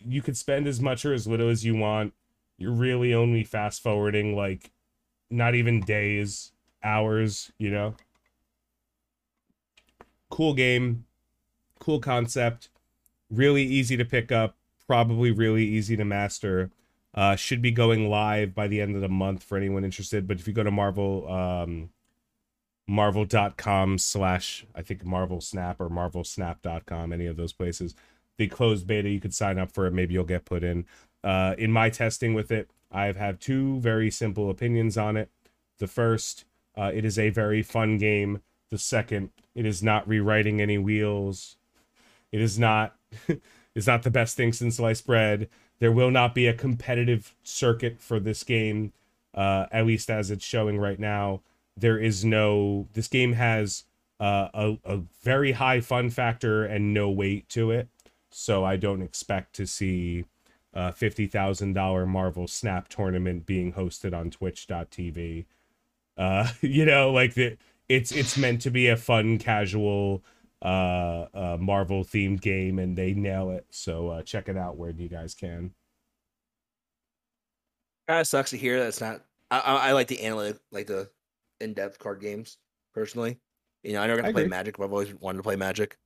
[0.07, 2.13] you could spend as much or as little as you want.
[2.59, 4.71] You're really only fast forwarding like
[5.31, 6.53] not even days,
[6.83, 7.95] hours, you know.
[10.31, 11.05] Cool game,
[11.79, 12.69] cool concept,
[13.31, 14.57] really easy to pick up,
[14.87, 16.71] probably really easy to master.
[17.15, 20.27] Uh, should be going live by the end of the month for anyone interested.
[20.27, 21.89] But if you go to Marvel, um,
[22.87, 27.95] marvel.com slash I think Marvel Snap or marvelsnap.com, any of those places,
[28.39, 29.93] the closed beta, you could sign up for it.
[29.93, 30.87] Maybe you'll get put in.
[31.25, 35.31] Uh, in my testing with it, I've had two very simple opinions on it.
[35.79, 36.45] The first,
[36.77, 38.41] uh, it is a very fun game.
[38.71, 41.57] The second, it is not rewriting any wheels.
[42.33, 42.97] It is not.
[43.75, 45.49] it's not the best thing since sliced bread.
[45.79, 48.93] There will not be a competitive circuit for this game,
[49.35, 51.43] uh, at least as it's showing right now.
[51.77, 52.89] There is no.
[52.95, 53.85] This game has
[54.19, 57.89] uh, a a very high fun factor and no weight to it,
[58.39, 60.27] so I don't expect to see
[60.75, 65.47] a fifty thousand dollar Marvel Snap tournament being hosted on Twitch.tv.
[66.19, 67.57] Uh, you know, like the
[67.89, 70.23] it's it's meant to be a fun, casual
[70.61, 73.65] uh, uh Marvel themed game, and they nail it.
[73.71, 75.73] So uh, check it out where you guys can.
[78.07, 80.89] Kind of sucks to hear that it's not I, I, I like the analytic, like
[80.89, 81.09] the
[81.63, 82.59] in-depth card games
[82.95, 83.39] personally.
[83.83, 84.51] You know, I never got I play agree.
[84.51, 85.97] Magic, but I've always wanted to play Magic.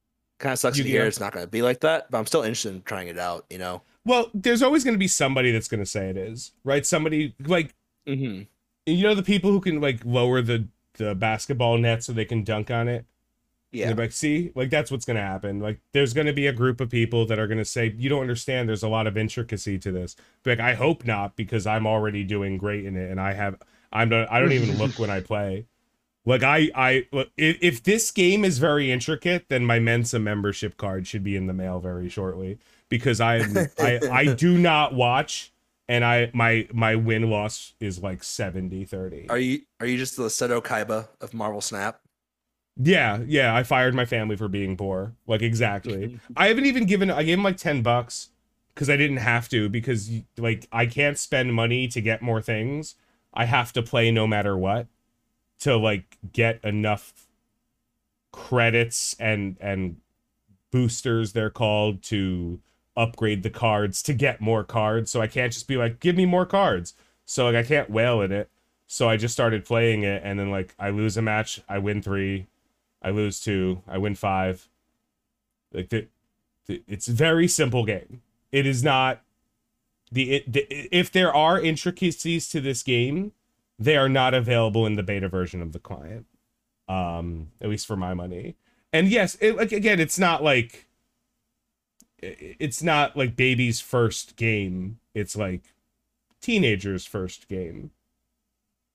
[0.41, 2.43] Kind of sucks to hear it's not going to be like that, but I'm still
[2.43, 3.45] interested in trying it out.
[3.51, 3.83] You know.
[4.05, 6.85] Well, there's always going to be somebody that's going to say it is, right?
[6.85, 7.75] Somebody like
[8.09, 8.43] Mm-hmm.
[8.87, 12.43] you know the people who can like lower the the basketball net so they can
[12.43, 13.05] dunk on it.
[13.73, 13.87] Yeah.
[13.87, 15.61] They're like, see, like that's what's gonna happen.
[15.61, 18.69] Like, there's gonna be a group of people that are gonna say, you don't understand.
[18.69, 20.17] There's a lot of intricacy to this.
[20.43, 23.57] But like, I hope not, because I'm already doing great in it, and I have,
[23.93, 25.67] I'm not, I don't even look when I play.
[26.31, 31.09] Like, I, I, if, if this game is very intricate, then my Mensa membership card
[31.09, 33.39] should be in the mail very shortly, because I,
[33.81, 35.53] I, I do not watch,
[35.89, 39.29] and I, my, my win loss is like 70 30.
[39.29, 42.01] Are you are you just the Seto Kaiba of Marvel Snap?
[42.77, 43.53] Yeah, yeah.
[43.53, 45.17] I fired my family for being poor.
[45.27, 46.21] Like exactly.
[46.37, 47.11] I haven't even given.
[47.11, 48.29] I gave him like ten bucks
[48.73, 50.09] because I didn't have to because
[50.39, 52.95] like I can't spend money to get more things.
[53.35, 54.87] I have to play no matter what
[55.61, 57.13] to like get enough
[58.33, 59.97] credits and and
[60.71, 62.61] boosters they're called to
[62.97, 65.11] upgrade the cards to get more cards.
[65.11, 66.95] So I can't just be like, give me more cards.
[67.25, 68.51] So like I can't whale at it.
[68.87, 72.03] So I just started playing it and then like I lose a match, I win
[72.03, 72.47] three,
[73.01, 74.69] I lose two, I win five.
[75.73, 76.09] Like the,
[76.67, 78.23] the it's a very simple game.
[78.51, 79.23] It is not
[80.11, 83.33] the, it, the if there are intricacies to this game,
[83.81, 86.27] they are not available in the beta version of the client.
[86.89, 88.57] Um, at least for my money.
[88.93, 90.87] And yes, it, like again, it's not like
[92.19, 94.99] it's not like baby's first game.
[95.15, 95.63] It's like
[96.43, 97.91] teenager's first game.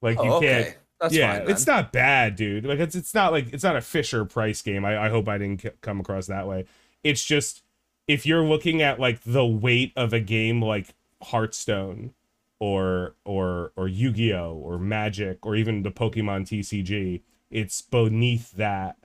[0.01, 0.77] Like you Oh, can't.
[0.99, 1.49] That's yeah, fine.
[1.49, 2.65] it's not bad, dude.
[2.65, 4.85] Like it's it's not like it's not a Fisher Price game.
[4.85, 6.65] I, I hope I didn't c- come across that way.
[7.03, 7.63] It's just
[8.07, 10.87] if you're looking at like the weight of a game like
[11.21, 12.13] Hearthstone
[12.59, 18.97] or or or Yu-Gi-Oh or Magic or even the Pokemon TCG, it's beneath that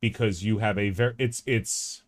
[0.00, 2.02] because you have a very it's it's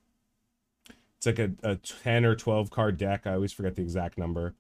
[1.17, 3.27] it's like a, a 10 or 12 card deck.
[3.27, 4.55] I always forget the exact number.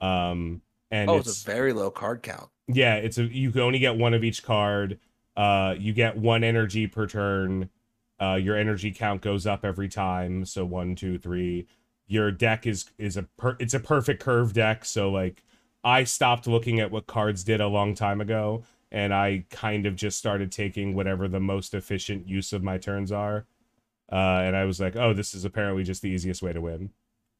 [0.00, 2.50] Um and oh, it's, it's a very low card count.
[2.66, 4.98] yeah, it's a you can only get one of each card.
[5.36, 7.70] Uh you get one energy per turn.
[8.20, 10.44] Uh your energy count goes up every time.
[10.44, 11.68] So one, two, three.
[12.08, 14.84] Your deck is is a per it's a perfect curve deck.
[14.84, 15.44] So like
[15.84, 19.96] I stopped looking at what cards did a long time ago and I kind of
[19.96, 23.46] just started taking whatever the most efficient use of my turns are.
[24.10, 26.90] Uh and I was like, oh, this is apparently just the easiest way to win.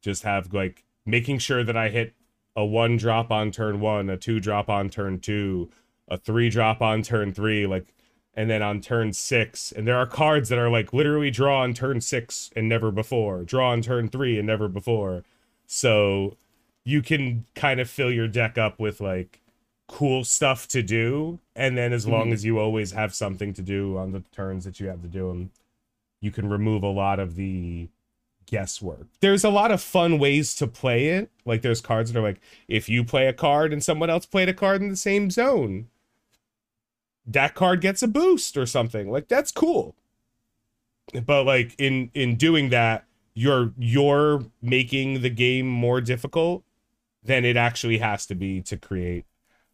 [0.01, 2.15] Just have like making sure that I hit
[2.57, 5.71] a one drop on turn one, a two drop on turn two,
[6.09, 7.95] a three drop on turn three, like,
[8.35, 9.73] and then on turn six.
[9.73, 13.45] And there are cards that are like literally draw on turn six and never before,
[13.45, 15.25] draw on turn three and never before.
[15.67, 16.37] So
[16.85, 19.41] you can kind of fill your deck up with like
[19.89, 21.39] cool stuff to do.
[21.55, 22.33] And then as long Mhm.
[22.33, 25.29] as you always have something to do on the turns that you have to do
[25.29, 25.51] them,
[26.21, 27.89] you can remove a lot of the
[28.47, 29.07] guesswork.
[29.21, 31.31] There's a lot of fun ways to play it.
[31.45, 34.49] Like there's cards that are like if you play a card and someone else played
[34.49, 35.89] a card in the same zone,
[37.27, 39.11] that card gets a boost or something.
[39.11, 39.95] Like that's cool.
[41.25, 43.05] But like in in doing that,
[43.35, 46.65] you're you're making the game more difficult
[47.23, 49.25] than it actually has to be to create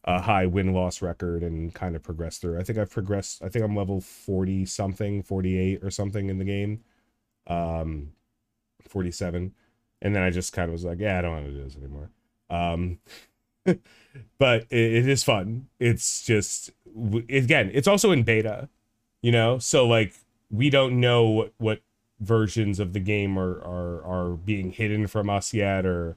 [0.05, 2.59] a high win loss record and kind of progress through.
[2.59, 3.43] I think I've progressed.
[3.43, 6.81] I think I'm level 40 something, 48 or something in the game.
[7.47, 8.13] Um
[8.87, 9.53] 47
[10.03, 11.77] and then i just kind of was like yeah i don't want to do this
[11.77, 12.11] anymore
[12.51, 12.99] um
[14.39, 16.71] but it, it is fun it's just
[17.29, 18.69] again it's also in beta
[19.23, 20.15] you know so like
[20.51, 21.81] we don't know what, what
[22.21, 26.17] versions of the game are, are are being hidden from us yet or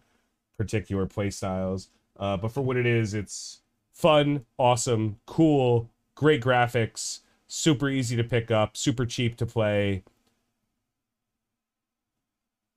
[0.62, 1.90] particular play styles
[2.20, 3.62] uh but for what it is it's
[3.94, 10.04] fun awesome cool great graphics super easy to pick up super cheap to play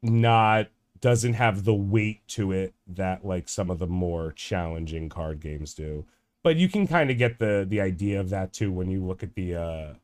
[0.03, 0.69] not
[1.01, 5.75] doesn't have the weight to it that like some of the more challenging card games
[5.75, 6.07] do.
[6.43, 9.23] But you can kind of get the the idea of that too when you look
[9.23, 9.95] at the uh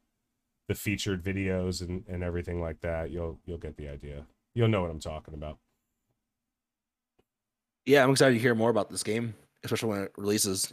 [0.69, 3.11] the featured videos and and everything like that.
[3.11, 4.27] You'll you'll get the idea.
[4.55, 5.59] You'll know what I'm talking about.
[7.91, 9.35] Yeah, I'm excited to hear more about this game,
[9.65, 10.73] especially when it releases.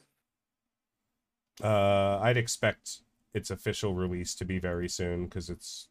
[1.63, 2.99] Uh I'd expect
[3.33, 5.87] its official release to be very soon cuz it's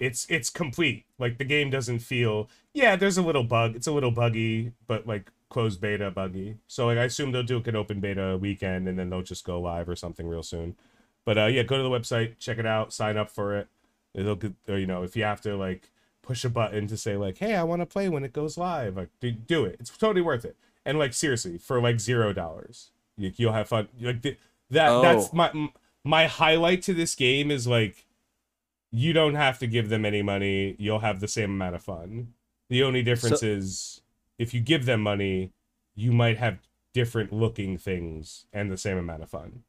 [0.00, 1.04] it's it's complete.
[1.20, 3.76] Like the game doesn't feel yeah, there's a little bug.
[3.76, 6.56] It's a little buggy, but like closed beta buggy.
[6.66, 9.44] So like I assume they'll do like an open beta weekend and then they'll just
[9.44, 10.74] go live or something real soon.
[11.24, 13.68] But uh yeah, go to the website, check it out, sign up for it.
[14.12, 15.92] It'll get- or, you know, if you have to like
[16.26, 18.96] push a button to say like, "Hey, I want to play when it goes live."
[18.96, 19.76] Like do, do it.
[19.80, 20.56] It's totally worth it.
[20.84, 22.90] And like seriously, for like 0 dollars.
[23.16, 23.88] You, you'll have fun.
[24.00, 24.36] Like that.
[24.70, 25.30] That's Oh.
[25.32, 25.68] my
[26.04, 28.06] my highlight to this game is like,
[28.90, 30.76] you don't have to give them any money.
[30.78, 32.34] You'll have the same amount of fun.
[32.68, 34.00] The only difference So- is
[34.38, 35.52] if you give them money,
[35.94, 36.58] you might have
[36.92, 39.62] different looking things and the same amount of fun.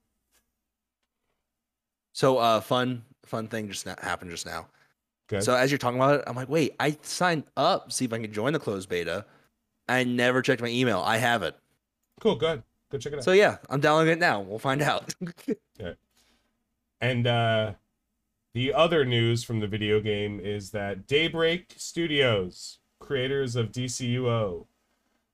[2.14, 4.68] So uh fun fun thing just happened just now.
[5.28, 5.44] Good.
[5.44, 8.20] So as you're talking about it, I'm like, wait, I signed up see if I
[8.20, 9.26] can join the closed beta.
[9.90, 11.00] I never checked my email.
[11.00, 11.56] I have it.
[12.20, 12.36] cool.
[12.36, 12.64] Good.
[12.92, 13.24] Go check it out.
[13.24, 14.42] So yeah, I'm downloading it now.
[14.42, 15.14] We'll find out.
[17.00, 17.74] And uh
[18.56, 24.66] the other news from the video game is that Daybreak Studios, creators of DCUO,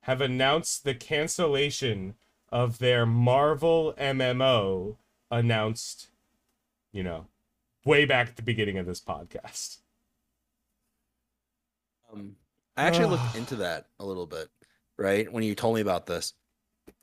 [0.02, 2.15] have announced the cancellation
[2.52, 4.98] of their Marvel MMO
[5.32, 6.10] announced,
[6.91, 7.28] you know,
[7.86, 9.78] way back at the beginning of this podcast.
[12.77, 14.49] I actually looked into that a little bit,
[14.97, 15.31] right?
[15.31, 16.33] When you told me about this.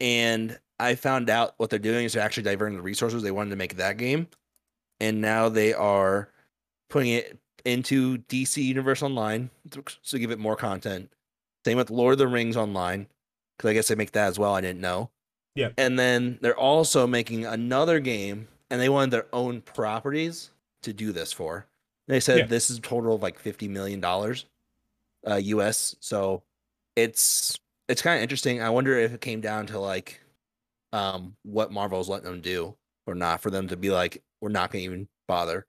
[0.01, 3.51] And I found out what they're doing is they're actually diverting the resources they wanted
[3.51, 4.29] to make that game.
[4.99, 6.29] And now they are
[6.89, 11.11] putting it into DC Universe Online to to give it more content.
[11.65, 13.07] Same with Lord of the Rings Online,
[13.57, 14.55] because I guess they make that as well.
[14.55, 15.11] I didn't know.
[15.55, 15.71] Yeah.
[15.77, 20.51] And then they're also making another game, and they wanted their own properties
[20.83, 21.67] to do this for.
[22.09, 22.47] They said Yeah.
[22.47, 24.47] this is a total of like fifty million dollars,
[25.29, 25.97] uh, US.
[26.01, 26.43] So
[26.97, 28.63] it's it's kind of interesting.
[28.63, 30.21] I wonder if it came down to like,
[30.93, 32.77] um, what Marvel's letting them do
[33.07, 35.67] or not for them to be like, we're not gonna even bother.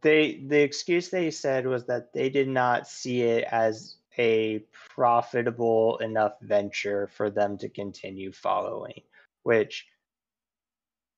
[0.00, 5.98] They the excuse they said was that they did not see it as a profitable
[5.98, 9.00] enough venture for them to continue following,
[9.44, 9.86] which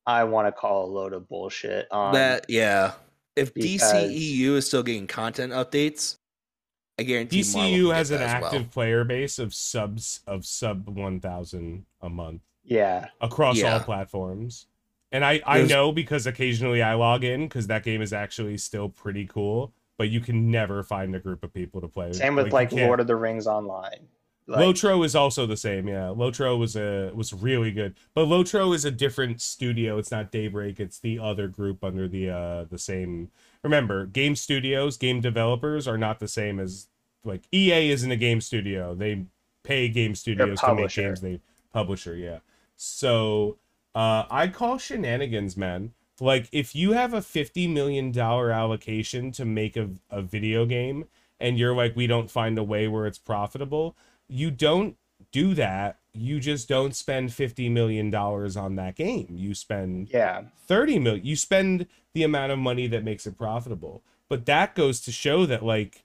[0.06, 1.86] I want to call a load of bullshit.
[1.90, 2.93] On that yeah.
[3.34, 6.18] If DCEU is still getting content updates,
[7.03, 8.51] I guarantee DCU has an that as well.
[8.55, 12.43] active player base of subs of sub 1000 a month.
[12.65, 14.66] yeah, across all platforms.
[15.11, 18.57] And I, I There's- know because occasionally I log in because that game is actually
[18.59, 22.12] still pretty cool, but you can never find a group of people to play.
[22.15, 24.09] same with you like Lord of the Rings Online.
[24.49, 25.87] Like, Lotro is also the same.
[25.87, 29.99] Yeah, Lotro was a was really good, but Lotro is a different studio.
[29.99, 30.81] It's not Daybreak.
[30.81, 33.31] It's the other group under the uh the same.
[33.62, 36.89] Remember, game studios, game developers are not the same as
[37.24, 38.94] like EA isn't a game studio.
[38.94, 39.24] They
[39.62, 41.20] pay game studios to make games.
[41.20, 41.40] They
[41.73, 42.39] publisher, yeah.
[42.77, 43.59] So
[43.94, 45.93] uh I call shenanigans, man.
[46.20, 51.07] Like if you have a fifty million dollar allocation to make a, a video game
[51.40, 53.97] and you're like, we don't find a way where it's profitable,
[54.28, 54.97] you don't
[55.32, 55.99] do that.
[56.15, 59.28] You just don't spend fifty million dollars on that game.
[59.31, 64.03] You spend yeah, 30 million you spend the amount of money that makes it profitable
[64.28, 66.05] but that goes to show that like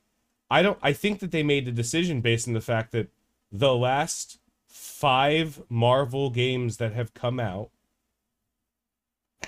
[0.49, 3.09] i don't i think that they made the decision based on the fact that
[3.51, 7.69] the last five marvel games that have come out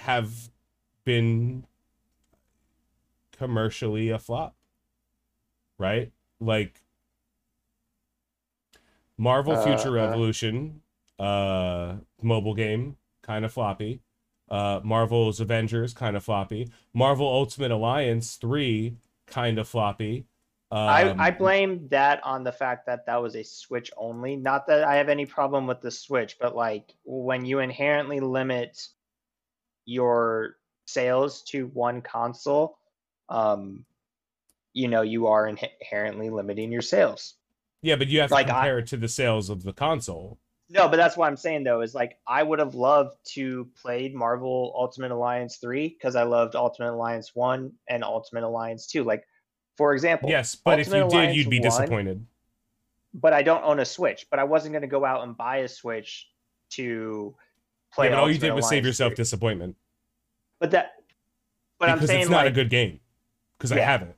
[0.01, 0.49] have
[1.03, 1.65] been
[3.31, 4.55] commercially a flop
[5.77, 6.11] right?
[6.39, 6.81] Like
[9.17, 10.07] marvel future Uh, uh.
[10.07, 10.81] revolution
[11.19, 14.01] uh mobile game kind of floppy.
[14.49, 16.69] Uh marvel's avengers kind of floppy.
[16.93, 18.95] Marvel ultimate alliance 3
[19.25, 20.25] kind of floppy
[20.71, 24.35] um, I, I blame that on the fact that that was a Switch only.
[24.35, 28.87] Not that I have any problem with the Switch, but like when you inherently limit
[29.85, 32.77] your sales to one console,
[33.29, 33.85] um,
[34.73, 37.35] you know, you are inherently limiting your sales.
[37.81, 40.37] yeah but you have to like, I- compare it to the sales of the console
[40.69, 44.13] No, but that's what I'm saying though, is like I would have loved to played
[44.13, 49.03] Marvel Ultimate Alliance 3 because I loved Ultimate Alliance 1 and Ultimate Alliance 2.
[49.03, 49.23] Like,
[49.79, 52.25] for example, yes but if Ultimate you did you'd be 1 disappointed
[53.13, 54.27] but I don't own a Switch.
[54.29, 56.29] But I wasn't going to go out and buy a Switch
[56.77, 57.33] to
[57.93, 58.05] play.
[58.05, 59.15] yeah, but all you did was save yourself 3.
[59.15, 59.75] disappointment
[60.59, 60.95] But that,
[61.79, 62.99] but I'm because saying it's not like, a good game
[63.57, 64.13] because i haven't.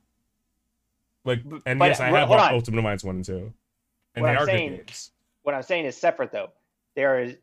[1.26, 2.54] like and but yes i have on.
[2.54, 5.12] ultimate alliance 1 and 2 and What they I'm are saying- good games
[5.44, 6.50] what I'm saying is separate though.
[6.96, 7.36] There is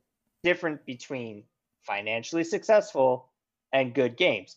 [0.45, 1.45] different between
[1.82, 3.28] financially successful
[3.73, 4.57] and good games.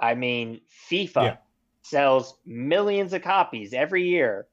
[0.00, 0.60] I mean,
[0.90, 1.36] FIFA Yeah.
[1.82, 4.46] Sells millions of copies every year.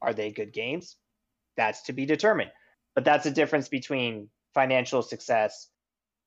[0.00, 0.96] Are they good games?
[1.56, 2.50] That's to be determined.
[2.94, 5.68] But that's the difference between financial success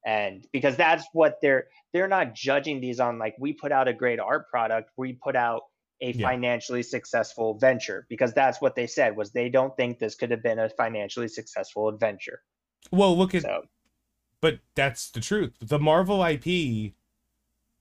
[0.05, 3.93] and because that's what they're they're not judging these on like we put out a
[3.93, 5.63] great art product, we put out
[6.01, 6.27] a Yeah.
[6.27, 10.43] financially successful venture because that's what they said was they don't think this could have
[10.43, 12.41] been a financially successful adventure.
[12.91, 13.63] well look at So
[14.41, 15.53] but that's the truth.
[15.59, 16.93] The Marvel IP,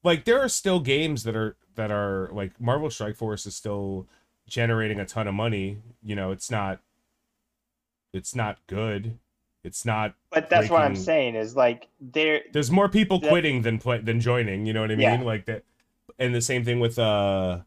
[0.02, 4.06] like there are still games that are that are like Marvel Strike Force is still
[4.46, 5.78] generating a ton of money.
[6.02, 6.80] You know, it's not
[8.12, 9.18] it's not good.
[9.64, 10.14] It's not.
[10.30, 13.98] But that's what I'm saying is like there There's more people That- quitting than play,
[13.98, 14.66] than joining.
[14.66, 15.01] You know what I mean?
[15.01, 15.22] Yeah.
[15.22, 15.64] Like that.
[16.18, 17.60] And the same thing with uh,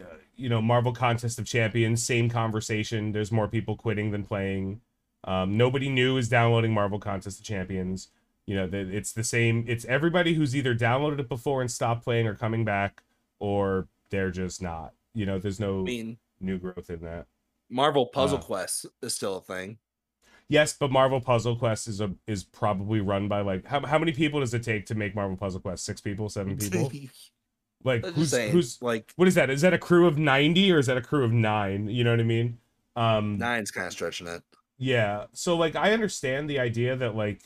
[0.00, 0.04] uh,
[0.36, 2.02] you know, Marvel Contest of Champions.
[2.02, 3.12] Same conversation.
[3.12, 4.80] There's more people quitting than playing.
[5.24, 8.08] Um, nobody new is downloading Marvel Contest of Champions.
[8.48, 9.66] You know, that it's the same.
[9.68, 13.02] It's everybody who's either downloaded it before and stopped playing or coming back,
[13.40, 14.94] or they're just not.
[15.12, 17.26] You know, there's no I mean, new growth in that.
[17.68, 19.76] Marvel Puzzle Uh, Quest is still a thing.
[20.48, 24.12] Yes, but Marvel Puzzle Quest is a is probably run by like how how many
[24.12, 25.84] people does it take to make Marvel Puzzle Quest?
[25.84, 26.90] Six people, seven people?
[27.84, 29.50] Like who's saying, who's like what is that?
[29.50, 31.88] Is that a crew of ninety or is that a crew of nine?
[31.90, 32.56] You know what I mean?
[32.96, 34.42] Um nine's kind of stretching it.
[34.78, 35.26] yeah.
[35.34, 37.42] So like I understand the idea that like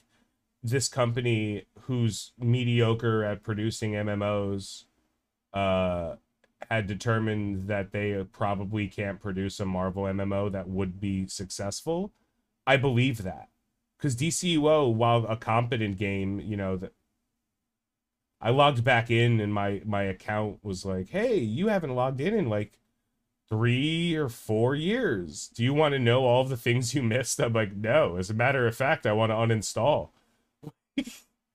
[0.62, 4.84] this company who's mediocre at producing MMOs
[5.52, 6.16] uh
[6.70, 12.12] had determined that they probably can't produce a Marvel MMO that would be successful.
[12.66, 13.48] I believe that.
[13.98, 16.92] Cuz DCUO while a competent game, you know, that
[18.40, 22.34] I logged back in and my my account was like, "Hey, you haven't logged in
[22.34, 22.78] in like
[23.52, 25.48] three or four years.
[25.48, 27.38] Do you want to know all the things you missed?
[27.38, 28.16] I'm like, no.
[28.16, 30.08] As a matter of fact, I want to uninstall.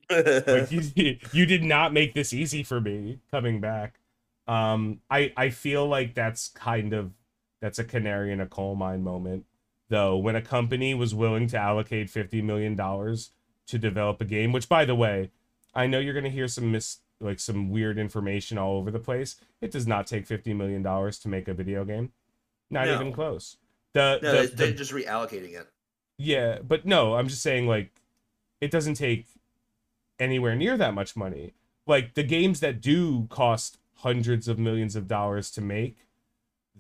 [0.10, 4.00] Like you, you did not make this easy for me coming back.
[4.48, 7.12] Um, I I feel like that's kind of
[7.62, 9.46] that's a canary in a coal mine moment,
[9.90, 10.16] though.
[10.18, 13.32] When a company was willing to allocate fifty million dollars
[13.68, 15.32] to develop a game, which by the way,
[15.76, 19.36] I know you're gonna hear some mis like some weird information all over the place.
[19.60, 22.12] It does not take fifty million dollars to make a video game.
[22.70, 22.96] Not No.
[22.96, 23.58] even close.
[23.94, 25.68] The, no, the, they, the just reallocating it.
[26.18, 27.92] yeah, but no, I'm just saying like
[28.62, 29.28] it doesn't take
[30.20, 31.54] anywhere near that much money.
[31.86, 36.08] Like the games that do cost hundreds of millions of dollars to make,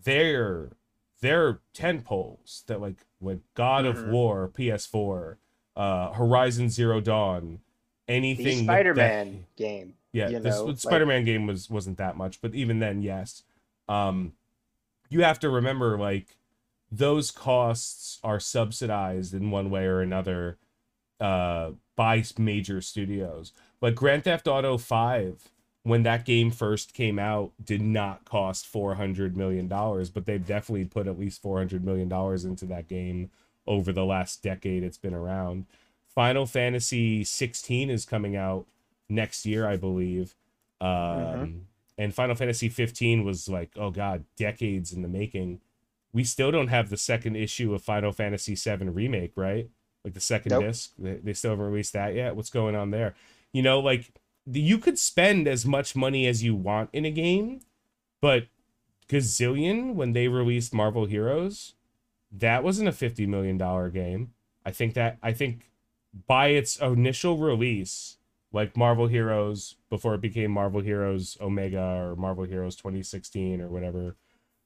[0.03, 0.71] they're
[1.21, 4.11] they're tent poles that like like God of Mhm.
[4.11, 5.37] War, PS4,
[5.75, 7.59] uh Horizon Zero Dawn,
[8.07, 9.95] anything the Spider-Man game.
[10.11, 13.43] yeah, you know, like- Spider-Man game was wasn't that much, but even then, yes.
[13.89, 14.33] Um,
[15.09, 16.37] you have to remember like
[16.91, 20.57] those costs are subsidized in one way or another
[21.19, 23.53] uh by major studios.
[23.81, 25.49] Like Grand Theft Auto 5
[25.83, 30.85] when that game first came out did not cost 400 million dollars, but they've definitely
[30.85, 33.31] put at least 400 million dollars into that game
[33.65, 35.65] over the last decade it's been around.
[36.13, 38.65] Final Fantasy 16 is coming out
[39.09, 40.35] next year, I believe.
[40.81, 41.61] Um, Mhm.
[41.99, 45.61] And Final Fantasy 15 was like, oh god, decades in the making.
[46.13, 49.69] We still don't have the second issue of Final Fantasy 7 remake, right?
[50.07, 50.63] Like the second Nope.
[50.63, 50.91] disc.
[50.97, 52.37] They, they still haven't released that yet.
[52.37, 53.13] What's going on there?
[53.51, 54.13] You know, like
[54.45, 57.59] the- you could spend as much money as you want in a game,
[58.21, 58.47] but
[59.09, 61.73] Gazillion, when they released Marvel Heroes,
[62.31, 64.31] that wasn't a fifty million dollar game.
[64.65, 65.71] I think that I think
[66.27, 68.15] by its initial release,
[68.53, 74.15] like Marvel Heroes before it became Marvel Heroes Omega or Marvel Heroes 2016 or whatever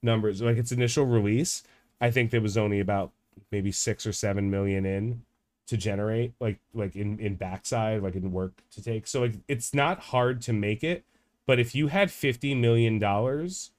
[0.03, 1.63] numbers, like its initial release,
[1.99, 3.11] I think there was only about
[3.51, 5.23] maybe six or seven million in
[5.71, 9.07] to generate, like like in in backside, like in work to take.
[9.07, 11.05] So like it's not hard to make it,
[11.47, 13.71] but if you had fifty million dollars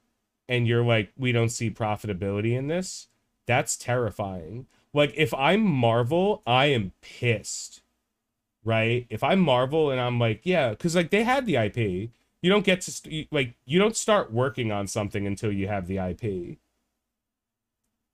[0.49, 3.09] and you're like, we don't see profitability in this,
[3.45, 4.65] that's terrifying.
[4.91, 7.83] Like if I'm Marvel, I am pissed.
[8.65, 9.05] Right?
[9.11, 12.09] If I'm Marvel and I'm like, yeah, cuz like they had the IP.
[12.41, 15.85] You don't get to st- like you don't start working on something until you have
[15.85, 16.57] the IP.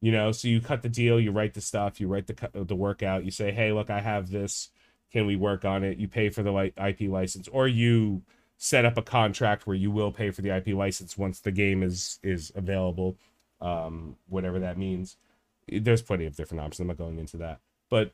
[0.01, 2.76] You know, so you cut the deal, you write the stuff, you write the the
[2.76, 4.69] workout, you say, "Hey, look, I have this.
[5.11, 8.21] Can we work on it?" You pay for the IP license or you
[8.57, 11.81] set up a contract where you will pay for the IP license once the game
[11.84, 13.17] is is available,
[13.61, 15.17] um, whatever that means.
[15.67, 16.81] There's plenty of different options.
[16.81, 17.59] I'm not going into that,
[17.89, 18.13] but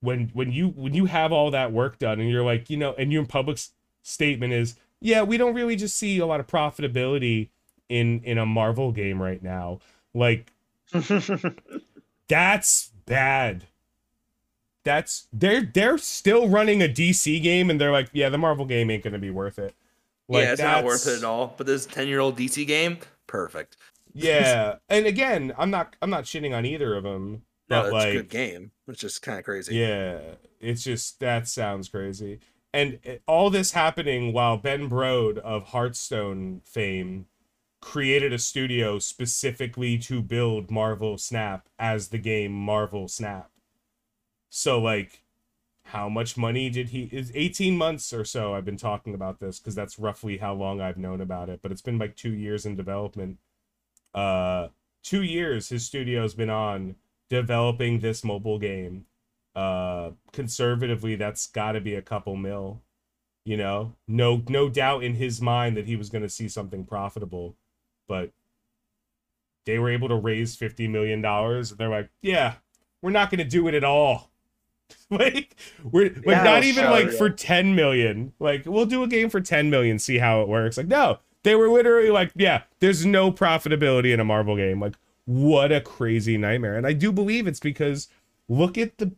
[0.00, 2.94] when when you when you have all that work done and you're like, you know,
[2.98, 3.58] and your public
[4.02, 7.48] statement is, yeah, we don't really just see a lot of profitability
[7.88, 9.78] in in a Marvel game right now.
[10.14, 10.52] Like
[12.28, 13.64] that's bad.
[14.84, 18.90] That's they're they're still running a DC game and they're like, yeah, the Marvel game
[18.90, 19.74] ain't gonna be worth it.
[20.28, 21.54] Like, yeah, it's not worth it at all.
[21.56, 23.76] But this ten-year-old DC game, perfect.
[24.12, 27.92] Yeah, and again, I'm not I'm not shitting on either of them, No, but it's
[27.92, 28.70] like, a good game.
[28.86, 29.74] It's just kind of crazy.
[29.76, 30.20] yeah,
[30.60, 32.38] it's just that sounds crazy.
[32.72, 37.26] And eh, all this happening while Ben Brode of Hearthstone fame
[37.86, 43.48] created a studio specifically to build Marvel Snap as the game Marvel Snap.
[44.50, 45.22] So like
[45.84, 49.60] how much money did he is 18 months or so I've been talking about this
[49.60, 52.66] cuz that's roughly how long I've known about it, but it's been like 2 years
[52.66, 53.38] in development.
[54.12, 54.70] Uh
[55.04, 56.96] 2 years his studio's been on
[57.28, 59.06] developing this mobile game.
[59.54, 62.82] Uh, conservatively, that's got to be a couple mil.
[63.44, 66.84] You know, no no doubt in his mind that he was going to see something
[66.84, 67.56] profitable,
[68.06, 68.30] but
[69.64, 71.70] they were able to raise fifty million dollars.
[71.70, 72.54] And They're like, yeah,
[73.02, 74.30] we're not going to do it at all.
[75.10, 77.18] like we're like Yeah, not even like yeah.
[77.18, 80.76] for 10 million like we'll do a game for 10 million see how it works
[80.76, 84.94] like no they were literally like yeah there's no profitability in a marvel game like
[85.24, 88.08] what a crazy nightmare and i do believe it's because
[88.48, 89.10] look at the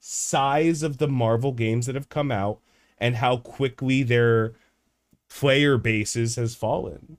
[0.00, 2.58] size of the marvel games that have come out
[2.98, 4.54] and how quickly their
[5.28, 7.16] player bases has fallen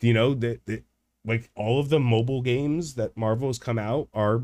[0.00, 0.84] you know that that-
[1.24, 4.42] like all of the mobile games that marvel has come out are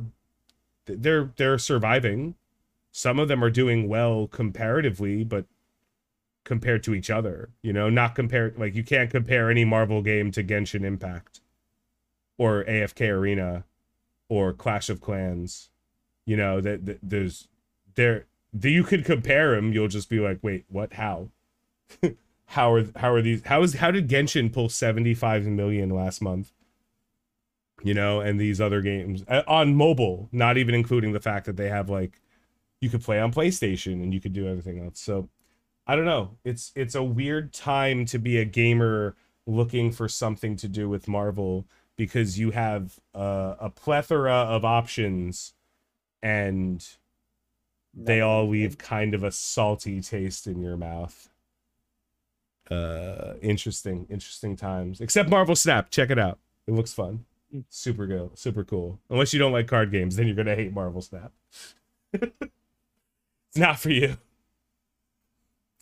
[0.86, 2.35] they're they're surviving.
[2.93, 5.47] Some of them are doing well comparatively but
[6.44, 10.31] compared to each other you know not compared like you can't compare any marvel game
[10.31, 11.40] to genshin impact
[12.36, 13.64] or afk arena
[14.28, 15.70] or clash of clans.
[16.26, 17.48] You know that, that there's
[17.94, 20.94] there the, you could compare them you'll just be like wait what?
[20.94, 21.28] How
[22.47, 26.53] how are how are these how is how did genshin pull 75 million last month
[27.83, 31.57] you know and these other games uh, on mobile not even including the fact that
[31.57, 32.21] they have like
[32.85, 35.01] you could play on PlayStation and you could do everything else.
[35.01, 35.31] So
[35.87, 36.37] I don't know.
[36.45, 39.16] It's it's a weird time to be a gamer
[39.47, 41.66] looking for something to do with Marvel
[41.97, 45.55] because you have uh, a plethora of options
[46.23, 46.87] and
[47.95, 51.31] they all leave kind of a salty taste in your mouth.
[52.70, 55.01] Uh interesting, interesting times.
[55.01, 56.39] Except Marvel Snap, check it out.
[56.66, 57.24] It looks fun.
[57.69, 58.99] Super go, super cool.
[59.11, 61.32] Unless you don't like card games, then you're gonna hate Marvel Snap.
[62.12, 62.32] it's
[63.57, 64.16] not for you.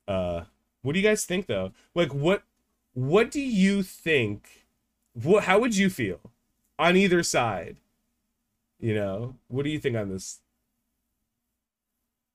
[0.06, 0.44] Uh,
[0.82, 1.72] what do you guys think though?
[1.94, 2.42] Like, what,
[2.92, 4.66] what do you think?
[5.14, 6.20] What, how would you feel
[6.78, 7.76] on either side?
[8.80, 10.40] You know, what do you think on this?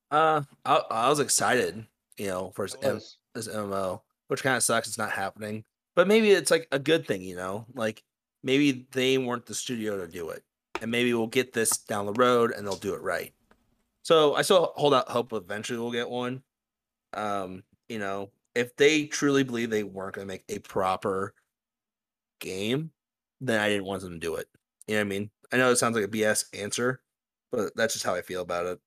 [0.09, 1.85] Uh, I, I was excited,
[2.17, 3.01] you know, for his, It M-
[3.35, 4.87] his MMO, which kind of sucks.
[4.87, 7.65] It's not happening, but maybe it's like a good thing, you know.
[7.73, 8.03] Like
[8.43, 10.43] maybe they weren't the studio to do it,
[10.81, 13.33] and maybe we'll get this down the road and they'll do it right.
[14.03, 15.33] So I still hold out hope.
[15.33, 16.43] Eventually, we'll get one.
[17.13, 21.33] Um, you know, if they truly believe they weren't going to make a proper
[22.39, 22.91] game,
[23.41, 24.47] then I didn't want them to do it.
[24.87, 25.31] You know what I mean?
[25.51, 27.01] I know it sounds like a BS answer,
[27.51, 28.79] but that's just how I feel about it.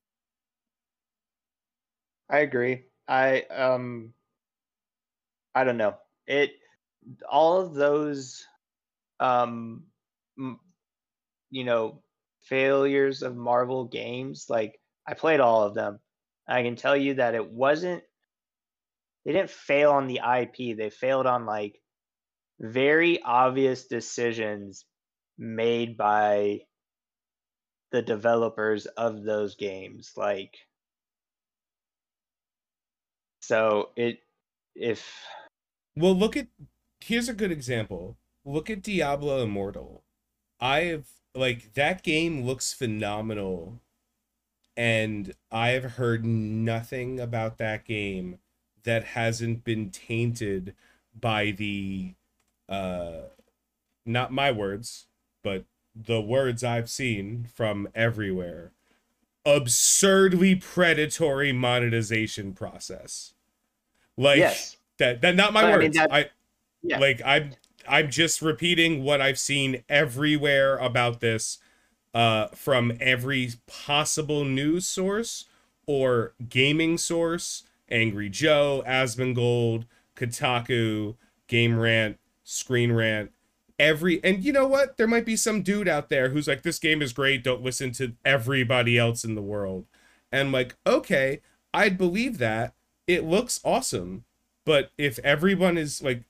[2.29, 2.85] I agree.
[3.09, 4.15] I um
[5.55, 5.97] I don't know.
[6.27, 6.53] It
[7.29, 8.47] all of those
[9.19, 9.85] um
[11.51, 12.03] you know
[12.43, 15.99] failures of Marvel games like I played all of them.
[16.49, 18.03] I can tell you that it wasn't
[19.25, 20.77] they didn't fail on the IP.
[20.77, 21.81] They failed on like
[22.61, 24.85] very obvious decisions
[25.39, 26.61] made by
[27.93, 30.55] the developers of those games like
[33.41, 34.19] so it
[34.75, 35.25] if
[36.01, 36.47] Well, look at
[37.01, 38.17] here's a good example.
[38.45, 40.03] Look at Diablo Immortal.
[40.59, 43.81] I have like that game looks phenomenal,
[44.79, 48.39] and I have heard nothing about that game
[48.85, 50.75] that hasn't been tainted
[51.19, 52.15] by the
[52.67, 53.25] uh
[54.07, 55.07] not my words,
[55.45, 58.73] but the words I've seen from everywhere.
[59.45, 63.35] Absurdly predatory monetization process.
[64.17, 65.99] Like yes that that not my But I mean, words.
[66.11, 66.31] I
[66.83, 67.53] yeah like I'm
[67.89, 71.59] I'm just repeating what I've seen everywhere about this
[72.15, 75.47] uh from every possible news source
[75.87, 81.17] or gaming source, Angry Joe, Asmongold, Kotaku,
[81.49, 83.33] Game Rant, Screen Rant,
[83.81, 84.97] every and you know what?
[84.97, 87.91] There might be some dude out there who's like this game is great, don't listen
[87.93, 89.87] to everybody else in the world.
[90.31, 91.41] And like, okay,
[91.75, 92.75] I'd believe that.
[93.07, 94.25] It looks awesome.
[94.65, 96.25] But if everyone is like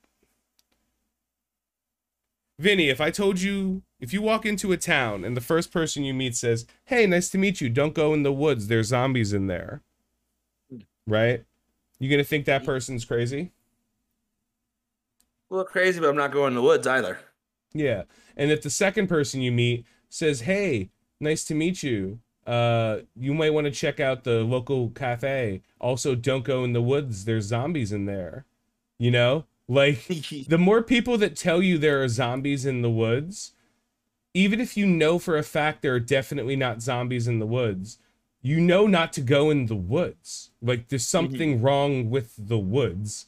[2.58, 6.04] Vinny, if I told you, if you walk into a town and the first person
[6.04, 9.32] you meet says, Hey, nice to meet you, don't go in the woods, there's zombies
[9.32, 9.82] in there.
[11.06, 11.44] Right?
[11.98, 13.52] You gonna think that person's crazy?
[15.50, 17.18] A little crazy, but I'm not going in the woods either.
[17.72, 18.02] Yeah.
[18.36, 23.34] And if the second person you meet says, Hey, nice to meet you, uh, you
[23.34, 25.62] might want to check out the local cafe.
[25.80, 28.44] Also, don't go in the woods, there's zombies in there.
[28.98, 29.44] You know?
[29.68, 30.06] Like,
[30.48, 33.52] the more people that tell you there are zombies in the woods,
[34.34, 37.98] even if you know for a fact there are definitely not zombies in the woods,
[38.42, 40.50] you know not to go in the woods.
[40.62, 43.26] Like there's something wrong with the woods.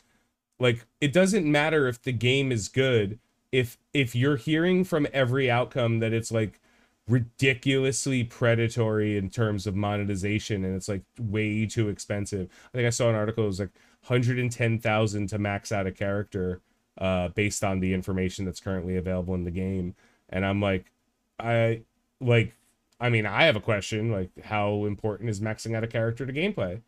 [0.58, 3.18] Like it doesn't matter if the game is good
[3.52, 6.58] if if you're hearing from every outcome that it's like
[7.08, 12.48] ridiculously predatory in terms of monetization and it's like way too expensive.
[12.72, 13.72] I think I saw an article it was like
[14.06, 16.60] 110,000 to max out a character
[16.98, 19.94] uh based on the information that's currently available in the game.
[20.28, 20.92] And I'm like
[21.40, 21.82] I
[22.20, 22.54] like
[23.00, 26.32] I mean, I have a question like how important is maxing out a character to
[26.32, 26.82] gameplay?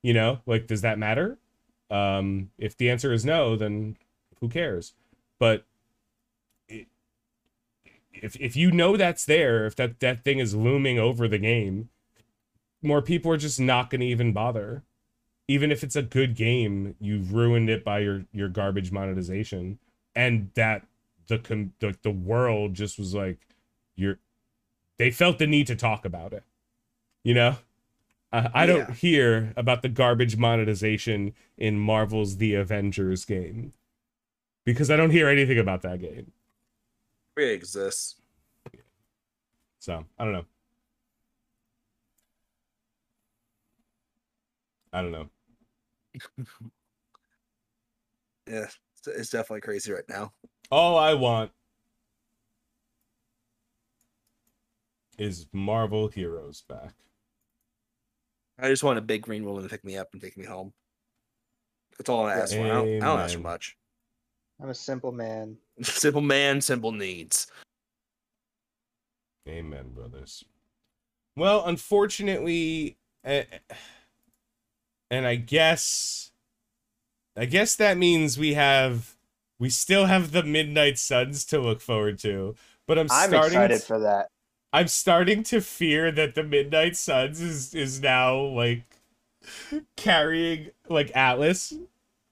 [0.00, 1.38] You know, like does that matter?
[1.90, 3.96] Um if the answer is no, then
[4.40, 4.92] who cares?
[5.40, 5.64] But
[8.22, 11.88] if if you know that's there, if that that thing is looming over the game,
[12.82, 14.82] more people are just not going to even bother.
[15.48, 19.78] Even if it's a good game, you've ruined it by your your garbage monetization,
[20.14, 20.86] and that
[21.28, 23.38] the com- the, the world just was like,
[23.94, 24.18] you're.
[24.98, 26.42] They felt the need to talk about it,
[27.22, 27.56] you know.
[28.32, 28.94] Uh, I don't Yeah.
[28.94, 33.72] hear about the garbage monetization in Marvel's The Avengers game
[34.64, 36.32] because I don't hear anything about that game.
[37.36, 38.16] It exists.
[39.78, 40.44] So I don't know.
[44.92, 45.28] I don't know.
[48.48, 50.32] Yeah, it's, it's definitely crazy right now.
[50.70, 51.50] All I want
[55.18, 56.94] is Marvel Heroes back.
[58.58, 60.72] I just want a big green woman to pick me up and take me home.
[61.98, 62.62] That's all I ask for.
[62.62, 63.76] I don't, I don't ask for much.
[64.62, 65.56] I'm a simple man.
[65.82, 67.48] Simple man, simple needs.
[69.46, 70.44] Amen, brothers.
[71.36, 73.44] Well, unfortunately, eh,
[75.10, 76.30] and I guess,
[77.36, 79.16] I guess that means we have,
[79.58, 82.54] we still have the Midnight Suns to look forward to.
[82.88, 83.52] But I'm I'm starting.
[83.58, 84.28] excited to- for that.
[84.72, 88.82] I'm starting to fear that the Midnight Suns is is now like
[89.96, 91.72] carrying like Atlas,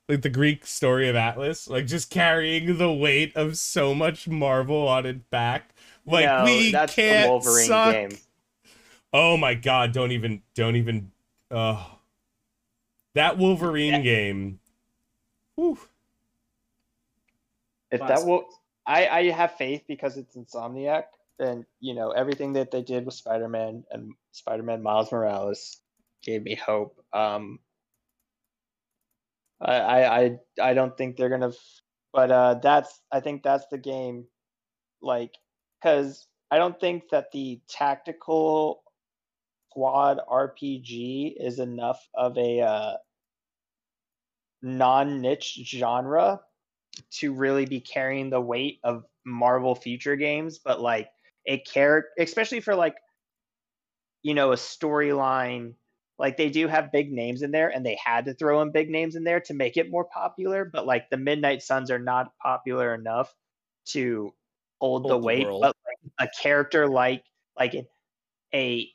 [0.08, 4.86] like the Greek story of Atlas, like just carrying the weight of so much Marvel
[4.88, 5.74] on its back.
[6.06, 7.82] Like no, we that's can't the Wolverine suck.
[7.82, 8.18] game.
[9.12, 11.12] Oh my god, don't even don't even
[11.50, 11.84] uh
[13.14, 14.02] that Wolverine Yeah.
[14.02, 14.60] game.
[15.56, 15.78] Whew.
[17.90, 18.46] If that will,
[18.86, 21.04] I I have faith because it's Insomniac,
[21.38, 25.80] and you know everything that they did with Spider-Man and Spider-Man Miles Morales
[26.22, 27.02] gave me hope.
[27.12, 27.60] Um,
[29.64, 31.52] I I I, don't think they're gonna,
[32.12, 34.26] but uh, that's I think that's the game,
[35.00, 35.32] like,
[35.80, 38.82] because I don't think that the tactical
[39.70, 42.92] squad RPG is enough of a uh,
[44.62, 46.40] non-niche genre
[47.10, 51.08] to really be carrying the weight of Marvel future games, but like
[51.46, 52.94] a character, especially for like,
[54.22, 55.74] you know, a storyline.
[56.18, 58.88] Like they do have big names in there, and they had to throw in big
[58.88, 60.64] names in there to make it more popular.
[60.64, 63.34] But like the Midnight Suns are not popular enough
[63.86, 64.32] to
[64.80, 65.44] hold, the Hold the weight.
[65.46, 65.62] world.
[65.62, 67.24] but like a character like
[67.58, 67.74] like
[68.54, 68.88] a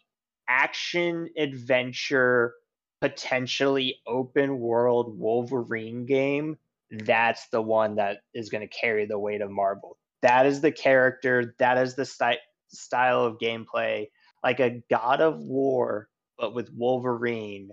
[0.48, 2.54] action adventure
[3.02, 6.58] potentially open world Wolverine game,
[6.92, 9.98] that's the one that is going to carry the weight of Marvel.
[10.22, 14.10] That is the character, that is the sty- style of gameplay,
[14.44, 16.10] like a God of War,
[16.40, 17.72] but with Wolverine.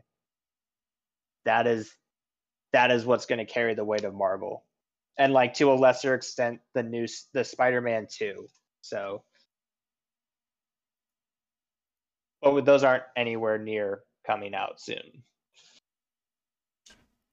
[1.45, 1.95] That is
[2.73, 4.65] that is what's going to carry the weight of Marvel,
[5.17, 8.49] and like to a lesser extent, the new the Spider-Man two.
[8.83, 9.23] So,
[12.43, 15.23] but with- those aren't anywhere near coming out soon.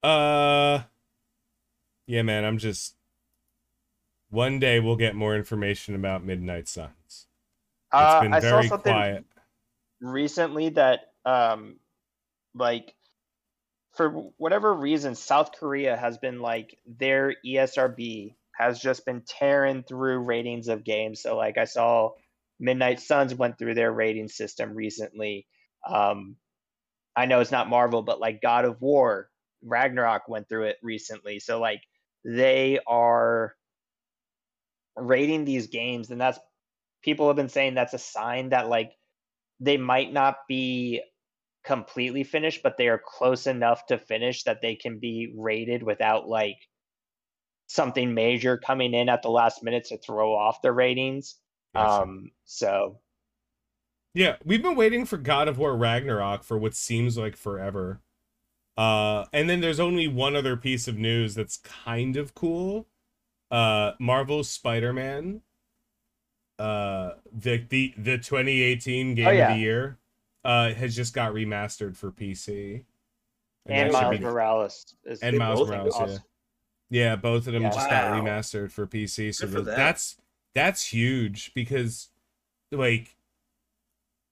[0.03, 0.83] Uh
[2.05, 2.95] Yeah, man, I'm just
[4.29, 6.91] one day we'll get more information about Midnight Suns.
[7.07, 7.27] It's
[7.91, 9.25] Uh, been I saw very something quiet.
[10.01, 11.77] recently that um
[12.55, 12.93] like
[13.93, 20.19] for whatever reason south korea has been like their esrb has just been tearing through
[20.19, 21.21] ratings of games.
[21.21, 22.11] So like i saw
[22.59, 25.47] midnight suns went through their rating system recently.
[25.87, 26.35] Um
[27.15, 29.29] i know it's not marvel but like god of war
[29.63, 31.39] ragnarok went through it recently.
[31.39, 31.81] So like
[32.25, 33.55] they are
[34.95, 36.39] rating these games and that's
[37.03, 38.93] people have been saying that's a sign that like
[39.59, 41.01] they might not be
[41.63, 46.27] completely finished, but they are close enough to finish that they can be rated without
[46.27, 46.57] like
[47.67, 51.35] something major coming in at the last minute to throw off the ratings.
[51.75, 52.99] Um, so
[54.13, 58.01] Yeah, we've been waiting for God of War Ragnarok for what seems like forever.
[58.77, 62.87] Uh, and then there's only one other piece of news that's kind of cool.
[63.51, 65.41] Uh, Marvel's Spider-Man.
[66.59, 69.97] Uh, the the the 2018 game Oh, of the year,
[70.43, 72.83] uh, has just got remastered for PC.
[73.65, 76.03] and that should Miles be- Morales is and Miles both Morales, yeah.
[76.03, 76.23] awesome.
[76.89, 77.69] Yeah, both of them Yeah.
[77.71, 79.31] just got remastered for PC.
[79.33, 79.75] So for the- them.
[79.77, 80.17] that's
[80.53, 82.09] that's huge because
[82.71, 83.15] like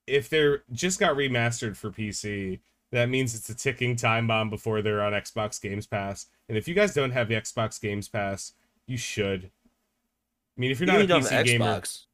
[0.07, 2.59] if they're just got remastered for PC,
[2.91, 6.25] that means it's a ticking time bomb before they're on Xbox Games Pass.
[6.49, 8.53] And if you guys don't have the Xbox Games Pass,
[8.85, 9.45] you should.
[9.45, 12.05] I mean, if you're not You a don't have PC gamer, Xbox.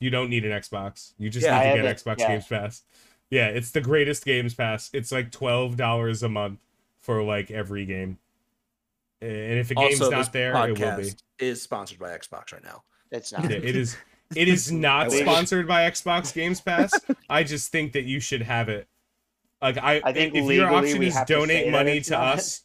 [0.00, 1.12] you don't need an Xbox.
[1.18, 2.28] You just Yeah, need have to get it, Xbox yeah.
[2.28, 2.82] Games Pass.
[3.30, 4.90] Yeah, it's the greatest Games Pass.
[4.92, 6.60] It's like twelve dollars a month
[7.00, 8.18] for like every game.
[9.20, 11.10] And if a game's also, not there, it will be.
[11.38, 12.82] is sponsored by Xbox right now.
[13.10, 13.50] It's not.
[13.50, 13.96] Yeah, it is.
[14.34, 16.92] It is not sponsored by Xbox Games Pass.
[17.28, 18.88] I just think that you should have it.
[19.62, 22.38] Like I, I think if your legally option is have to donate money to not.
[22.38, 22.62] us,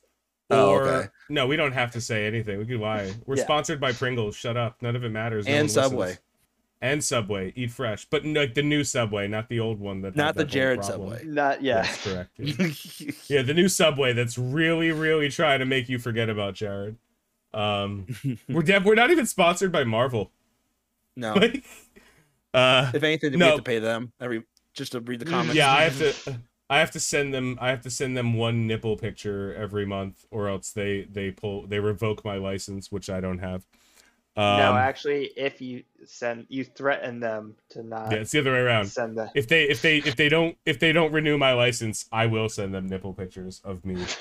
[0.50, 1.10] Oh, or okay.
[1.30, 2.58] no, we don't have to say anything.
[2.58, 3.14] We could lie.
[3.26, 3.44] We're Yeah.
[3.44, 4.36] sponsored by Pringles.
[4.36, 4.82] Shut up.
[4.82, 5.46] None of it matters.
[5.46, 6.20] No And one listens.
[6.82, 6.92] Subway.
[6.92, 7.54] And Subway.
[7.56, 10.02] Eat fresh, but like the new Subway, not the old one.
[10.02, 11.10] That Not the that whole Jared problem.
[11.18, 11.26] Subway.
[11.26, 11.82] Not yeah.
[11.82, 12.32] That's correct.
[12.38, 13.12] Yeah.
[13.28, 16.98] Yeah, the new Subway that's really, really trying to make you forget about Jared.
[17.54, 18.08] Um,
[18.50, 20.32] we're de- we're not even sponsored by Marvel.
[21.16, 21.34] no.
[21.40, 21.64] Like,
[22.54, 23.48] uh, If anything, we No.
[23.48, 24.44] have to pay them every
[24.74, 25.56] just to read the comments.
[25.56, 26.40] yeah, I have to.
[26.72, 27.58] I have to send them.
[27.60, 31.66] I have to send them one nipple picture every month, or else they they pull
[31.68, 33.66] they revoke my license, which I don't have.
[34.38, 38.54] Um, no, actually, if you send, you threaten them to not yeah, it's the other
[38.54, 38.86] way around.
[38.86, 39.30] send the.
[39.36, 42.48] If they if they if they don't if they don't renew my license, I will
[42.48, 44.04] send them nipple pictures of me.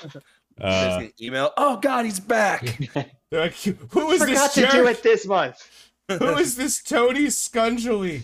[0.61, 1.53] Uh, email.
[1.55, 2.65] Oh God, he's back.
[3.31, 5.55] they're like, who is Forgot this to do it this month.
[6.09, 8.23] Who is this Tony Scungily?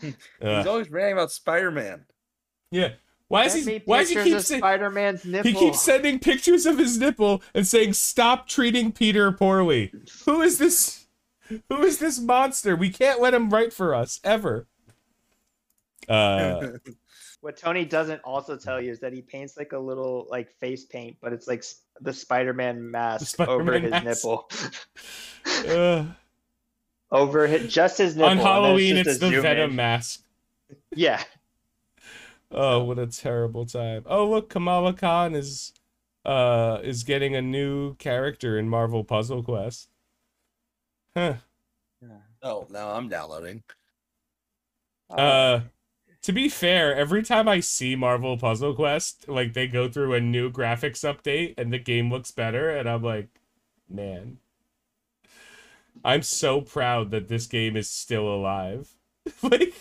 [0.00, 2.04] he's Uh, always ranting about Spider Man.
[2.70, 2.90] yeah.
[3.28, 3.82] Why is he?
[3.84, 4.60] Why does he keep of saying?
[4.60, 5.50] Spider-Man's nipple?
[5.50, 9.92] He keeps sending pictures of his nipple and saying, "Stop treating Peter poorly."
[10.24, 11.06] Who is this?
[11.68, 12.74] Who is this monster?
[12.74, 14.66] We can't let him write for us ever.
[16.08, 16.68] Uh,
[17.40, 20.84] What Tony doesn't also tell you is that he paints like a little like face
[20.84, 21.64] paint, but it's like
[22.00, 24.04] the Spider-Man mask over Spider-Man his mask.
[24.04, 24.50] nipple.
[25.68, 26.04] uh,
[27.12, 28.30] over his, just his nipple.
[28.30, 29.76] on Halloween, just it's the zoom Venom in.
[29.76, 30.22] mask.
[30.92, 31.22] Yeah,
[32.50, 34.02] Oh, what a terrible time!
[34.06, 35.72] Oh, look, Kamala Khan is
[36.24, 39.88] uh is getting a new character in Marvel Puzzle Quest.
[41.16, 41.36] Huh.
[42.42, 43.62] Oh no, I'm downloading.
[45.10, 45.60] Uh,
[46.22, 50.20] to be fair, every time I see Marvel Puzzle Quest, like they go through a
[50.20, 53.28] new graphics update and the game looks better, and I'm like,
[53.88, 54.38] man,
[56.04, 58.94] I'm so proud that this game is still alive.
[59.42, 59.74] like,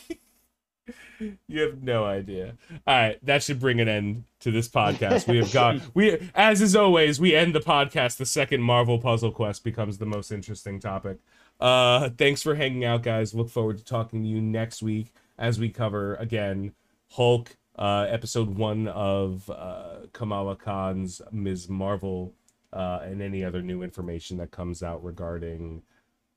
[1.48, 2.56] you have no idea.
[2.85, 5.27] All right, that should bring an end to this podcast.
[5.27, 9.31] We have got we, as is always, we end the podcast the second Marvel Puzzle
[9.31, 11.19] Quest becomes the most interesting topic.
[11.60, 13.34] Uh, thanks for hanging out, guys.
[13.34, 16.73] Look forward to talking to you next week as we cover again
[17.11, 21.69] Hulk, uh, episode one of uh, Kamala Khan's Ms.
[21.69, 22.34] Marvel,
[22.73, 25.81] uh, and any other new information that comes out regarding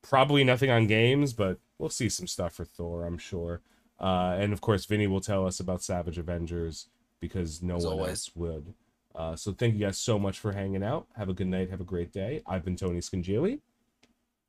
[0.02, 3.60] probably nothing on games, but we'll see some stuff for Thor, I'm sure.
[4.00, 6.88] Uh, and of course, Vinny will tell us about Savage Avengers
[7.20, 8.08] because no As one always.
[8.10, 8.74] else would.
[9.14, 11.06] Uh, so thank you guys so much for hanging out.
[11.16, 11.68] Have a good night.
[11.70, 12.42] Have a great day.
[12.46, 13.60] I've been Tony Scangili,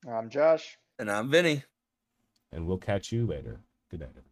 [0.10, 0.78] I'm Josh.
[1.00, 1.64] And I'm Vinny.
[2.52, 3.60] and we'll catch you later.
[3.90, 4.10] Good night.
[4.10, 4.31] everyone.